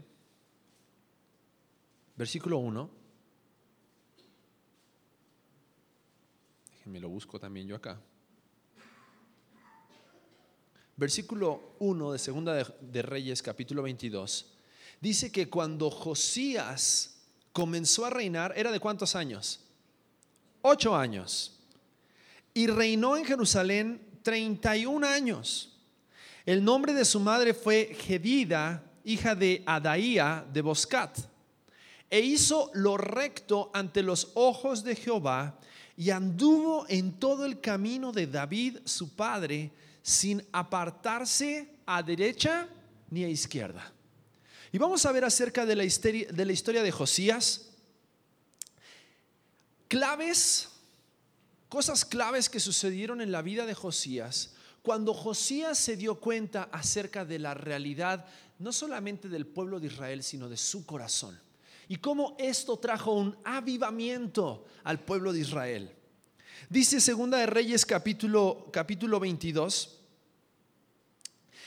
versículo 2.16 2.60
1. 2.60 2.90
Déjenme 6.72 7.02
lo 7.02 7.10
busco 7.10 7.38
también 7.42 7.68
yo 7.68 7.76
acá. 7.76 8.00
Versículo 10.96 11.74
1 11.80 12.12
de 12.14 12.32
2 12.32 12.74
de 12.80 13.02
Reyes 13.02 13.44
capítulo 13.44 13.84
22 13.84 14.54
dice 15.02 15.30
que 15.30 15.50
cuando 15.50 15.92
Josías 15.92 17.18
comenzó 17.52 18.06
a 18.06 18.10
reinar, 18.10 18.54
¿era 18.56 18.72
de 18.72 18.80
cuántos 18.80 19.14
años? 19.14 19.60
Ocho 20.62 20.96
años. 20.96 21.60
Y 22.54 22.68
reinó 22.68 23.18
en 23.18 23.26
Jerusalén 23.26 24.09
31 24.30 25.08
años. 25.08 25.76
El 26.46 26.64
nombre 26.64 26.94
de 26.94 27.04
su 27.04 27.20
madre 27.20 27.56
fue 27.56 27.98
Gedida, 28.00 28.84
hija 29.04 29.34
de 29.34 29.64
Adaía 29.66 30.46
de 30.54 30.62
Boscat. 30.62 31.18
E 32.12 32.20
hizo 32.20 32.70
lo 32.76 32.96
recto 32.96 33.72
ante 33.74 34.04
los 34.04 34.30
ojos 34.36 34.84
de 34.84 34.96
Jehová 34.96 35.58
y 35.98 36.12
anduvo 36.12 36.86
en 36.90 37.14
todo 37.14 37.44
el 37.44 37.60
camino 37.60 38.12
de 38.12 38.28
David 38.28 38.78
su 38.86 39.16
padre 39.16 39.72
sin 40.04 40.46
apartarse 40.52 41.68
a 41.88 42.04
derecha 42.04 42.68
ni 43.10 43.24
a 43.24 43.30
izquierda. 43.30 43.92
Y 44.72 44.78
vamos 44.78 45.04
a 45.08 45.12
ver 45.12 45.26
acerca 45.26 45.66
de 45.66 45.76
la 45.76 45.84
de, 45.84 46.46
la 46.46 46.54
historia 46.54 46.84
de 46.84 46.92
Josías. 46.92 47.72
Claves, 49.88 50.69
cosas 51.70 52.04
claves 52.04 52.50
que 52.50 52.60
sucedieron 52.60 53.22
en 53.22 53.32
la 53.32 53.42
vida 53.42 53.66
de 53.66 53.76
Josías 53.76 54.54
cuando 54.82 55.14
Josías 55.14 55.78
se 55.78 55.96
dio 55.96 56.20
cuenta 56.20 56.64
acerca 56.72 57.24
de 57.24 57.40
la 57.40 57.54
realidad 57.54 58.26
no 58.58 58.74
solamente 58.74 59.30
del 59.30 59.46
pueblo 59.46 59.80
de 59.80 59.88
Israel, 59.88 60.24
sino 60.24 60.50
de 60.50 60.58
su 60.58 60.86
corazón. 60.86 61.40
Y 61.88 61.98
cómo 61.98 62.36
esto 62.40 62.78
trajo 62.78 63.14
un 63.14 63.38
avivamiento 63.44 64.66
al 64.84 65.00
pueblo 65.00 65.32
de 65.32 65.40
Israel. 65.40 65.92
Dice 66.70 67.00
Segunda 67.00 67.38
de 67.38 67.46
Reyes 67.46 67.86
capítulo, 67.86 68.70
capítulo 68.72 69.20
22 69.20 69.96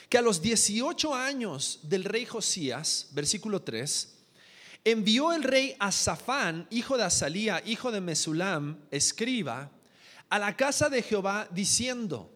que 0.09 0.19
a 0.19 0.23
los 0.23 0.43
18 0.43 1.15
años 1.15 1.81
del 1.85 2.05
rey 2.05 2.27
Josías, 2.27 3.09
versículo 3.13 3.63
3, 3.63 4.13
envió 4.85 5.33
el 5.33 5.43
rey 5.43 5.75
a 5.79 5.91
Safán, 5.91 6.67
hijo 6.69 6.99
de 6.99 7.05
Azalía, 7.05 7.63
hijo 7.65 7.91
de 7.91 8.03
Mesulam, 8.03 8.77
escriba, 8.91 9.71
a 10.33 10.39
la 10.39 10.57
casa 10.57 10.89
de 10.89 11.03
Jehová 11.03 11.47
diciendo, 11.51 12.33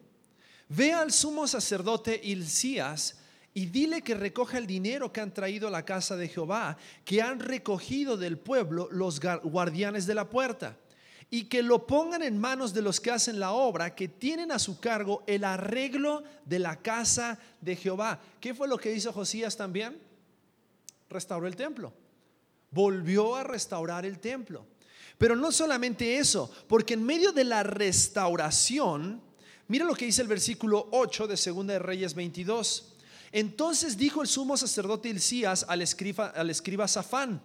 ve 0.68 0.92
al 0.92 1.10
sumo 1.10 1.46
sacerdote 1.46 2.20
Hilcías 2.22 3.16
y 3.54 3.64
dile 3.64 4.02
que 4.02 4.14
recoja 4.14 4.58
el 4.58 4.66
dinero 4.66 5.10
que 5.10 5.22
han 5.22 5.32
traído 5.32 5.68
a 5.68 5.70
la 5.70 5.86
casa 5.86 6.14
de 6.14 6.28
Jehová, 6.28 6.76
que 7.06 7.22
han 7.22 7.40
recogido 7.40 8.18
del 8.18 8.36
pueblo 8.36 8.86
los 8.90 9.18
guardianes 9.44 10.04
de 10.04 10.14
la 10.14 10.28
puerta 10.28 10.76
y 11.30 11.44
que 11.44 11.62
lo 11.62 11.86
pongan 11.86 12.22
en 12.22 12.38
manos 12.38 12.74
de 12.74 12.82
los 12.82 13.00
que 13.00 13.12
hacen 13.12 13.40
la 13.40 13.52
obra, 13.52 13.94
que 13.94 14.08
tienen 14.08 14.52
a 14.52 14.58
su 14.58 14.78
cargo 14.78 15.24
el 15.26 15.42
arreglo 15.42 16.22
de 16.44 16.58
la 16.58 16.76
casa 16.82 17.38
de 17.62 17.76
Jehová. 17.76 18.20
¿Qué 18.40 18.52
fue 18.52 18.68
lo 18.68 18.76
que 18.76 18.92
hizo 18.92 19.10
Josías 19.10 19.56
también? 19.56 19.98
Restauró 21.08 21.46
el 21.46 21.56
templo. 21.56 21.94
Volvió 22.70 23.36
a 23.36 23.42
restaurar 23.42 24.04
el 24.04 24.18
templo. 24.18 24.66
Pero 25.18 25.34
no 25.34 25.50
solamente 25.50 26.18
eso, 26.18 26.50
porque 26.68 26.94
en 26.94 27.04
medio 27.04 27.32
de 27.32 27.44
la 27.44 27.62
restauración, 27.62 29.22
mira 29.68 29.84
lo 29.84 29.94
que 29.94 30.04
dice 30.04 30.22
el 30.22 30.28
versículo 30.28 30.88
8 30.90 31.26
de 31.26 31.36
Segunda 31.36 31.72
de 31.72 31.78
Reyes 31.78 32.14
22. 32.14 32.94
Entonces 33.32 33.96
dijo 33.96 34.22
el 34.22 34.28
sumo 34.28 34.56
sacerdote 34.56 35.08
Hilcías 35.08 35.64
al 35.68 35.82
escriba, 35.82 36.28
al 36.28 36.50
escriba 36.50 36.86
Safán, 36.86 37.40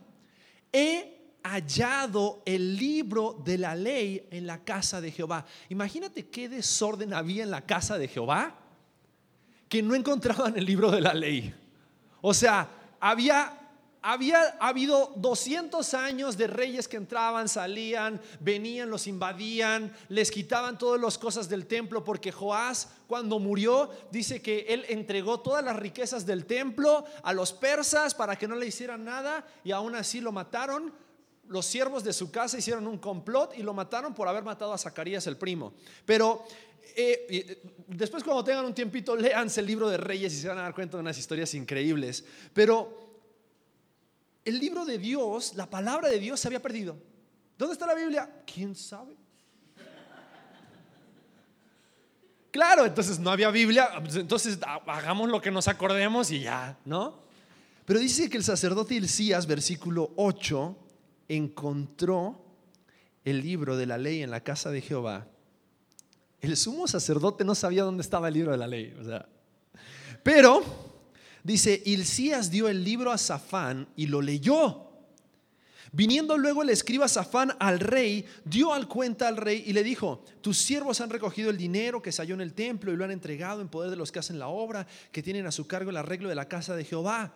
he 0.71 1.21
hallado 1.43 2.43
el 2.45 2.77
libro 2.77 3.41
de 3.43 3.57
la 3.57 3.75
ley 3.75 4.27
en 4.31 4.45
la 4.45 4.63
casa 4.63 5.01
de 5.01 5.12
Jehová. 5.12 5.45
Imagínate 5.69 6.27
qué 6.27 6.49
desorden 6.49 7.13
había 7.13 7.43
en 7.43 7.51
la 7.51 7.65
casa 7.65 7.97
de 7.97 8.07
Jehová 8.07 8.57
que 9.67 9.81
no 9.81 9.95
encontraban 9.95 10.57
el 10.57 10.65
libro 10.65 10.91
de 10.91 11.01
la 11.01 11.13
ley. 11.13 11.53
O 12.21 12.34
sea, 12.34 12.69
había 12.99 13.61
había 14.02 14.58
habido 14.60 15.14
200 15.16 15.94
años 15.94 16.38
de 16.38 16.48
reyes 16.48 16.88
que 16.88 16.98
entraban, 16.98 17.48
salían, 17.48 18.20
venían, 18.40 18.90
los 18.90 19.08
invadían, 19.08 19.94
les 20.10 20.32
quitaban 20.32 20.78
todas 20.78 21.00
las 21.00 21.18
cosas 21.18 21.48
del 21.48 21.68
templo, 21.68 22.04
porque 22.04 22.32
Joás 22.32 22.90
cuando 23.08 23.40
murió 23.40 23.90
dice 24.12 24.42
que 24.42 24.66
él 24.70 24.86
entregó 24.90 25.40
todas 25.40 25.64
las 25.64 25.76
riquezas 25.76 26.26
del 26.26 26.46
templo 26.46 27.06
a 27.24 27.34
los 27.34 27.54
persas 27.54 28.16
para 28.16 28.36
que 28.36 28.48
no 28.48 28.56
le 28.56 28.68
hicieran 28.68 29.04
nada 29.04 29.46
y 29.64 29.72
aún 29.72 29.96
así 29.96 30.20
lo 30.20 30.32
mataron 30.32 30.94
los 31.52 31.66
siervos 31.66 32.04
de 32.06 32.14
su 32.14 32.32
casa 32.32 32.58
hicieron 32.58 32.88
un 32.88 32.98
complot 32.98 33.58
y 33.58 33.62
lo 33.62 33.74
mataron 33.74 34.14
por 34.14 34.26
haber 34.26 34.42
matado 34.42 34.72
a 34.72 34.78
Zacarías 34.78 35.28
el 35.28 35.36
primo. 35.36 35.74
Pero 36.06 36.46
eh, 36.96 37.28
eh, 37.30 37.62
después 37.88 38.24
cuando 38.24 38.42
tengan 38.42 38.66
un 38.66 38.74
tiempito, 38.74 39.18
léanse 39.18 39.60
el 39.60 39.68
libro 39.68 39.90
de 39.90 39.98
Reyes 39.98 40.34
y 40.34 40.38
se 40.38 40.48
van 40.48 40.60
a 40.60 40.62
dar 40.62 40.74
cuenta 40.74 40.96
de 40.96 41.02
unas 41.02 41.18
historias 41.18 41.54
increíbles. 41.54 42.24
Pero 42.54 43.01
el 44.43 44.60
libro 44.60 44.86
de 44.86 44.97
Dios, 44.97 45.54
la 45.56 45.69
palabra 45.69 46.10
de 46.10 46.19
Dios 46.19 46.39
se 46.39 46.47
había 46.47 46.62
perdido. 46.62 46.97
¿Dónde 47.58 47.73
está 47.73 47.86
la 47.86 47.95
Biblia? 47.95 48.43
¿Quién 48.45 48.75
sabe? 48.75 49.15
Claro, 52.51 52.86
entonces 52.86 53.17
no 53.19 53.32
había 53.32 53.49
Biblia, 53.49 53.89
pues 54.01 54.15
entonces 54.17 54.60
hagamos 54.86 55.30
lo 55.30 55.41
que 55.41 55.51
nos 55.51 55.69
acordemos 55.69 56.32
y 56.32 56.41
ya, 56.41 56.77
¿no? 56.84 57.21
Pero 57.86 57.99
dice 57.99 58.30
que 58.30 58.38
el 58.38 58.43
sacerdote 58.43 58.95
Hilcías, 58.95 59.47
versículo 59.47 60.12
8, 60.17 60.77
encontró 61.30 62.43
el 63.23 63.41
libro 63.41 63.77
de 63.77 63.86
la 63.86 63.97
ley 63.97 64.21
en 64.21 64.32
la 64.32 64.43
casa 64.43 64.69
de 64.69 64.82
Jehová, 64.82 65.27
el 66.41 66.58
sumo 66.58 66.88
sacerdote 66.88 67.45
no 67.45 67.56
sabía 67.56 67.84
dónde 67.84 68.01
estaba 68.01 68.27
el 68.27 68.34
libro 68.34 68.51
de 68.51 68.58
la 68.58 68.67
ley. 68.67 68.93
pero, 70.23 70.90
dice, 71.43 71.82
Hilcías 71.86 72.51
dio 72.51 72.67
el 72.67 72.84
libro 72.84 73.12
a 73.12 73.17
Safán 73.17 73.88
y 73.95 74.08
lo 74.08 74.21
leyó. 74.21 74.91
Viniendo 75.93 76.38
luego 76.38 76.63
el 76.63 76.69
escriba 76.69 77.10
Safán 77.10 77.54
al 77.60 77.80
rey, 77.80 78.25
dio 78.45 78.73
al 78.73 78.88
cuenta 78.88 79.27
al 79.27 79.36
rey 79.36 79.63
y 79.65 79.73
le 79.73 79.84
dijo, 79.84 80.23
tus 80.39 80.58
siervos 80.58 81.01
han 81.01 81.10
recogido 81.10 81.49
el 81.49 81.58
dinero 81.58 82.01
que 82.01 82.13
se 82.13 82.21
halló 82.21 82.36
en 82.36 82.41
el 82.41 82.54
templo 82.54 82.93
y 82.93 82.95
lo 82.95 83.04
han 83.04 83.12
entregado 83.12 83.60
en 83.62 83.67
poder 83.67 83.89
de 83.89 83.97
los 83.97 84.10
que 84.10 84.19
hacen 84.19 84.39
la 84.39 84.47
obra, 84.47 84.88
que 85.12 85.21
tienen 85.21 85.45
a 85.45 85.51
su 85.51 85.67
cargo 85.67 85.89
el 85.89 85.97
arreglo 85.97 86.30
de 86.30 86.36
la 86.36 86.47
casa 86.47 86.77
de 86.77 86.86
Jehová. 86.86 87.34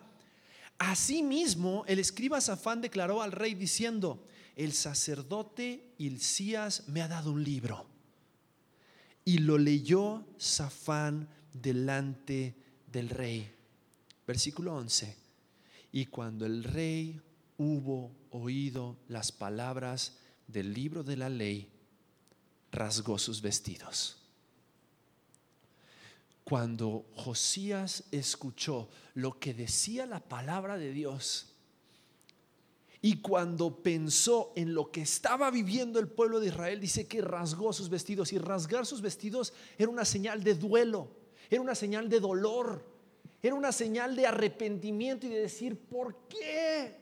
Asimismo, 0.78 1.84
el 1.86 1.98
escriba 1.98 2.40
Safán 2.40 2.80
declaró 2.80 3.20
al 3.20 3.32
rey 3.32 3.54
diciendo, 3.54 4.26
el 4.56 4.72
sacerdote 4.72 5.92
Hilcías 5.98 6.88
me 6.88 7.02
ha 7.02 7.08
dado 7.08 7.32
un 7.32 7.44
libro. 7.44 7.86
Y 9.22 9.38
lo 9.38 9.58
leyó 9.58 10.26
Safán 10.38 11.28
delante 11.52 12.56
del 12.86 13.10
rey. 13.10 13.55
Versículo 14.26 14.74
11. 14.74 15.16
Y 15.92 16.06
cuando 16.06 16.46
el 16.46 16.64
rey 16.64 17.20
hubo 17.58 18.12
oído 18.30 18.96
las 19.08 19.32
palabras 19.32 20.18
del 20.46 20.72
libro 20.72 21.02
de 21.02 21.16
la 21.16 21.28
ley, 21.28 21.70
rasgó 22.70 23.18
sus 23.18 23.40
vestidos 23.40 24.16
cuando 26.46 27.06
Josías 27.16 28.04
escuchó 28.12 28.88
lo 29.14 29.40
que 29.40 29.52
decía 29.52 30.06
la 30.06 30.20
palabra 30.20 30.78
de 30.78 30.92
Dios 30.92 31.48
y 33.02 33.20
cuando 33.20 33.82
pensó 33.82 34.52
en 34.54 34.72
lo 34.72 34.92
que 34.92 35.00
estaba 35.02 35.50
viviendo 35.50 35.98
el 35.98 36.06
pueblo 36.06 36.38
de 36.38 36.46
Israel, 36.46 36.80
dice 36.80 37.08
que 37.08 37.20
rasgó 37.20 37.72
sus 37.72 37.88
vestidos 37.88 38.32
y 38.32 38.38
rasgar 38.38 38.86
sus 38.86 39.00
vestidos 39.00 39.54
era 39.76 39.90
una 39.90 40.04
señal 40.04 40.44
de 40.44 40.54
duelo, 40.54 41.10
era 41.50 41.60
una 41.60 41.74
señal 41.74 42.08
de 42.08 42.20
dolor, 42.20 42.95
era 43.46 43.54
una 43.54 43.72
señal 43.72 44.16
de 44.16 44.26
arrepentimiento 44.26 45.26
y 45.26 45.30
de 45.30 45.40
decir, 45.40 45.78
¿por 45.78 46.26
qué? 46.28 46.96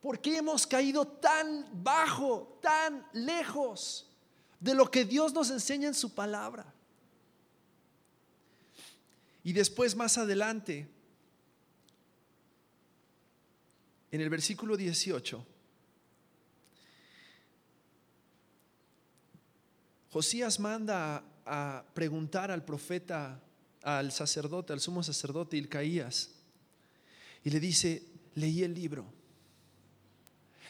¿Por 0.00 0.20
qué 0.20 0.38
hemos 0.38 0.66
caído 0.66 1.06
tan 1.06 1.82
bajo, 1.82 2.58
tan 2.62 3.06
lejos 3.12 4.10
de 4.60 4.74
lo 4.74 4.90
que 4.90 5.04
Dios 5.04 5.32
nos 5.32 5.50
enseña 5.50 5.88
en 5.88 5.94
su 5.94 6.14
palabra? 6.14 6.72
Y 9.42 9.52
después 9.52 9.94
más 9.94 10.18
adelante, 10.18 10.88
en 14.10 14.20
el 14.20 14.30
versículo 14.30 14.76
18, 14.76 15.46
Josías 20.10 20.58
manda 20.58 21.22
a, 21.44 21.84
preguntar 21.94 22.50
al 22.50 22.64
profeta, 22.64 23.40
al 23.82 24.12
sacerdote, 24.12 24.72
al 24.72 24.80
sumo 24.80 25.02
sacerdote 25.02 25.56
Ilcaías, 25.56 26.30
y 27.44 27.50
le 27.50 27.60
dice, 27.60 28.02
leí 28.34 28.62
el 28.62 28.74
libro 28.74 29.16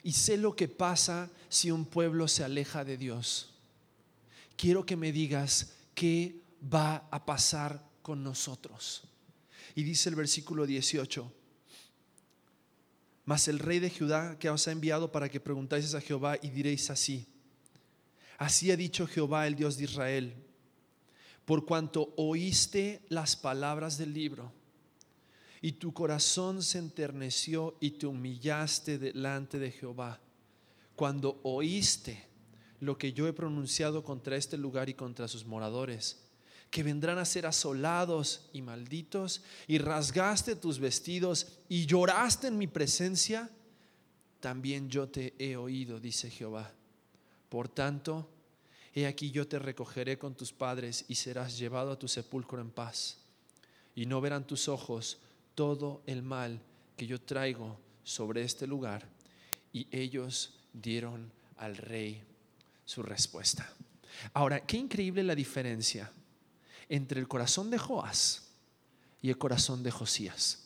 y 0.07 0.13
sé 0.13 0.37
lo 0.37 0.55
que 0.55 0.69
pasa 0.69 1.29
si 1.49 1.73
un 1.73 1.85
pueblo 1.85 2.29
se 2.29 2.45
aleja 2.45 2.85
de 2.85 2.97
Dios. 2.97 3.51
Quiero 4.57 4.87
que 4.87 4.95
me 4.95 5.11
digas 5.11 5.73
qué 5.97 6.37
va 6.73 7.09
a 7.11 7.27
pasar 7.27 7.83
con 8.03 8.23
nosotros. 8.23 9.03
Y 9.75 9.83
dice 9.83 10.09
el 10.09 10.15
versículo 10.15 10.65
18, 10.65 11.33
mas 13.25 13.49
el 13.49 13.59
rey 13.59 13.81
de 13.81 13.91
Judá 13.91 14.39
que 14.39 14.49
os 14.49 14.69
ha 14.69 14.71
enviado 14.71 15.11
para 15.11 15.29
que 15.29 15.41
preguntáis 15.41 15.93
a 15.93 16.01
Jehová 16.01 16.37
y 16.41 16.51
diréis 16.51 16.89
así, 16.89 17.27
así 18.39 18.71
ha 18.71 18.77
dicho 18.77 19.09
Jehová 19.09 19.49
el 19.49 19.57
Dios 19.57 19.77
de 19.77 19.85
Israel, 19.87 20.37
por 21.47 21.65
cuanto 21.65 22.13
oíste 22.17 23.01
las 23.09 23.37
palabras 23.37 23.97
del 23.97 24.13
libro 24.13 24.53
y 25.63 25.73
tu 25.73 25.95
corazón 25.95 26.63
se 26.63 26.79
enterneció 26.79 27.77
y 27.81 27.93
te 27.93 28.07
humillaste 28.07 28.99
delante 28.99 29.59
de 29.59 29.71
Jehová, 29.71 30.21
cuando 30.95 31.41
oíste 31.45 32.27
lo 32.81 32.99
que 32.99 33.13
yo 33.13 33.27
he 33.27 33.33
pronunciado 33.33 34.05
contra 34.05 34.37
este 34.37 34.59
lugar 34.59 34.89
y 34.89 34.95
contra 34.95 35.29
sus 35.29 35.47
moradores, 35.47 36.21
que 36.71 36.83
vendrán 36.83 37.19
a 37.19 37.25
ser 37.25 37.47
asolados 37.47 38.49
y 38.53 38.61
malditos, 38.61 39.43
y 39.67 39.79
rasgaste 39.79 40.57
tus 40.57 40.79
vestidos 40.79 41.59
y 41.69 41.87
lloraste 41.87 42.49
en 42.49 42.59
mi 42.59 42.67
presencia, 42.67 43.49
también 44.41 44.91
yo 44.91 45.09
te 45.09 45.35
he 45.39 45.57
oído, 45.57 46.01
dice 46.01 46.29
Jehová. 46.31 46.73
Por 47.49 47.69
tanto, 47.69 48.29
he 48.97 49.07
aquí 49.07 49.31
yo 49.31 49.47
te 49.47 49.59
recogeré 49.59 50.19
con 50.19 50.35
tus 50.35 50.53
padres 50.53 51.05
y 51.07 51.17
serás 51.17 51.59
llevado 51.59 51.93
a 51.93 51.99
tu 51.99 52.09
sepulcro 52.09 52.63
en 52.63 52.71
paz, 52.71 53.19
y 53.95 54.07
no 54.07 54.23
verán 54.23 54.47
tus 54.47 54.69
ojos 54.69 55.19
todo 55.55 56.03
el 56.07 56.23
mal 56.23 56.61
que 56.97 57.07
yo 57.07 57.21
traigo 57.21 57.79
sobre 58.05 58.43
este 58.43 58.67
lugar. 58.67 59.07
Y 59.73 59.87
ellos 59.91 60.55
dieron 60.73 61.31
al 61.59 61.77
rey 61.77 62.23
su 62.87 63.03
respuesta. 63.03 63.71
Ahora, 64.33 64.65
qué 64.65 64.79
increíble 64.79 65.23
la 65.23 65.35
diferencia 65.35 66.11
entre 66.89 67.21
el 67.21 67.29
corazón 67.29 67.71
de 67.71 67.79
Joás 67.79 68.49
y 69.21 69.29
el 69.29 69.37
corazón 69.37 69.83
de 69.83 69.91
Josías. 69.91 70.66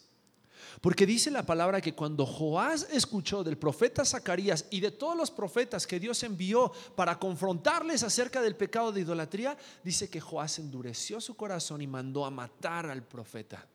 Porque 0.81 1.07
dice 1.07 1.31
la 1.31 1.45
palabra 1.45 1.81
que 1.81 1.95
cuando 1.95 2.25
Joás 2.25 2.87
escuchó 2.91 3.43
del 3.43 3.59
profeta 3.59 4.05
Zacarías 4.05 4.67
y 4.71 4.81
de 4.81 4.91
todos 4.91 5.17
los 5.17 5.31
profetas 5.31 5.87
que 5.87 6.01
Dios 6.01 6.23
envió 6.23 6.73
para 6.95 7.19
confrontarles 7.19 8.03
acerca 8.03 8.41
del 8.41 8.57
pecado 8.57 8.93
de 8.93 9.01
idolatría, 9.01 9.57
dice 9.83 10.09
que 10.09 10.21
Joás 10.21 10.59
endureció 10.59 11.21
su 11.21 11.37
corazón 11.37 11.83
y 11.83 11.87
mandó 11.87 12.25
a 12.25 12.31
matar 12.31 12.87
al 12.87 13.03
profeta. 13.03 13.67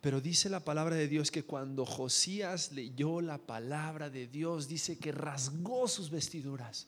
Pero 0.00 0.20
dice 0.20 0.48
la 0.48 0.60
palabra 0.60 0.96
de 0.96 1.08
Dios 1.08 1.30
que 1.30 1.44
cuando 1.44 1.84
Josías 1.84 2.72
leyó 2.72 3.20
la 3.20 3.38
palabra 3.38 4.08
de 4.08 4.26
Dios, 4.26 4.66
dice 4.66 4.98
que 4.98 5.12
rasgó 5.12 5.88
sus 5.88 6.10
vestiduras. 6.10 6.86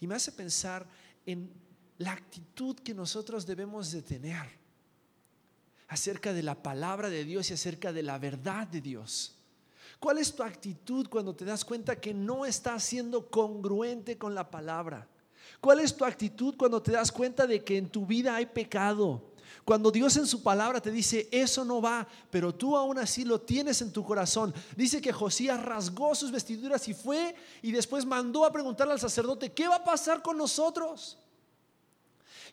Y 0.00 0.06
me 0.06 0.16
hace 0.16 0.32
pensar 0.32 0.86
en 1.24 1.52
la 1.98 2.12
actitud 2.12 2.76
que 2.80 2.94
nosotros 2.94 3.46
debemos 3.46 3.92
de 3.92 4.02
tener 4.02 4.63
acerca 5.88 6.32
de 6.32 6.42
la 6.42 6.62
palabra 6.62 7.10
de 7.10 7.24
Dios 7.24 7.50
y 7.50 7.54
acerca 7.54 7.92
de 7.92 8.02
la 8.02 8.18
verdad 8.18 8.66
de 8.66 8.80
Dios. 8.80 9.34
¿Cuál 9.98 10.18
es 10.18 10.34
tu 10.34 10.42
actitud 10.42 11.08
cuando 11.08 11.34
te 11.34 11.44
das 11.44 11.64
cuenta 11.64 12.00
que 12.00 12.12
no 12.12 12.44
estás 12.44 12.84
siendo 12.84 13.30
congruente 13.30 14.18
con 14.18 14.34
la 14.34 14.50
palabra? 14.50 15.08
¿Cuál 15.60 15.80
es 15.80 15.96
tu 15.96 16.04
actitud 16.04 16.56
cuando 16.56 16.82
te 16.82 16.92
das 16.92 17.10
cuenta 17.10 17.46
de 17.46 17.62
que 17.64 17.78
en 17.78 17.88
tu 17.88 18.06
vida 18.06 18.34
hay 18.34 18.46
pecado? 18.46 19.34
Cuando 19.64 19.90
Dios 19.90 20.16
en 20.18 20.26
su 20.26 20.42
palabra 20.42 20.80
te 20.80 20.90
dice, 20.90 21.26
eso 21.32 21.64
no 21.64 21.80
va, 21.80 22.06
pero 22.30 22.54
tú 22.54 22.76
aún 22.76 22.98
así 22.98 23.24
lo 23.24 23.40
tienes 23.40 23.80
en 23.80 23.92
tu 23.92 24.04
corazón. 24.04 24.52
Dice 24.76 25.00
que 25.00 25.12
Josías 25.12 25.62
rasgó 25.62 26.14
sus 26.14 26.30
vestiduras 26.30 26.86
y 26.88 26.92
fue 26.92 27.34
y 27.62 27.72
después 27.72 28.04
mandó 28.04 28.44
a 28.44 28.52
preguntarle 28.52 28.92
al 28.92 29.00
sacerdote, 29.00 29.52
¿qué 29.52 29.66
va 29.66 29.76
a 29.76 29.84
pasar 29.84 30.20
con 30.20 30.36
nosotros? 30.36 31.18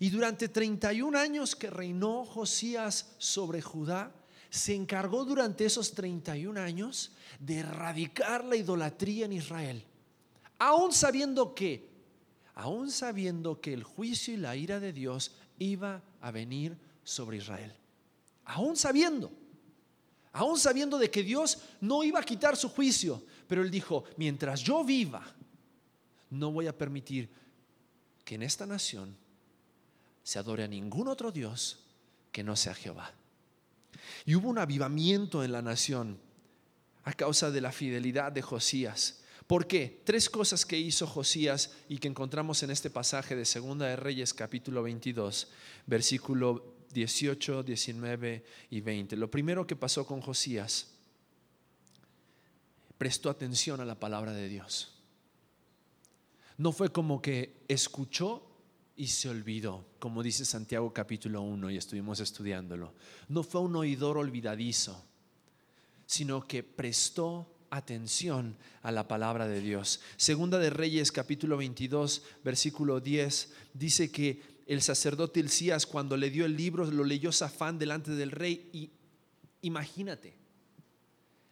Y 0.02 0.10
durante 0.10 0.50
31 0.50 1.16
años 1.16 1.56
que 1.56 1.70
reinó 1.70 2.26
Josías 2.26 3.14
sobre 3.20 3.62
Judá, 3.62 4.12
se 4.50 4.74
encargó 4.74 5.26
durante 5.26 5.64
esos 5.64 5.94
31 5.94 6.60
años 6.60 7.12
de 7.40 7.60
erradicar 7.60 8.44
la 8.44 8.56
idolatría 8.56 9.26
en 9.26 9.34
Israel. 9.34 9.86
Aún 10.58 10.92
sabiendo 10.92 11.54
que, 11.54 11.88
aún 12.56 12.90
sabiendo 12.90 13.62
que 13.62 13.74
el 13.74 13.84
juicio 13.84 14.34
y 14.34 14.38
la 14.38 14.56
ira 14.56 14.80
de 14.80 14.92
Dios 14.92 15.36
iba 15.60 16.02
a 16.20 16.32
venir 16.32 16.76
sobre 17.04 17.38
Israel. 17.38 17.72
Aún 18.46 18.78
sabiendo, 18.78 19.32
aún 20.32 20.58
sabiendo 20.58 20.98
de 20.98 21.12
que 21.12 21.22
Dios 21.22 21.60
no 21.80 22.04
iba 22.04 22.20
a 22.20 22.24
quitar 22.24 22.58
su 22.58 22.70
juicio, 22.70 23.24
pero 23.48 23.62
él 23.62 23.70
dijo, 23.70 24.06
mientras 24.18 24.64
yo 24.64 24.84
viva, 24.84 25.24
no 26.32 26.52
voy 26.52 26.66
a 26.66 26.76
permitir 26.76 27.30
que 28.26 28.34
en 28.34 28.42
esta 28.42 28.66
nación 28.66 29.21
se 30.24 30.40
adore 30.40 30.64
a 30.64 30.68
ningún 30.68 31.08
otro 31.08 31.32
Dios 31.32 31.80
que 32.32 32.44
no 32.44 32.56
sea 32.56 32.74
Jehová. 32.74 33.14
Y 34.26 34.36
hubo 34.36 34.50
un 34.50 34.58
avivamiento 34.58 35.44
en 35.44 35.52
la 35.52 35.62
nación 35.62 36.20
a 37.04 37.14
causa 37.14 37.52
de 37.52 37.62
la 37.62 37.72
fidelidad 37.72 38.32
de 38.32 38.42
Josías. 38.42 39.24
¿Por 39.48 39.68
qué? 39.68 40.02
Tres 40.06 40.30
cosas 40.30 40.66
que 40.66 40.78
hizo 40.78 41.08
Josías 41.08 41.72
y 41.90 41.98
que 41.98 42.08
encontramos 42.08 42.64
en 42.64 42.72
este 42.72 42.90
pasaje 42.90 43.36
de 43.36 43.46
Segunda 43.46 43.88
de 43.88 43.96
Reyes 43.96 44.34
capítulo 44.34 44.84
22, 44.84 45.50
versículo 45.88 46.76
18, 46.94 47.64
19 47.64 48.46
y 48.70 48.82
20. 48.82 49.16
Lo 49.18 49.30
primero 49.30 49.66
que 49.66 49.76
pasó 49.76 50.06
con 50.06 50.22
Josías, 50.22 50.92
prestó 52.98 53.30
atención 53.30 53.82
a 53.82 53.86
la 53.86 54.00
palabra 54.00 54.32
de 54.32 54.48
Dios. 54.48 54.94
No 56.58 56.72
fue 56.72 56.92
como 56.92 57.22
que 57.22 57.64
escuchó 57.68 58.51
y 58.96 59.08
se 59.08 59.30
olvidó, 59.30 59.86
como 60.00 60.22
dice 60.22 60.46
Santiago 60.46 60.94
capítulo 60.94 61.42
1 61.42 61.72
y 61.72 61.78
estuvimos 61.78 62.20
estudiándolo. 62.20 62.94
No 63.28 63.44
fue 63.44 63.62
un 63.62 63.76
oidor 63.76 64.18
olvidadizo, 64.18 65.04
sino 66.06 66.46
que 66.48 66.64
prestó 66.64 67.48
atención 67.70 68.58
a 68.82 68.92
la 68.92 69.08
palabra 69.08 69.48
de 69.48 69.62
Dios. 69.62 70.02
Segunda 70.18 70.60
de 70.60 70.70
Reyes 70.70 71.12
capítulo 71.12 71.58
22, 71.58 72.22
versículo 72.44 73.00
10, 73.00 73.54
dice 73.74 74.12
que 74.12 74.42
el 74.68 74.82
sacerdote 74.82 75.40
Elías 75.40 75.86
cuando 75.86 76.18
le 76.18 76.30
dio 76.30 76.46
el 76.46 76.56
libro 76.56 76.86
lo 76.86 77.04
leyó 77.04 77.32
Safán 77.32 77.80
delante 77.80 78.12
del 78.12 78.32
rey 78.32 78.70
y 78.74 78.92
imagínate, 79.62 80.36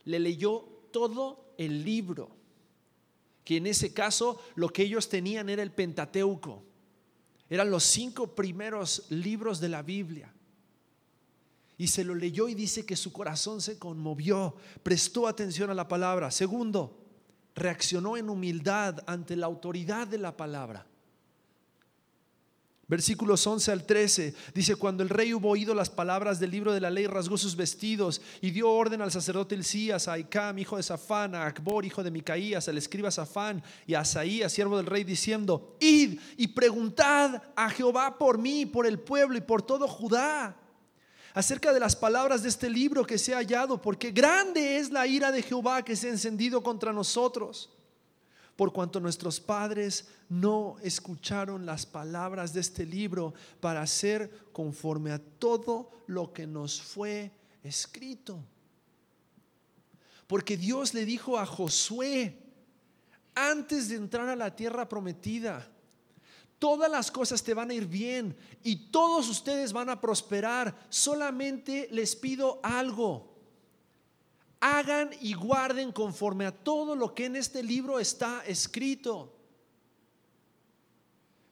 le 0.04 0.20
leyó 0.20 0.60
todo 0.92 1.54
el 1.58 1.84
libro, 1.84 2.36
que 3.44 3.58
en 3.58 3.68
ese 3.68 3.94
caso 3.94 4.42
lo 4.56 4.70
que 4.70 4.84
ellos 4.84 5.10
tenían 5.10 5.50
era 5.50 5.64
el 5.64 5.72
Pentateuco. 5.72 6.69
Eran 7.50 7.72
los 7.72 7.84
cinco 7.84 8.36
primeros 8.36 9.06
libros 9.10 9.60
de 9.60 9.70
la 9.70 9.82
Biblia. 9.82 10.32
Y 11.78 11.88
se 11.88 12.04
lo 12.04 12.14
leyó 12.14 12.48
y 12.48 12.54
dice 12.54 12.86
que 12.86 12.96
su 12.96 13.12
corazón 13.12 13.62
se 13.62 13.80
conmovió, 13.80 14.56
prestó 14.84 15.28
atención 15.28 15.70
a 15.70 15.74
la 15.74 15.88
palabra. 15.88 16.30
Segundo, 16.30 17.00
reaccionó 17.56 18.18
en 18.18 18.30
humildad 18.30 19.00
ante 19.08 19.36
la 19.36 19.46
autoridad 19.46 20.08
de 20.08 20.18
la 20.18 20.36
palabra. 20.36 20.86
Versículos 22.90 23.46
11 23.46 23.72
al 23.72 23.84
13 23.86 24.34
dice, 24.52 24.76
cuando 24.76 25.04
el 25.04 25.10
rey 25.10 25.32
hubo 25.32 25.50
oído 25.50 25.76
las 25.76 25.92
palabras 25.92 26.40
del 26.40 26.50
libro 26.50 26.74
de 26.74 26.82
la 26.82 26.90
ley, 26.90 27.06
rasgó 27.06 27.38
sus 27.38 27.56
vestidos 27.56 28.20
y 28.42 28.50
dio 28.50 28.72
orden 28.72 29.04
al 29.04 29.12
sacerdote 29.12 29.54
Elías, 29.54 30.08
a 30.08 30.18
Icam, 30.18 30.58
hijo 30.58 30.76
de 30.76 30.82
Safán, 30.82 31.36
a 31.36 31.46
Acbor, 31.46 31.86
hijo 31.86 32.02
de 32.02 32.10
Micaías, 32.10 32.68
al 32.68 32.80
escriba 32.80 33.12
Safán 33.12 33.62
y 33.86 33.94
a 33.94 34.00
Asaías, 34.00 34.52
siervo 34.52 34.76
del 34.76 34.88
rey, 34.88 35.04
diciendo, 35.04 35.78
id 35.80 36.20
y 36.36 36.48
preguntad 36.48 37.44
a 37.56 37.70
Jehová 37.70 38.18
por 38.18 38.40
mí, 38.40 38.66
por 38.66 38.88
el 38.88 38.98
pueblo 38.98 39.38
y 39.38 39.42
por 39.42 39.62
todo 39.62 39.88
Judá, 39.88 40.58
acerca 41.36 41.72
de 41.72 41.80
las 41.80 41.96
palabras 41.96 42.42
de 42.42 42.50
este 42.50 42.72
libro 42.72 43.06
que 43.06 43.20
se 43.20 43.36
ha 43.36 43.38
hallado, 43.38 43.80
porque 43.80 44.10
grande 44.10 44.78
es 44.78 44.90
la 44.90 45.06
ira 45.06 45.32
de 45.32 45.44
Jehová 45.44 45.86
que 45.86 45.96
se 45.96 46.08
ha 46.08 46.10
encendido 46.10 46.64
contra 46.64 46.92
nosotros 46.92 47.70
por 48.60 48.74
cuanto 48.74 49.00
nuestros 49.00 49.40
padres 49.40 50.10
no 50.28 50.76
escucharon 50.84 51.66
las 51.66 51.86
palabras 51.86 52.52
de 52.52 52.60
este 52.60 52.86
libro 52.86 53.34
para 53.62 53.82
hacer 53.82 54.50
conforme 54.52 55.14
a 55.14 55.18
todo 55.18 55.90
lo 56.08 56.34
que 56.34 56.46
nos 56.46 56.82
fue 56.82 57.32
escrito. 57.64 58.44
Porque 60.28 60.58
Dios 60.58 60.94
le 60.94 61.06
dijo 61.06 61.40
a 61.40 61.46
Josué, 61.46 62.38
antes 63.34 63.88
de 63.88 63.96
entrar 63.96 64.28
a 64.28 64.36
la 64.36 64.54
tierra 64.54 64.90
prometida, 64.90 65.66
todas 66.60 66.92
las 66.92 67.10
cosas 67.12 67.42
te 67.42 67.54
van 67.54 67.70
a 67.70 67.76
ir 67.76 67.86
bien 67.86 68.36
y 68.62 68.90
todos 68.92 69.30
ustedes 69.30 69.72
van 69.72 69.90
a 69.90 70.02
prosperar. 70.02 70.78
Solamente 70.90 71.88
les 71.92 72.14
pido 72.14 72.60
algo 72.62 73.29
hagan 74.60 75.12
y 75.22 75.34
guarden 75.34 75.92
conforme 75.92 76.46
a 76.46 76.52
todo 76.52 76.96
lo 76.96 77.14
que 77.14 77.26
en 77.26 77.36
este 77.36 77.64
libro 77.64 78.00
está 78.00 78.46
escrito. 78.46 79.36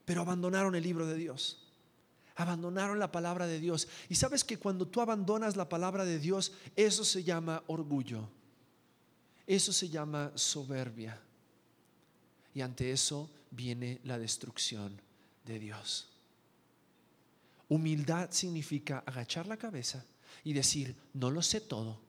Pero 0.04 0.22
abandonaron 0.22 0.74
el 0.74 0.82
libro 0.82 1.06
de 1.06 1.16
Dios. 1.16 1.64
Abandonaron 2.36 2.98
la 2.98 3.10
palabra 3.10 3.46
de 3.46 3.58
Dios. 3.58 3.88
Y 4.08 4.14
sabes 4.14 4.44
que 4.44 4.58
cuando 4.58 4.86
tú 4.86 5.00
abandonas 5.00 5.56
la 5.56 5.68
palabra 5.68 6.04
de 6.04 6.18
Dios, 6.18 6.52
eso 6.76 7.04
se 7.04 7.24
llama 7.24 7.62
orgullo. 7.66 8.28
Eso 9.46 9.72
se 9.72 9.88
llama 9.88 10.32
soberbia. 10.34 11.20
Y 12.54 12.60
ante 12.60 12.92
eso 12.92 13.30
viene 13.50 14.00
la 14.04 14.18
destrucción 14.18 15.00
de 15.44 15.58
Dios. 15.58 16.08
Humildad 17.68 18.30
significa 18.30 19.02
agachar 19.04 19.46
la 19.46 19.56
cabeza 19.56 20.04
y 20.44 20.52
decir, 20.52 20.96
no 21.14 21.30
lo 21.30 21.42
sé 21.42 21.60
todo 21.60 22.07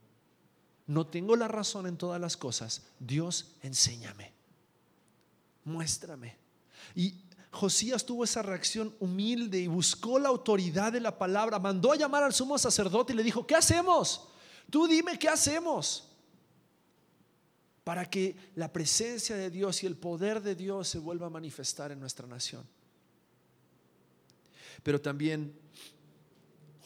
no 0.89 1.05
tengo 1.05 1.35
la 1.35 1.47
razón 1.47 1.85
en 1.85 1.97
todas 1.97 2.19
las 2.19 2.35
cosas, 2.35 2.81
Dios 2.99 3.51
enséñame, 3.61 4.33
muéstrame. 5.63 6.35
Y 6.95 7.13
Josías 7.51 8.03
tuvo 8.03 8.23
esa 8.23 8.41
reacción 8.41 8.95
humilde 8.99 9.59
y 9.59 9.67
buscó 9.67 10.17
la 10.17 10.29
autoridad 10.29 10.91
de 10.91 10.99
la 10.99 11.15
palabra, 11.15 11.59
mandó 11.59 11.91
a 11.91 11.95
llamar 11.95 12.23
al 12.23 12.33
sumo 12.33 12.57
sacerdote 12.57 13.13
y 13.13 13.17
le 13.17 13.21
dijo, 13.21 13.45
¿qué 13.45 13.53
hacemos? 13.53 14.29
Tú 14.71 14.87
dime 14.87 15.19
qué 15.19 15.29
hacemos 15.29 16.09
para 17.83 18.09
que 18.09 18.35
la 18.55 18.73
presencia 18.73 19.35
de 19.35 19.51
Dios 19.51 19.83
y 19.83 19.85
el 19.85 19.95
poder 19.95 20.41
de 20.41 20.55
Dios 20.55 20.87
se 20.87 20.97
vuelva 20.97 21.27
a 21.27 21.29
manifestar 21.29 21.91
en 21.91 21.99
nuestra 21.99 22.25
nación. 22.25 22.65
Pero 24.81 24.99
también 24.99 25.53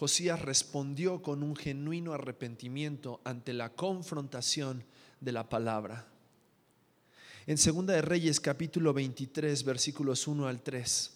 Josías 0.03 0.41
respondió 0.41 1.21
con 1.21 1.43
un 1.43 1.55
genuino 1.55 2.11
arrepentimiento 2.11 3.21
ante 3.23 3.53
la 3.53 3.69
confrontación 3.69 4.83
de 5.21 5.31
la 5.31 5.47
palabra. 5.47 6.05
En 7.47 7.57
Segunda 7.57 7.93
de 7.93 8.01
Reyes 8.01 8.41
capítulo 8.41 8.91
23 8.91 9.63
versículos 9.63 10.27
1 10.27 10.45
al 10.45 10.61
3 10.61 11.13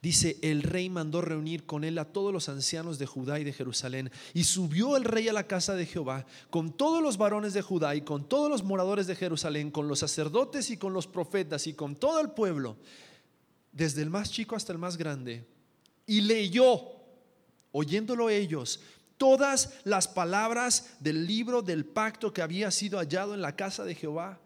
Dice, 0.00 0.38
el 0.42 0.62
rey 0.62 0.88
mandó 0.88 1.20
reunir 1.20 1.66
con 1.66 1.82
él 1.82 1.98
a 1.98 2.04
todos 2.04 2.32
los 2.32 2.48
ancianos 2.48 3.00
de 3.00 3.06
Judá 3.06 3.40
y 3.40 3.44
de 3.44 3.52
Jerusalén. 3.52 4.12
Y 4.34 4.44
subió 4.44 4.96
el 4.96 5.02
rey 5.02 5.26
a 5.26 5.32
la 5.32 5.48
casa 5.48 5.74
de 5.74 5.86
Jehová 5.86 6.24
con 6.48 6.70
todos 6.70 7.02
los 7.02 7.18
varones 7.18 7.54
de 7.54 7.62
Judá 7.62 7.96
y 7.96 8.02
con 8.02 8.28
todos 8.28 8.48
los 8.48 8.62
moradores 8.62 9.08
de 9.08 9.16
Jerusalén, 9.16 9.72
con 9.72 9.88
los 9.88 9.98
sacerdotes 9.98 10.70
y 10.70 10.76
con 10.76 10.92
los 10.92 11.08
profetas 11.08 11.66
y 11.66 11.74
con 11.74 11.96
todo 11.96 12.20
el 12.20 12.30
pueblo, 12.30 12.76
desde 13.72 14.02
el 14.02 14.10
más 14.10 14.30
chico 14.30 14.54
hasta 14.54 14.72
el 14.72 14.78
más 14.78 14.96
grande. 14.96 15.44
Y 16.06 16.20
leyó, 16.20 17.01
oyéndolo 17.72 18.30
ellos, 18.30 18.80
todas 19.16 19.74
las 19.84 20.08
palabras 20.08 20.96
del 21.00 21.26
libro 21.26 21.62
del 21.62 21.84
pacto 21.84 22.32
que 22.32 22.42
había 22.42 22.70
sido 22.70 22.98
hallado 22.98 23.34
en 23.34 23.42
la 23.42 23.56
casa 23.56 23.84
de 23.84 23.94
Jehová. 23.94 24.40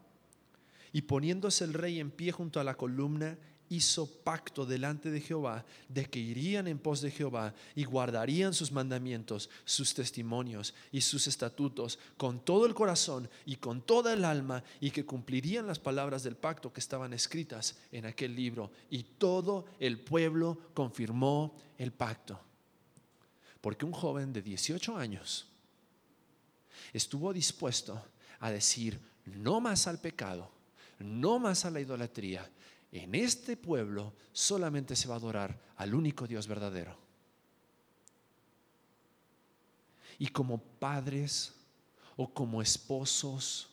Y 0.93 1.01
poniéndose 1.01 1.63
el 1.63 1.73
rey 1.73 1.99
en 1.99 2.11
pie 2.11 2.31
junto 2.31 2.59
a 2.59 2.63
la 2.63 2.75
columna, 2.75 3.37
hizo 3.69 4.07
pacto 4.23 4.65
delante 4.65 5.11
de 5.11 5.19
Jehová 5.19 5.65
de 5.89 6.05
que 6.05 6.19
irían 6.19 6.67
en 6.67 6.79
pos 6.79 7.01
de 7.01 7.11
Jehová 7.11 7.53
y 7.75 7.83
guardarían 7.83 8.53
sus 8.53 8.71
mandamientos, 8.71 9.49
sus 9.65 9.93
testimonios 9.93 10.73
y 10.91 11.01
sus 11.01 11.27
estatutos 11.27 11.99
con 12.15 12.39
todo 12.39 12.65
el 12.65 12.73
corazón 12.73 13.29
y 13.45 13.57
con 13.57 13.81
toda 13.81 14.13
el 14.13 14.25
alma 14.25 14.63
y 14.79 14.91
que 14.91 15.05
cumplirían 15.05 15.67
las 15.67 15.79
palabras 15.79 16.23
del 16.23 16.35
pacto 16.35 16.71
que 16.71 16.79
estaban 16.79 17.13
escritas 17.13 17.77
en 17.91 18.05
aquel 18.05 18.35
libro. 18.35 18.71
Y 18.89 19.03
todo 19.03 19.65
el 19.79 19.99
pueblo 19.99 20.57
confirmó 20.73 21.55
el 21.77 21.91
pacto. 21.91 22.46
Porque 23.61 23.85
un 23.85 23.91
joven 23.91 24.33
de 24.33 24.41
18 24.41 24.97
años 24.97 25.47
estuvo 26.93 27.33
dispuesto 27.33 28.03
a 28.39 28.51
decir 28.51 28.99
no 29.25 29.59
más 29.59 29.87
al 29.87 29.99
pecado, 29.99 30.49
no 30.99 31.39
más 31.39 31.65
a 31.65 31.71
la 31.71 31.79
idolatría 31.79 32.49
en 32.91 33.15
este 33.15 33.57
pueblo 33.57 34.13
solamente 34.31 34.95
se 34.95 35.07
va 35.07 35.15
a 35.15 35.17
adorar 35.17 35.59
al 35.75 35.93
único 35.93 36.27
Dios 36.27 36.47
verdadero. 36.47 36.97
Y 40.19 40.27
como 40.29 40.59
padres 40.59 41.53
o 42.15 42.33
como 42.33 42.61
esposos, 42.61 43.69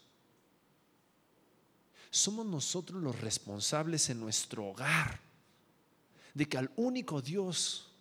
somos 2.11 2.45
nosotros 2.45 3.03
los 3.03 3.21
responsables 3.21 4.11
en 4.11 4.21
nuestro 4.21 4.67
hogar 4.67 5.21
de 6.35 6.47
que 6.47 6.59
al 6.59 6.71
único 6.77 7.23
Dios 7.23 7.94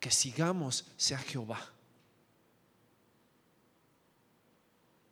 que 0.00 0.10
sigamos 0.10 0.86
sea 0.96 1.18
Jehová. 1.18 1.60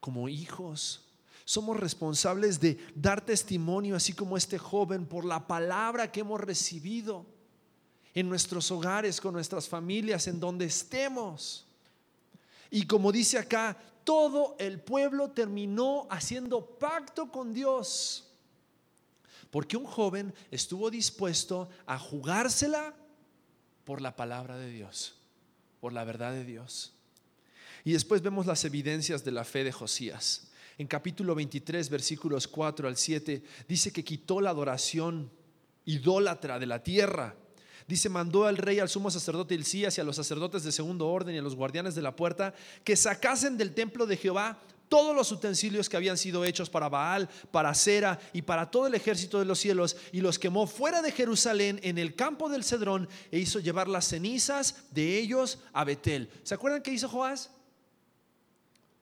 Como 0.01 0.29
hijos, 0.29 1.03
somos 1.45 1.77
responsables 1.77 2.59
de 2.59 2.79
dar 2.95 3.21
testimonio, 3.21 3.95
así 3.97 4.15
como 4.15 4.37
este 4.37 4.59
joven, 4.59 5.07
por 5.07 5.25
la 5.25 5.47
palabra 5.47 6.11
que 6.11 6.21
hemos 6.21 6.41
recibido 6.41 7.27
en 8.15 8.29
nuestros 8.29 8.71
hogares, 8.71 9.21
con 9.21 9.35
nuestras 9.35 9.69
familias, 9.69 10.27
en 10.27 10.41
donde 10.41 10.65
estemos. 10.65 11.67
Y 12.71 12.87
como 12.87 13.13
dice 13.13 13.39
acá, 13.39 13.77
todo 14.05 14.57
el 14.59 14.81
pueblo 14.81 15.31
terminó 15.31 16.07
haciendo 16.11 16.65
pacto 16.65 17.31
con 17.31 17.53
Dios. 17.53 18.27
Porque 19.51 19.77
un 19.77 19.85
joven 19.85 20.35
estuvo 20.51 20.91
dispuesto 20.91 21.69
a 21.87 21.99
jugársela 21.99 22.95
por 23.89 24.03
la 24.03 24.15
palabra 24.17 24.59
de 24.59 24.71
Dios, 24.71 25.15
por 25.81 25.95
la 25.95 26.05
verdad 26.05 26.33
de 26.33 26.45
Dios. 26.45 26.93
Y 27.85 27.93
después 27.93 28.21
vemos 28.21 28.45
las 28.45 28.67
evidencias 28.67 29.25
de 29.25 29.31
la 29.31 29.45
fe 29.45 29.65
de 29.65 29.73
Josías 29.73 30.51
en 30.77 30.87
capítulo 30.87 31.35
23, 31.35 31.89
versículos 31.89 32.47
4 32.49 32.87
al 32.87 32.99
7, 32.99 33.43
dice 33.67 33.91
que 33.91 34.05
quitó 34.05 34.43
la 34.43 34.51
adoración 34.51 35.31
idólatra 35.87 36.59
de 36.59 36.67
la 36.67 36.83
tierra. 36.83 37.35
Dice, 37.87 38.11
mandó 38.11 38.45
al 38.45 38.59
rey, 38.59 38.79
al 38.79 38.91
sumo 38.91 39.11
sacerdote 39.11 39.55
Hilcías 39.55 39.97
y 39.97 40.03
a 40.03 40.05
los 40.05 40.17
sacerdotes 40.17 40.65
de 40.65 40.71
segundo 40.71 41.09
orden 41.09 41.35
y 41.35 41.39
a 41.39 41.43
los 41.43 41.57
guardianes 41.57 41.95
de 41.95 42.03
la 42.03 42.15
puerta 42.15 42.53
que 42.85 42.95
sacasen 42.95 43.57
del 43.57 43.73
templo 43.73 44.05
de 44.05 44.19
Jehová 44.19 44.61
todos 44.89 45.15
los 45.15 45.31
utensilios 45.33 45.89
que 45.89 45.97
habían 45.97 46.19
sido 46.19 46.45
hechos 46.45 46.71
para 46.71 46.89
Baal, 46.89 47.29
para 47.51 47.75
Cera 47.75 48.19
y 48.33 48.43
para 48.43 48.71
todo 48.71 48.87
el 48.87 48.95
ejército 48.95 49.39
de 49.39 49.45
los 49.45 49.59
cielos, 49.59 49.97
y 50.13 50.21
los 50.21 50.39
quemó 50.39 50.67
fuera 50.67 51.03
de 51.03 51.13
Jerusalén 51.13 51.81
en 51.83 51.99
el 51.99 52.15
campo 52.15 52.49
del 52.49 52.65
Cedrón 52.65 53.09
e 53.31 53.39
hizo 53.39 53.61
llevar 53.61 53.89
las 53.89 54.07
cenizas 54.09 54.85
de 54.91 55.19
ellos 55.19 55.59
a 55.73 55.85
Betel. 55.85 56.31
¿Se 56.43 56.55
acuerdan 56.55 56.83
qué 56.83 56.93
hizo 56.93 57.09
Joás? 57.09 57.51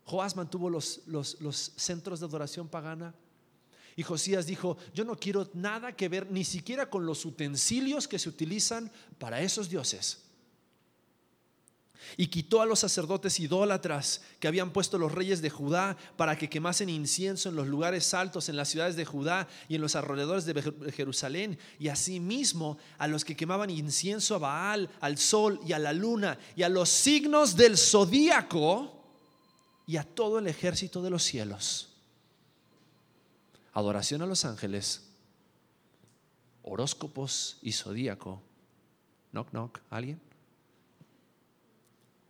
Joás 0.04 0.36
mantuvo 0.36 0.70
los, 0.70 1.00
los, 1.06 1.72
centros 1.76 2.20
de 2.20 2.26
adoración 2.26 2.68
pagana. 2.68 3.14
Y 3.96 4.02
Josías 4.02 4.46
dijo, 4.46 4.76
yo 4.94 5.04
no 5.04 5.16
quiero 5.16 5.50
nada 5.54 5.96
que 5.96 6.08
ver 6.08 6.30
ni 6.30 6.44
siquiera 6.44 6.90
con 6.90 7.06
los 7.06 7.24
utensilios 7.24 8.06
que 8.06 8.18
se 8.18 8.28
utilizan 8.28 8.92
para 9.18 9.40
esos 9.40 9.68
dioses. 9.68 10.25
Y 12.16 12.28
quitó 12.28 12.60
a 12.60 12.66
los 12.66 12.80
sacerdotes 12.80 13.40
idólatras 13.40 14.22
que 14.40 14.48
habían 14.48 14.72
puesto 14.72 14.98
los 14.98 15.12
reyes 15.12 15.42
de 15.42 15.50
Judá 15.50 15.96
para 16.16 16.36
que 16.36 16.48
quemasen 16.48 16.88
incienso 16.88 17.48
en 17.48 17.56
los 17.56 17.66
lugares 17.66 18.14
altos, 18.14 18.48
en 18.48 18.56
las 18.56 18.68
ciudades 18.68 18.96
de 18.96 19.04
Judá 19.04 19.48
y 19.68 19.74
en 19.74 19.80
los 19.80 19.96
alrededores 19.96 20.44
de 20.44 20.92
Jerusalén. 20.92 21.58
Y 21.78 21.88
asimismo 21.88 22.78
a 22.98 23.08
los 23.08 23.24
que 23.24 23.36
quemaban 23.36 23.70
incienso 23.70 24.36
a 24.36 24.38
Baal, 24.38 24.90
al 25.00 25.18
sol 25.18 25.60
y 25.66 25.72
a 25.72 25.78
la 25.78 25.92
luna 25.92 26.38
y 26.54 26.62
a 26.62 26.68
los 26.68 26.88
signos 26.88 27.56
del 27.56 27.76
zodíaco 27.76 28.96
y 29.86 29.96
a 29.96 30.04
todo 30.04 30.38
el 30.38 30.46
ejército 30.46 31.02
de 31.02 31.10
los 31.10 31.22
cielos. 31.22 31.94
Adoración 33.72 34.22
a 34.22 34.26
los 34.26 34.44
ángeles, 34.44 35.02
horóscopos 36.62 37.58
y 37.62 37.72
zodíaco. 37.72 38.42
Knock, 39.32 39.50
knock, 39.50 39.80
¿alguien? 39.90 40.25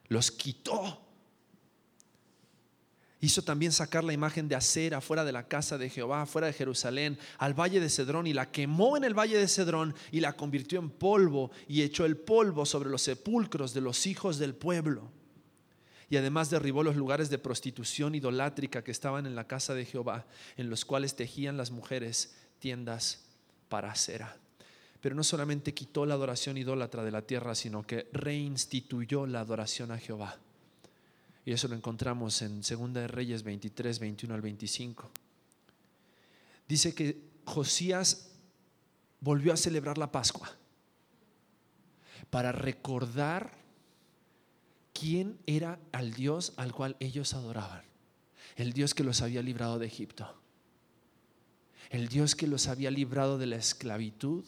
Los 0.09 0.31
quitó. 0.31 1.03
Hizo 3.21 3.43
también 3.43 3.73
sacar 3.73 4.05
la 4.05 4.13
imagen 4.13 4.49
de 4.49 4.55
acera 4.55 5.01
fuera 5.01 5.25
de 5.25 5.33
la 5.33 5.49
casa 5.49 5.79
de 5.79 5.89
Jehová, 5.89 6.27
fuera 6.27 6.47
de 6.47 6.53
Jerusalén, 6.53 7.19
al 7.39 7.55
valle 7.55 7.81
de 7.81 7.89
Cedrón, 7.89 8.27
y 8.27 8.33
la 8.33 8.51
quemó 8.51 8.97
en 8.97 9.05
el 9.05 9.15
valle 9.15 9.39
de 9.39 9.49
Cedrón 9.49 9.95
y 10.13 10.21
la 10.21 10.35
convirtió 10.35 10.79
en 10.79 10.91
polvo 10.91 11.51
y 11.67 11.83
echó 11.83 12.05
el 12.05 12.17
polvo 12.17 12.67
sobre 12.67 12.91
los 12.91 13.03
sepulcros 13.03 13.75
de 13.75 13.81
los 13.81 14.07
hijos 14.07 14.39
del 14.39 14.55
pueblo 14.55 15.11
y 16.09 16.17
además 16.17 16.51
derribó 16.51 16.83
los 16.83 16.97
lugares 16.97 17.31
de 17.31 17.39
prostitución 17.39 18.15
idolátrica 18.15 18.85
que 18.85 18.93
estaban 18.93 19.27
en 19.27 19.35
la 19.35 19.47
casa 19.47 19.75
de 19.75 19.85
Jehová, 19.85 20.27
en 20.57 20.71
los 20.71 20.85
cuales 20.85 21.17
tejían 21.17 21.57
las 21.57 21.71
mujeres 21.71 22.37
tiendas 22.59 23.25
para 23.69 23.95
cera. 23.95 24.37
Pero 25.07 25.15
no 25.15 25.23
solamente 25.23 25.73
quitó 25.73 26.05
la 26.05 26.15
adoración 26.15 26.59
idólatra 26.59 27.05
de 27.05 27.13
la 27.13 27.23
tierra, 27.23 27.55
sino 27.55 27.87
que 27.87 28.09
reinstituyó 28.13 29.25
la 29.25 29.39
adoración 29.39 29.93
a 29.93 29.99
Jehová. 29.99 30.37
Y 31.45 31.53
eso 31.53 31.69
lo 31.69 31.77
encontramos 31.77 32.43
en 32.43 32.61
2 32.61 32.93
de 32.93 33.07
Reyes 33.07 33.45
23, 33.45 34.01
21 34.01 34.35
al 34.35 34.41
25. 34.41 35.09
Dice 36.67 36.93
que 36.93 37.23
Josías 37.45 38.33
volvió 39.21 39.53
a 39.53 39.57
celebrar 39.57 39.97
la 39.97 40.11
Pascua 40.11 40.51
para 42.29 42.51
recordar 42.51 43.53
quién 44.93 45.39
era 45.47 45.79
al 45.93 46.15
Dios 46.15 46.53
al 46.57 46.73
cual 46.73 46.97
ellos 46.99 47.33
adoraban. 47.35 47.85
El 48.57 48.73
Dios 48.73 48.93
que 48.93 49.05
los 49.05 49.23
había 49.23 49.41
librado 49.41 49.79
de 49.79 49.87
Egipto. 49.87 50.43
El 51.91 52.09
Dios 52.09 52.35
que 52.35 52.49
los 52.49 52.67
había 52.67 52.91
librado 52.91 53.39
de 53.39 53.47
la 53.47 53.55
esclavitud. 53.55 54.45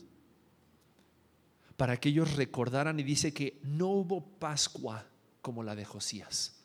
Para 1.78 1.96
que 1.96 2.08
ellos 2.08 2.34
recordaran 2.34 2.98
y 2.98 3.04
dice 3.04 3.32
que 3.32 3.60
no 3.62 3.86
hubo 3.86 4.20
Pascua 4.20 5.06
como 5.40 5.62
la 5.62 5.76
de 5.76 5.84
Josías. 5.84 6.56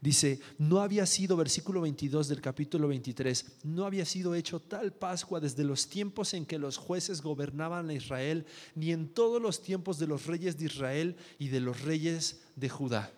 Dice, 0.00 0.40
no 0.58 0.80
había 0.80 1.06
sido, 1.06 1.36
versículo 1.36 1.80
22 1.82 2.26
del 2.26 2.40
capítulo 2.40 2.88
23, 2.88 3.62
no 3.62 3.86
había 3.86 4.04
sido 4.04 4.34
hecho 4.34 4.60
tal 4.60 4.92
Pascua 4.92 5.38
desde 5.38 5.62
los 5.62 5.88
tiempos 5.88 6.34
en 6.34 6.44
que 6.46 6.58
los 6.58 6.76
jueces 6.76 7.22
gobernaban 7.22 7.88
a 7.88 7.94
Israel, 7.94 8.44
ni 8.74 8.90
en 8.90 9.08
todos 9.08 9.40
los 9.40 9.62
tiempos 9.62 10.00
de 10.00 10.08
los 10.08 10.26
reyes 10.26 10.58
de 10.58 10.66
Israel 10.66 11.16
y 11.38 11.46
de 11.48 11.60
los 11.60 11.82
reyes 11.82 12.42
de 12.56 12.68
Judá. 12.68 13.12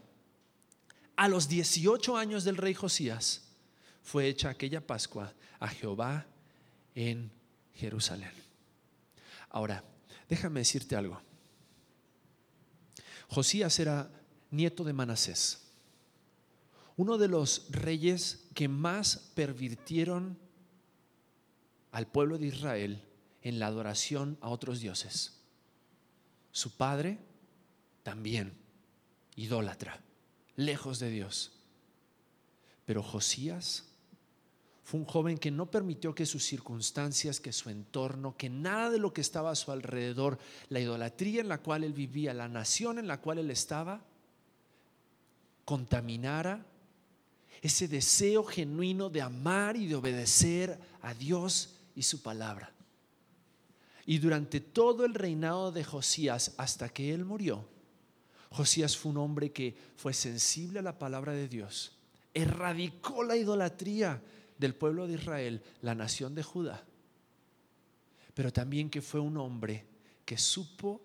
A 1.16 1.28
los 1.28 1.48
18 1.48 2.16
años 2.18 2.44
del 2.44 2.58
rey 2.58 2.74
Josías 2.74 3.48
fue 4.02 4.28
hecha 4.28 4.50
aquella 4.50 4.86
Pascua 4.86 5.32
a 5.58 5.68
Jehová 5.68 6.26
en 6.94 7.32
Jerusalén. 7.74 8.32
Ahora, 9.48 9.82
déjame 10.28 10.60
decirte 10.60 10.96
algo. 10.96 11.20
Josías 13.28 13.78
era 13.78 14.10
nieto 14.50 14.84
de 14.84 14.92
Manasés 14.92 15.66
uno 16.96 17.18
de 17.18 17.28
los 17.28 17.66
reyes 17.70 18.48
que 18.54 18.68
más 18.68 19.30
pervirtieron 19.34 20.38
al 21.92 22.06
pueblo 22.06 22.38
de 22.38 22.46
Israel 22.46 23.02
en 23.42 23.58
la 23.58 23.66
adoración 23.66 24.38
a 24.40 24.48
otros 24.48 24.80
dioses. 24.80 25.34
Su 26.52 26.76
padre 26.76 27.18
también, 28.02 28.54
idólatra, 29.36 30.02
lejos 30.56 30.98
de 30.98 31.10
Dios. 31.10 31.52
Pero 32.86 33.02
Josías 33.02 33.86
fue 34.87 35.01
un 35.01 35.07
joven 35.07 35.37
que 35.37 35.51
no 35.51 35.68
permitió 35.68 36.14
que 36.14 36.24
sus 36.24 36.45
circunstancias, 36.45 37.41
que 37.41 37.53
su 37.53 37.70
entorno, 37.70 38.37
que 38.37 38.49
nada 38.49 38.89
de 38.89 39.01
lo 39.01 39.12
que 39.12 39.20
estaba 39.20 39.51
a 39.51 39.57
su 39.57 39.72
alrededor, 39.72 40.39
la 40.68 40.78
idolatría 40.78 41.41
en 41.41 41.49
la 41.49 41.59
cual 41.59 41.82
él 41.82 41.93
vivía, 41.93 42.32
la 42.32 42.47
nación 42.47 43.01
en 43.01 43.09
la 43.09 43.20
cual 43.20 43.39
él 43.39 43.51
estaba, 43.51 44.01
contaminara 45.64 46.64
ese 47.62 47.89
deseo 47.89 48.45
genuino 48.45 49.11
de 49.11 49.22
amar 49.22 49.76
y 49.76 49.89
de 49.89 49.97
obedecer 49.97 50.78
a 51.03 51.14
Dios 51.14 51.74
y 51.97 52.05
su 52.05 52.22
palabra. 52.22 52.72
Y 54.07 54.18
durante 54.18 54.61
todo 54.61 55.05
el 55.05 55.14
reinado 55.14 55.72
de 55.72 55.82
Josías, 55.82 56.55
hasta 56.59 56.91
que 56.91 57.12
él 57.12 57.24
murió, 57.24 57.68
Josías 58.51 58.97
fue 58.97 59.11
un 59.11 59.18
hombre 59.18 59.51
que 59.51 59.76
fue 59.97 60.14
sensible 60.14 60.78
a 60.78 60.82
la 60.82 60.97
palabra 60.97 61.32
de 61.32 61.49
Dios, 61.49 61.91
erradicó 62.32 63.24
la 63.24 63.37
idolatría 63.37 64.22
del 64.59 64.74
pueblo 64.74 65.07
de 65.07 65.14
Israel, 65.14 65.62
la 65.82 65.94
nación 65.94 66.34
de 66.34 66.42
Judá, 66.42 66.84
pero 68.34 68.52
también 68.52 68.90
que 68.90 69.02
fue 69.02 69.20
un 69.20 69.36
hombre 69.36 69.86
que 70.24 70.36
supo 70.38 71.00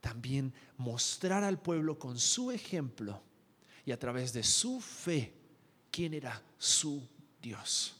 también 0.00 0.52
mostrar 0.76 1.44
al 1.44 1.60
pueblo 1.60 1.98
con 1.98 2.18
su 2.18 2.50
ejemplo 2.50 3.22
y 3.86 3.92
a 3.92 3.98
través 3.98 4.32
de 4.32 4.42
su 4.42 4.80
fe 4.80 5.32
quién 5.90 6.14
era 6.14 6.42
su 6.58 7.06
Dios, 7.40 7.96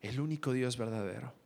el 0.00 0.20
único 0.20 0.52
Dios 0.52 0.76
verdadero. 0.76 1.41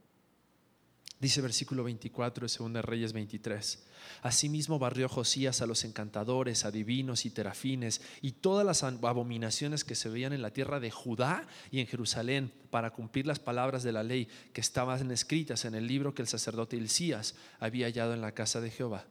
Dice 1.19 1.41
versículo 1.41 1.83
24 1.83 2.47
de 2.47 2.73
2 2.73 2.85
Reyes 2.85 3.15
23. 3.15 3.87
Asimismo 4.21 4.79
barrió 4.79 5.09
Josías 5.09 5.63
a 5.63 5.67
los 5.67 5.85
encantadores, 5.85 6.67
adivinos 6.67 7.25
y 7.25 7.31
terafines 7.31 8.03
y 8.21 8.33
todas 8.33 8.67
las 8.67 8.83
abominaciones 8.83 9.85
que 9.85 9.95
se 9.95 10.11
veían 10.11 10.35
en 10.35 10.43
la 10.43 10.53
tierra 10.53 10.79
de 10.79 10.91
Judá 10.91 11.47
y 11.71 11.81
en 11.81 11.87
Jerusalén 11.87 12.53
para 12.69 12.91
cumplir 12.91 13.27
las 13.27 13.39
palabras 13.39 13.83
de 13.83 13.93
la 13.93 14.03
ley 14.03 14.29
que 14.53 14.61
estaban 14.61 15.11
escritas 15.11 15.65
en 15.65 15.75
el 15.75 15.87
libro 15.87 16.15
que 16.15 16.21
el 16.21 16.29
sacerdote 16.29 16.77
Hilcías 16.77 17.35
había 17.61 17.87
hallado 17.87 18.13
en 18.13 18.21
la 18.21 18.33
casa 18.33 18.61
de 18.61 18.71
Jehová. 18.71 19.07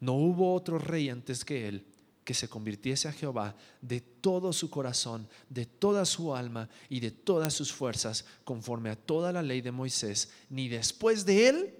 No 0.00 0.12
hubo 0.12 0.52
otro 0.52 0.78
rey 0.78 1.08
antes 1.08 1.46
que 1.46 1.66
él 1.66 1.86
que 2.26 2.34
se 2.34 2.48
convirtiese 2.48 3.06
a 3.06 3.12
Jehová 3.12 3.54
de 3.80 4.00
todo 4.00 4.52
su 4.52 4.68
corazón, 4.68 5.28
de 5.48 5.64
toda 5.64 6.04
su 6.04 6.34
alma 6.34 6.68
y 6.88 6.98
de 6.98 7.12
todas 7.12 7.54
sus 7.54 7.72
fuerzas, 7.72 8.24
conforme 8.42 8.90
a 8.90 8.96
toda 8.96 9.30
la 9.30 9.42
ley 9.42 9.60
de 9.60 9.70
Moisés, 9.70 10.32
ni 10.50 10.68
después 10.68 11.24
de 11.24 11.48
él 11.48 11.74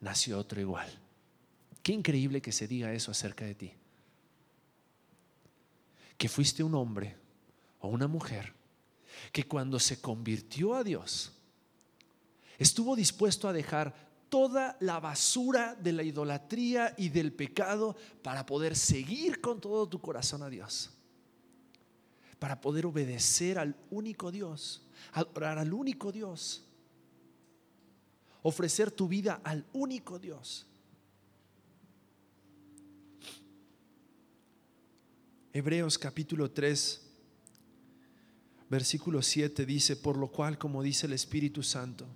nació 0.00 0.38
otro 0.38 0.60
igual. 0.60 0.88
Qué 1.82 1.92
increíble 1.92 2.40
que 2.40 2.52
se 2.52 2.68
diga 2.68 2.92
eso 2.92 3.10
acerca 3.10 3.44
de 3.44 3.56
ti. 3.56 3.72
Que 6.16 6.28
fuiste 6.28 6.62
un 6.62 6.76
hombre 6.76 7.16
o 7.80 7.88
una 7.88 8.06
mujer 8.06 8.54
que 9.32 9.48
cuando 9.48 9.80
se 9.80 10.00
convirtió 10.00 10.74
a 10.74 10.84
Dios, 10.84 11.32
estuvo 12.56 12.94
dispuesto 12.94 13.48
a 13.48 13.52
dejar 13.52 14.05
toda 14.28 14.76
la 14.80 15.00
basura 15.00 15.74
de 15.74 15.92
la 15.92 16.02
idolatría 16.02 16.94
y 16.96 17.08
del 17.08 17.32
pecado 17.32 17.96
para 18.22 18.46
poder 18.46 18.76
seguir 18.76 19.40
con 19.40 19.60
todo 19.60 19.88
tu 19.88 20.00
corazón 20.00 20.42
a 20.42 20.48
Dios. 20.48 20.90
Para 22.38 22.60
poder 22.60 22.86
obedecer 22.86 23.58
al 23.58 23.76
único 23.90 24.30
Dios, 24.30 24.82
adorar 25.12 25.58
al 25.58 25.72
único 25.72 26.12
Dios, 26.12 26.64
ofrecer 28.42 28.90
tu 28.90 29.08
vida 29.08 29.40
al 29.42 29.64
único 29.72 30.18
Dios. 30.18 30.66
Hebreos 35.52 35.98
capítulo 35.98 36.50
3, 36.50 37.02
versículo 38.68 39.22
7 39.22 39.64
dice, 39.64 39.96
por 39.96 40.18
lo 40.18 40.28
cual, 40.28 40.58
como 40.58 40.82
dice 40.82 41.06
el 41.06 41.14
Espíritu 41.14 41.62
Santo, 41.62 42.06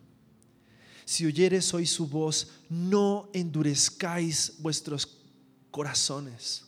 si 1.11 1.27
oyeres 1.27 1.75
hoy 1.75 1.87
su 1.87 2.07
voz, 2.07 2.53
no 2.69 3.31
endurezcáis 3.33 4.55
vuestros 4.61 5.19
corazones, 5.73 6.67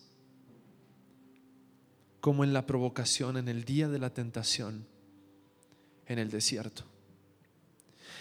como 2.20 2.42
en 2.42 2.52
la 2.52 2.66
provocación, 2.66 3.36
en 3.36 3.46
el 3.46 3.64
día 3.64 3.88
de 3.88 4.00
la 4.00 4.10
tentación, 4.10 4.84
en 6.06 6.18
el 6.18 6.28
desierto. 6.28 6.82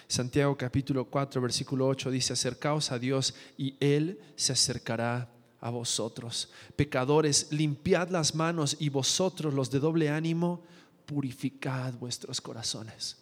Santiago 0.08 0.56
capítulo 0.56 1.06
4, 1.06 1.42
versículo 1.42 1.88
8 1.88 2.12
dice, 2.12 2.34
acercaos 2.34 2.92
a 2.92 3.00
Dios 3.00 3.34
y 3.58 3.76
Él 3.80 4.20
se 4.36 4.54
acercará 4.54 5.28
a 5.60 5.72
vosotros. 5.72 6.52
Pecadores, 6.76 7.48
limpiad 7.50 8.10
las 8.10 8.36
manos 8.36 8.78
y 8.80 8.90
vosotros 8.90 9.56
los 9.56 9.72
de 9.72 9.80
doble 9.80 10.12
ánimo, 10.12 10.62
purificad 11.08 11.96
vuestros 11.96 12.42
corazones. 12.42 13.21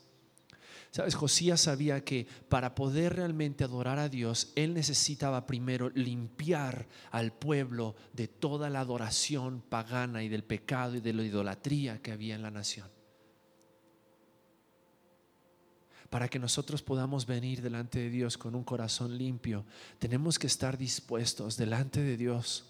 Sabes, 0.92 1.14
Josías 1.14 1.62
sabía 1.62 2.04
que 2.04 2.26
para 2.50 2.74
poder 2.74 3.16
realmente 3.16 3.64
adorar 3.64 4.00
a 4.00 4.10
Dios, 4.10 4.52
él 4.56 4.74
necesitaba 4.74 5.46
primero 5.46 5.92
limpiar 5.92 6.88
al 7.12 7.32
pueblo 7.32 7.96
de 8.14 8.28
toda 8.28 8.72
la 8.72 8.80
adoración 8.80 9.62
pagana 9.62 10.24
y 10.24 10.30
del 10.30 10.44
pecado 10.44 10.96
y 10.96 11.00
de 11.00 11.14
la 11.14 11.24
idolatría 11.24 12.02
que 12.02 12.12
había 12.12 12.36
en 12.36 12.42
la 12.42 12.50
nación. 12.50 12.88
Para 16.10 16.28
que 16.28 16.40
nosotros 16.40 16.82
podamos 16.82 17.28
venir 17.28 17.62
delante 17.62 18.00
de 18.00 18.10
Dios 18.10 18.40
con 18.40 18.56
un 18.56 18.64
corazón 18.64 19.16
limpio, 19.16 19.66
tenemos 20.00 20.40
que 20.40 20.48
estar 20.48 20.76
dispuestos 20.76 21.56
delante 21.56 22.02
de 22.02 22.18
Dios 22.18 22.66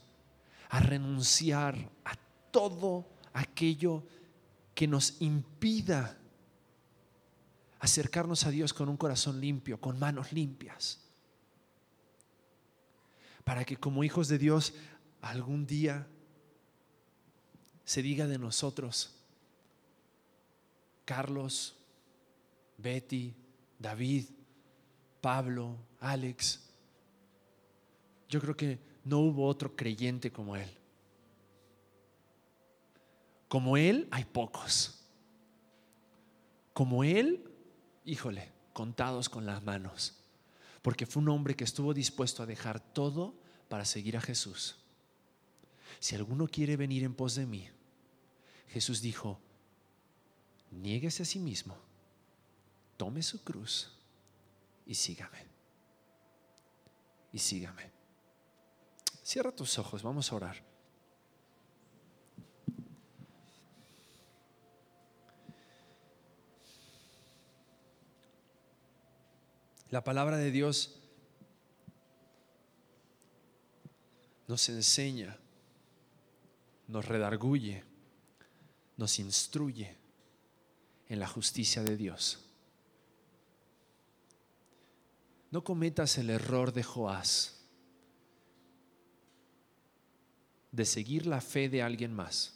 a 0.68 0.82
renunciar 0.82 1.90
a 2.04 2.18
todo 2.52 3.08
aquello 3.32 4.04
que 4.76 4.88
nos 4.88 5.22
impida 5.22 6.18
acercarnos 7.80 8.46
a 8.46 8.52
Dios 8.52 8.74
con 8.74 8.90
un 8.90 8.98
corazón 8.98 9.40
limpio, 9.40 9.80
con 9.80 9.98
manos 9.98 10.34
limpias. 10.34 11.00
Para 13.44 13.66
que 13.66 13.78
como 13.78 14.04
hijos 14.04 14.28
de 14.28 14.38
Dios 14.38 14.74
algún 15.22 15.66
día 15.66 16.08
se 17.84 18.02
diga 18.02 18.28
de 18.28 18.38
nosotros, 18.38 19.16
Carlos, 21.06 21.76
Betty, 22.78 23.34
David, 23.80 24.26
Pablo, 25.22 25.76
Alex, 26.00 26.70
yo 28.28 28.40
creo 28.40 28.56
que 28.56 28.80
no 29.04 29.20
hubo 29.20 29.48
otro 29.48 29.76
creyente 29.76 30.32
como 30.32 30.56
él. 30.56 30.70
Como 33.48 33.76
él 33.76 34.08
hay 34.12 34.26
pocos. 34.26 35.04
Como 36.74 37.04
él 37.04 37.49
híjole, 38.10 38.52
contados 38.74 39.30
con 39.30 39.46
las 39.46 39.64
manos, 39.64 40.16
porque 40.82 41.06
fue 41.06 41.22
un 41.22 41.30
hombre 41.30 41.56
que 41.56 41.64
estuvo 41.64 41.94
dispuesto 41.94 42.42
a 42.42 42.48
dejar 42.48 42.80
todo 42.80 43.36
para 43.68 43.86
seguir 43.86 44.18
a 44.18 44.22
Jesús. 44.22 44.78
Si 46.00 46.16
alguno 46.16 46.48
quiere 46.48 46.76
venir 46.76 47.04
en 47.04 47.14
pos 47.14 47.36
de 47.36 47.46
mí, 47.46 47.70
Jesús 48.70 49.02
dijo, 49.02 49.40
niéguese 50.72 51.24
a 51.24 51.26
sí 51.26 51.40
mismo, 51.40 51.78
tome 52.98 53.22
su 53.22 53.44
cruz 53.44 53.92
y 54.86 54.96
sígame. 54.96 55.48
Y 57.32 57.38
sígame. 57.38 57.92
Cierra 59.22 59.52
tus 59.52 59.78
ojos, 59.78 60.02
vamos 60.02 60.32
a 60.32 60.36
orar. 60.36 60.69
La 69.92 70.04
palabra 70.04 70.38
de 70.38 70.52
Dios 70.52 71.00
nos 74.48 74.70
enseña, 74.70 75.38
nos 76.88 77.06
redarguye, 77.06 77.84
nos 78.98 79.18
instruye 79.20 79.98
en 81.08 81.20
la 81.20 81.28
justicia 81.28 81.84
de 81.84 81.98
Dios. 81.98 82.46
No 85.50 85.64
cometas 85.64 86.18
el 86.20 86.30
error 86.30 86.72
de 86.72 86.84
Joás 86.84 87.60
de 90.72 90.86
seguir 90.86 91.26
la 91.26 91.42
fe 91.42 91.68
de 91.68 91.82
alguien 91.82 92.14
más. 92.14 92.54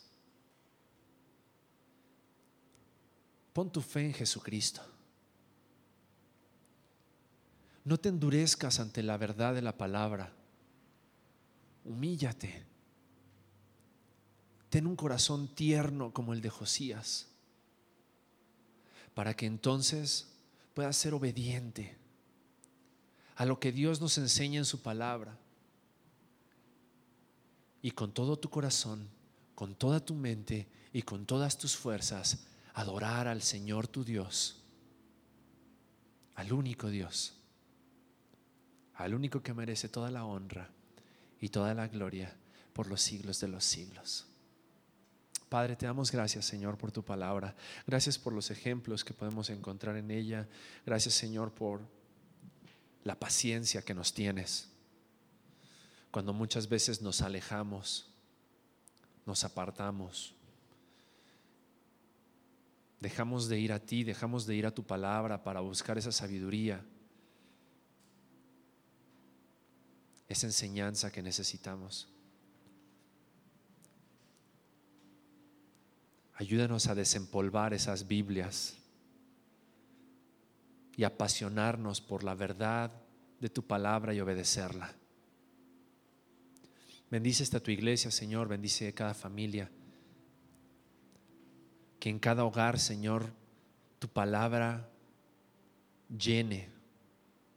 Pon 3.53 3.71
tu 3.71 3.81
fe 3.81 4.05
en 4.05 4.13
Jesucristo. 4.13 4.92
No 7.85 7.97
te 7.97 8.09
endurezcas 8.09 8.79
ante 8.79 9.03
la 9.03 9.17
verdad 9.17 9.53
de 9.53 9.61
la 9.61 9.77
palabra. 9.77 10.31
Humíllate. 11.83 12.65
Ten 14.69 14.87
un 14.87 14.95
corazón 14.95 15.49
tierno 15.49 16.13
como 16.13 16.33
el 16.33 16.41
de 16.41 16.49
Josías, 16.49 17.27
para 19.13 19.35
que 19.35 19.45
entonces 19.45 20.29
puedas 20.73 20.95
ser 20.95 21.13
obediente 21.13 21.95
a 23.35 23.45
lo 23.45 23.59
que 23.59 23.71
Dios 23.71 24.01
nos 24.01 24.17
enseña 24.17 24.59
en 24.59 24.65
su 24.65 24.81
palabra, 24.81 25.37
y 27.81 27.91
con 27.91 28.13
todo 28.13 28.37
tu 28.37 28.49
corazón, 28.49 29.09
con 29.55 29.75
toda 29.75 29.99
tu 29.99 30.15
mente 30.15 30.67
y 30.93 31.01
con 31.01 31.25
todas 31.25 31.57
tus 31.57 31.75
fuerzas 31.75 32.45
adorar 32.73 33.27
al 33.27 33.41
Señor 33.41 33.87
tu 33.87 34.03
Dios, 34.03 34.63
al 36.35 36.53
único 36.53 36.89
Dios, 36.89 37.33
al 38.95 39.13
único 39.13 39.41
que 39.41 39.53
merece 39.53 39.89
toda 39.89 40.11
la 40.11 40.25
honra 40.25 40.69
y 41.39 41.49
toda 41.49 41.73
la 41.73 41.87
gloria 41.87 42.35
por 42.73 42.87
los 42.87 43.01
siglos 43.01 43.39
de 43.39 43.47
los 43.47 43.63
siglos. 43.63 44.27
Padre, 45.49 45.75
te 45.75 45.85
damos 45.85 46.11
gracias, 46.11 46.45
Señor, 46.45 46.77
por 46.77 46.91
tu 46.91 47.03
palabra. 47.03 47.55
Gracias 47.85 48.17
por 48.17 48.33
los 48.33 48.49
ejemplos 48.49 49.05
que 49.05 49.13
podemos 49.13 49.51
encontrar 49.51 49.95
en 49.97 50.09
ella. 50.09 50.47
Gracias, 50.85 51.13
Señor, 51.13 51.51
por 51.53 51.81
la 53.03 53.19
paciencia 53.19 53.83
que 53.83 53.93
nos 53.93 54.13
tienes. 54.13 54.69
Cuando 56.09 56.33
muchas 56.33 56.69
veces 56.69 57.01
nos 57.01 57.21
alejamos, 57.21 58.09
nos 59.25 59.43
apartamos, 59.43 60.33
dejamos 62.99 63.47
de 63.47 63.59
ir 63.59 63.73
a 63.73 63.79
ti, 63.79 64.03
dejamos 64.03 64.45
de 64.47 64.55
ir 64.55 64.65
a 64.65 64.73
tu 64.73 64.83
palabra 64.83 65.43
para 65.43 65.59
buscar 65.59 65.97
esa 65.97 66.11
sabiduría, 66.11 66.83
esa 70.27 70.47
enseñanza 70.47 71.11
que 71.11 71.21
necesitamos. 71.21 72.07
Ayúdanos 76.35 76.87
a 76.87 76.95
desempolvar 76.95 77.73
esas 77.73 78.07
Biblias 78.07 78.75
y 80.95 81.03
apasionarnos 81.03 82.01
por 82.01 82.23
la 82.23 82.35
verdad 82.35 82.91
de 83.39 83.49
tu 83.49 83.63
palabra 83.63 84.13
y 84.13 84.19
obedecerla. 84.19 84.93
Bendice 87.09 87.43
esta 87.43 87.59
tu 87.59 87.69
iglesia, 87.69 88.09
Señor, 88.09 88.47
bendice 88.47 88.91
cada 88.93 89.13
familia. 89.13 89.69
Que 91.99 92.09
en 92.09 92.19
cada 92.19 92.43
hogar, 92.43 92.79
Señor, 92.79 93.31
tu 93.99 94.07
palabra 94.07 94.89
llene 96.09 96.69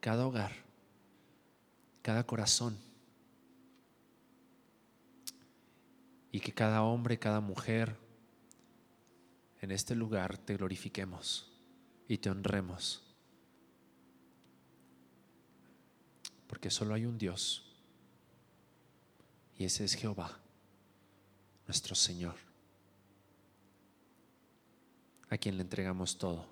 cada 0.01 0.27
hogar, 0.27 0.53
cada 2.07 2.25
corazón. 2.25 2.79
Y 6.31 6.39
que 6.39 6.53
cada 6.53 6.85
hombre, 6.85 7.19
cada 7.19 7.41
mujer, 7.41 7.97
en 9.61 9.73
este 9.73 9.97
lugar 9.97 10.39
te 10.39 10.57
glorifiquemos 10.57 11.51
y 12.07 12.19
te 12.19 12.31
honremos. 12.31 13.03
Porque 16.47 16.71
solo 16.71 16.95
hay 16.95 17.07
un 17.07 17.19
Dios 17.19 17.75
y 19.59 19.65
ese 19.65 19.85
es 19.85 19.95
Jehová, 19.95 20.39
nuestro 21.67 21.97
Señor, 21.97 22.37
a 25.29 25.37
quien 25.39 25.57
le 25.57 25.63
entregamos 25.63 26.19
todo, 26.19 26.47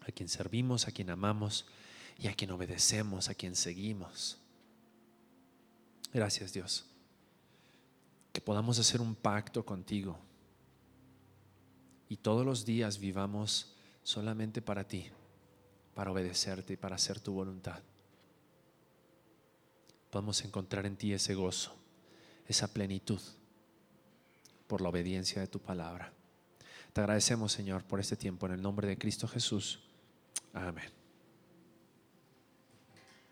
a 0.00 0.10
quien 0.10 0.28
servimos, 0.28 0.88
a 0.88 0.90
quien 0.90 1.10
amamos 1.10 1.64
y 2.18 2.26
a 2.26 2.34
quien 2.34 2.50
obedecemos, 2.50 3.28
a 3.28 3.34
quien 3.34 3.54
seguimos. 3.54 4.38
Gracias 6.12 6.52
Dios. 6.52 6.84
Que 8.32 8.40
podamos 8.40 8.78
hacer 8.78 9.00
un 9.00 9.14
pacto 9.14 9.64
contigo 9.64 10.18
y 12.08 12.16
todos 12.16 12.44
los 12.44 12.64
días 12.64 12.98
vivamos 12.98 13.74
solamente 14.02 14.62
para 14.62 14.84
ti, 14.84 15.06
para 15.94 16.10
obedecerte 16.10 16.72
y 16.72 16.76
para 16.76 16.96
hacer 16.96 17.20
tu 17.20 17.32
voluntad. 17.32 17.80
Podemos 20.10 20.42
encontrar 20.44 20.86
en 20.86 20.96
ti 20.96 21.12
ese 21.12 21.34
gozo, 21.34 21.74
esa 22.46 22.72
plenitud 22.72 23.20
por 24.66 24.80
la 24.80 24.88
obediencia 24.88 25.40
de 25.40 25.48
tu 25.48 25.60
palabra. 25.60 26.12
Te 26.92 27.00
agradecemos, 27.02 27.52
Señor, 27.52 27.84
por 27.84 28.00
este 28.00 28.16
tiempo 28.16 28.46
en 28.46 28.52
el 28.52 28.62
nombre 28.62 28.88
de 28.88 28.96
Cristo 28.96 29.28
Jesús. 29.28 29.80
Amén. 30.54 30.97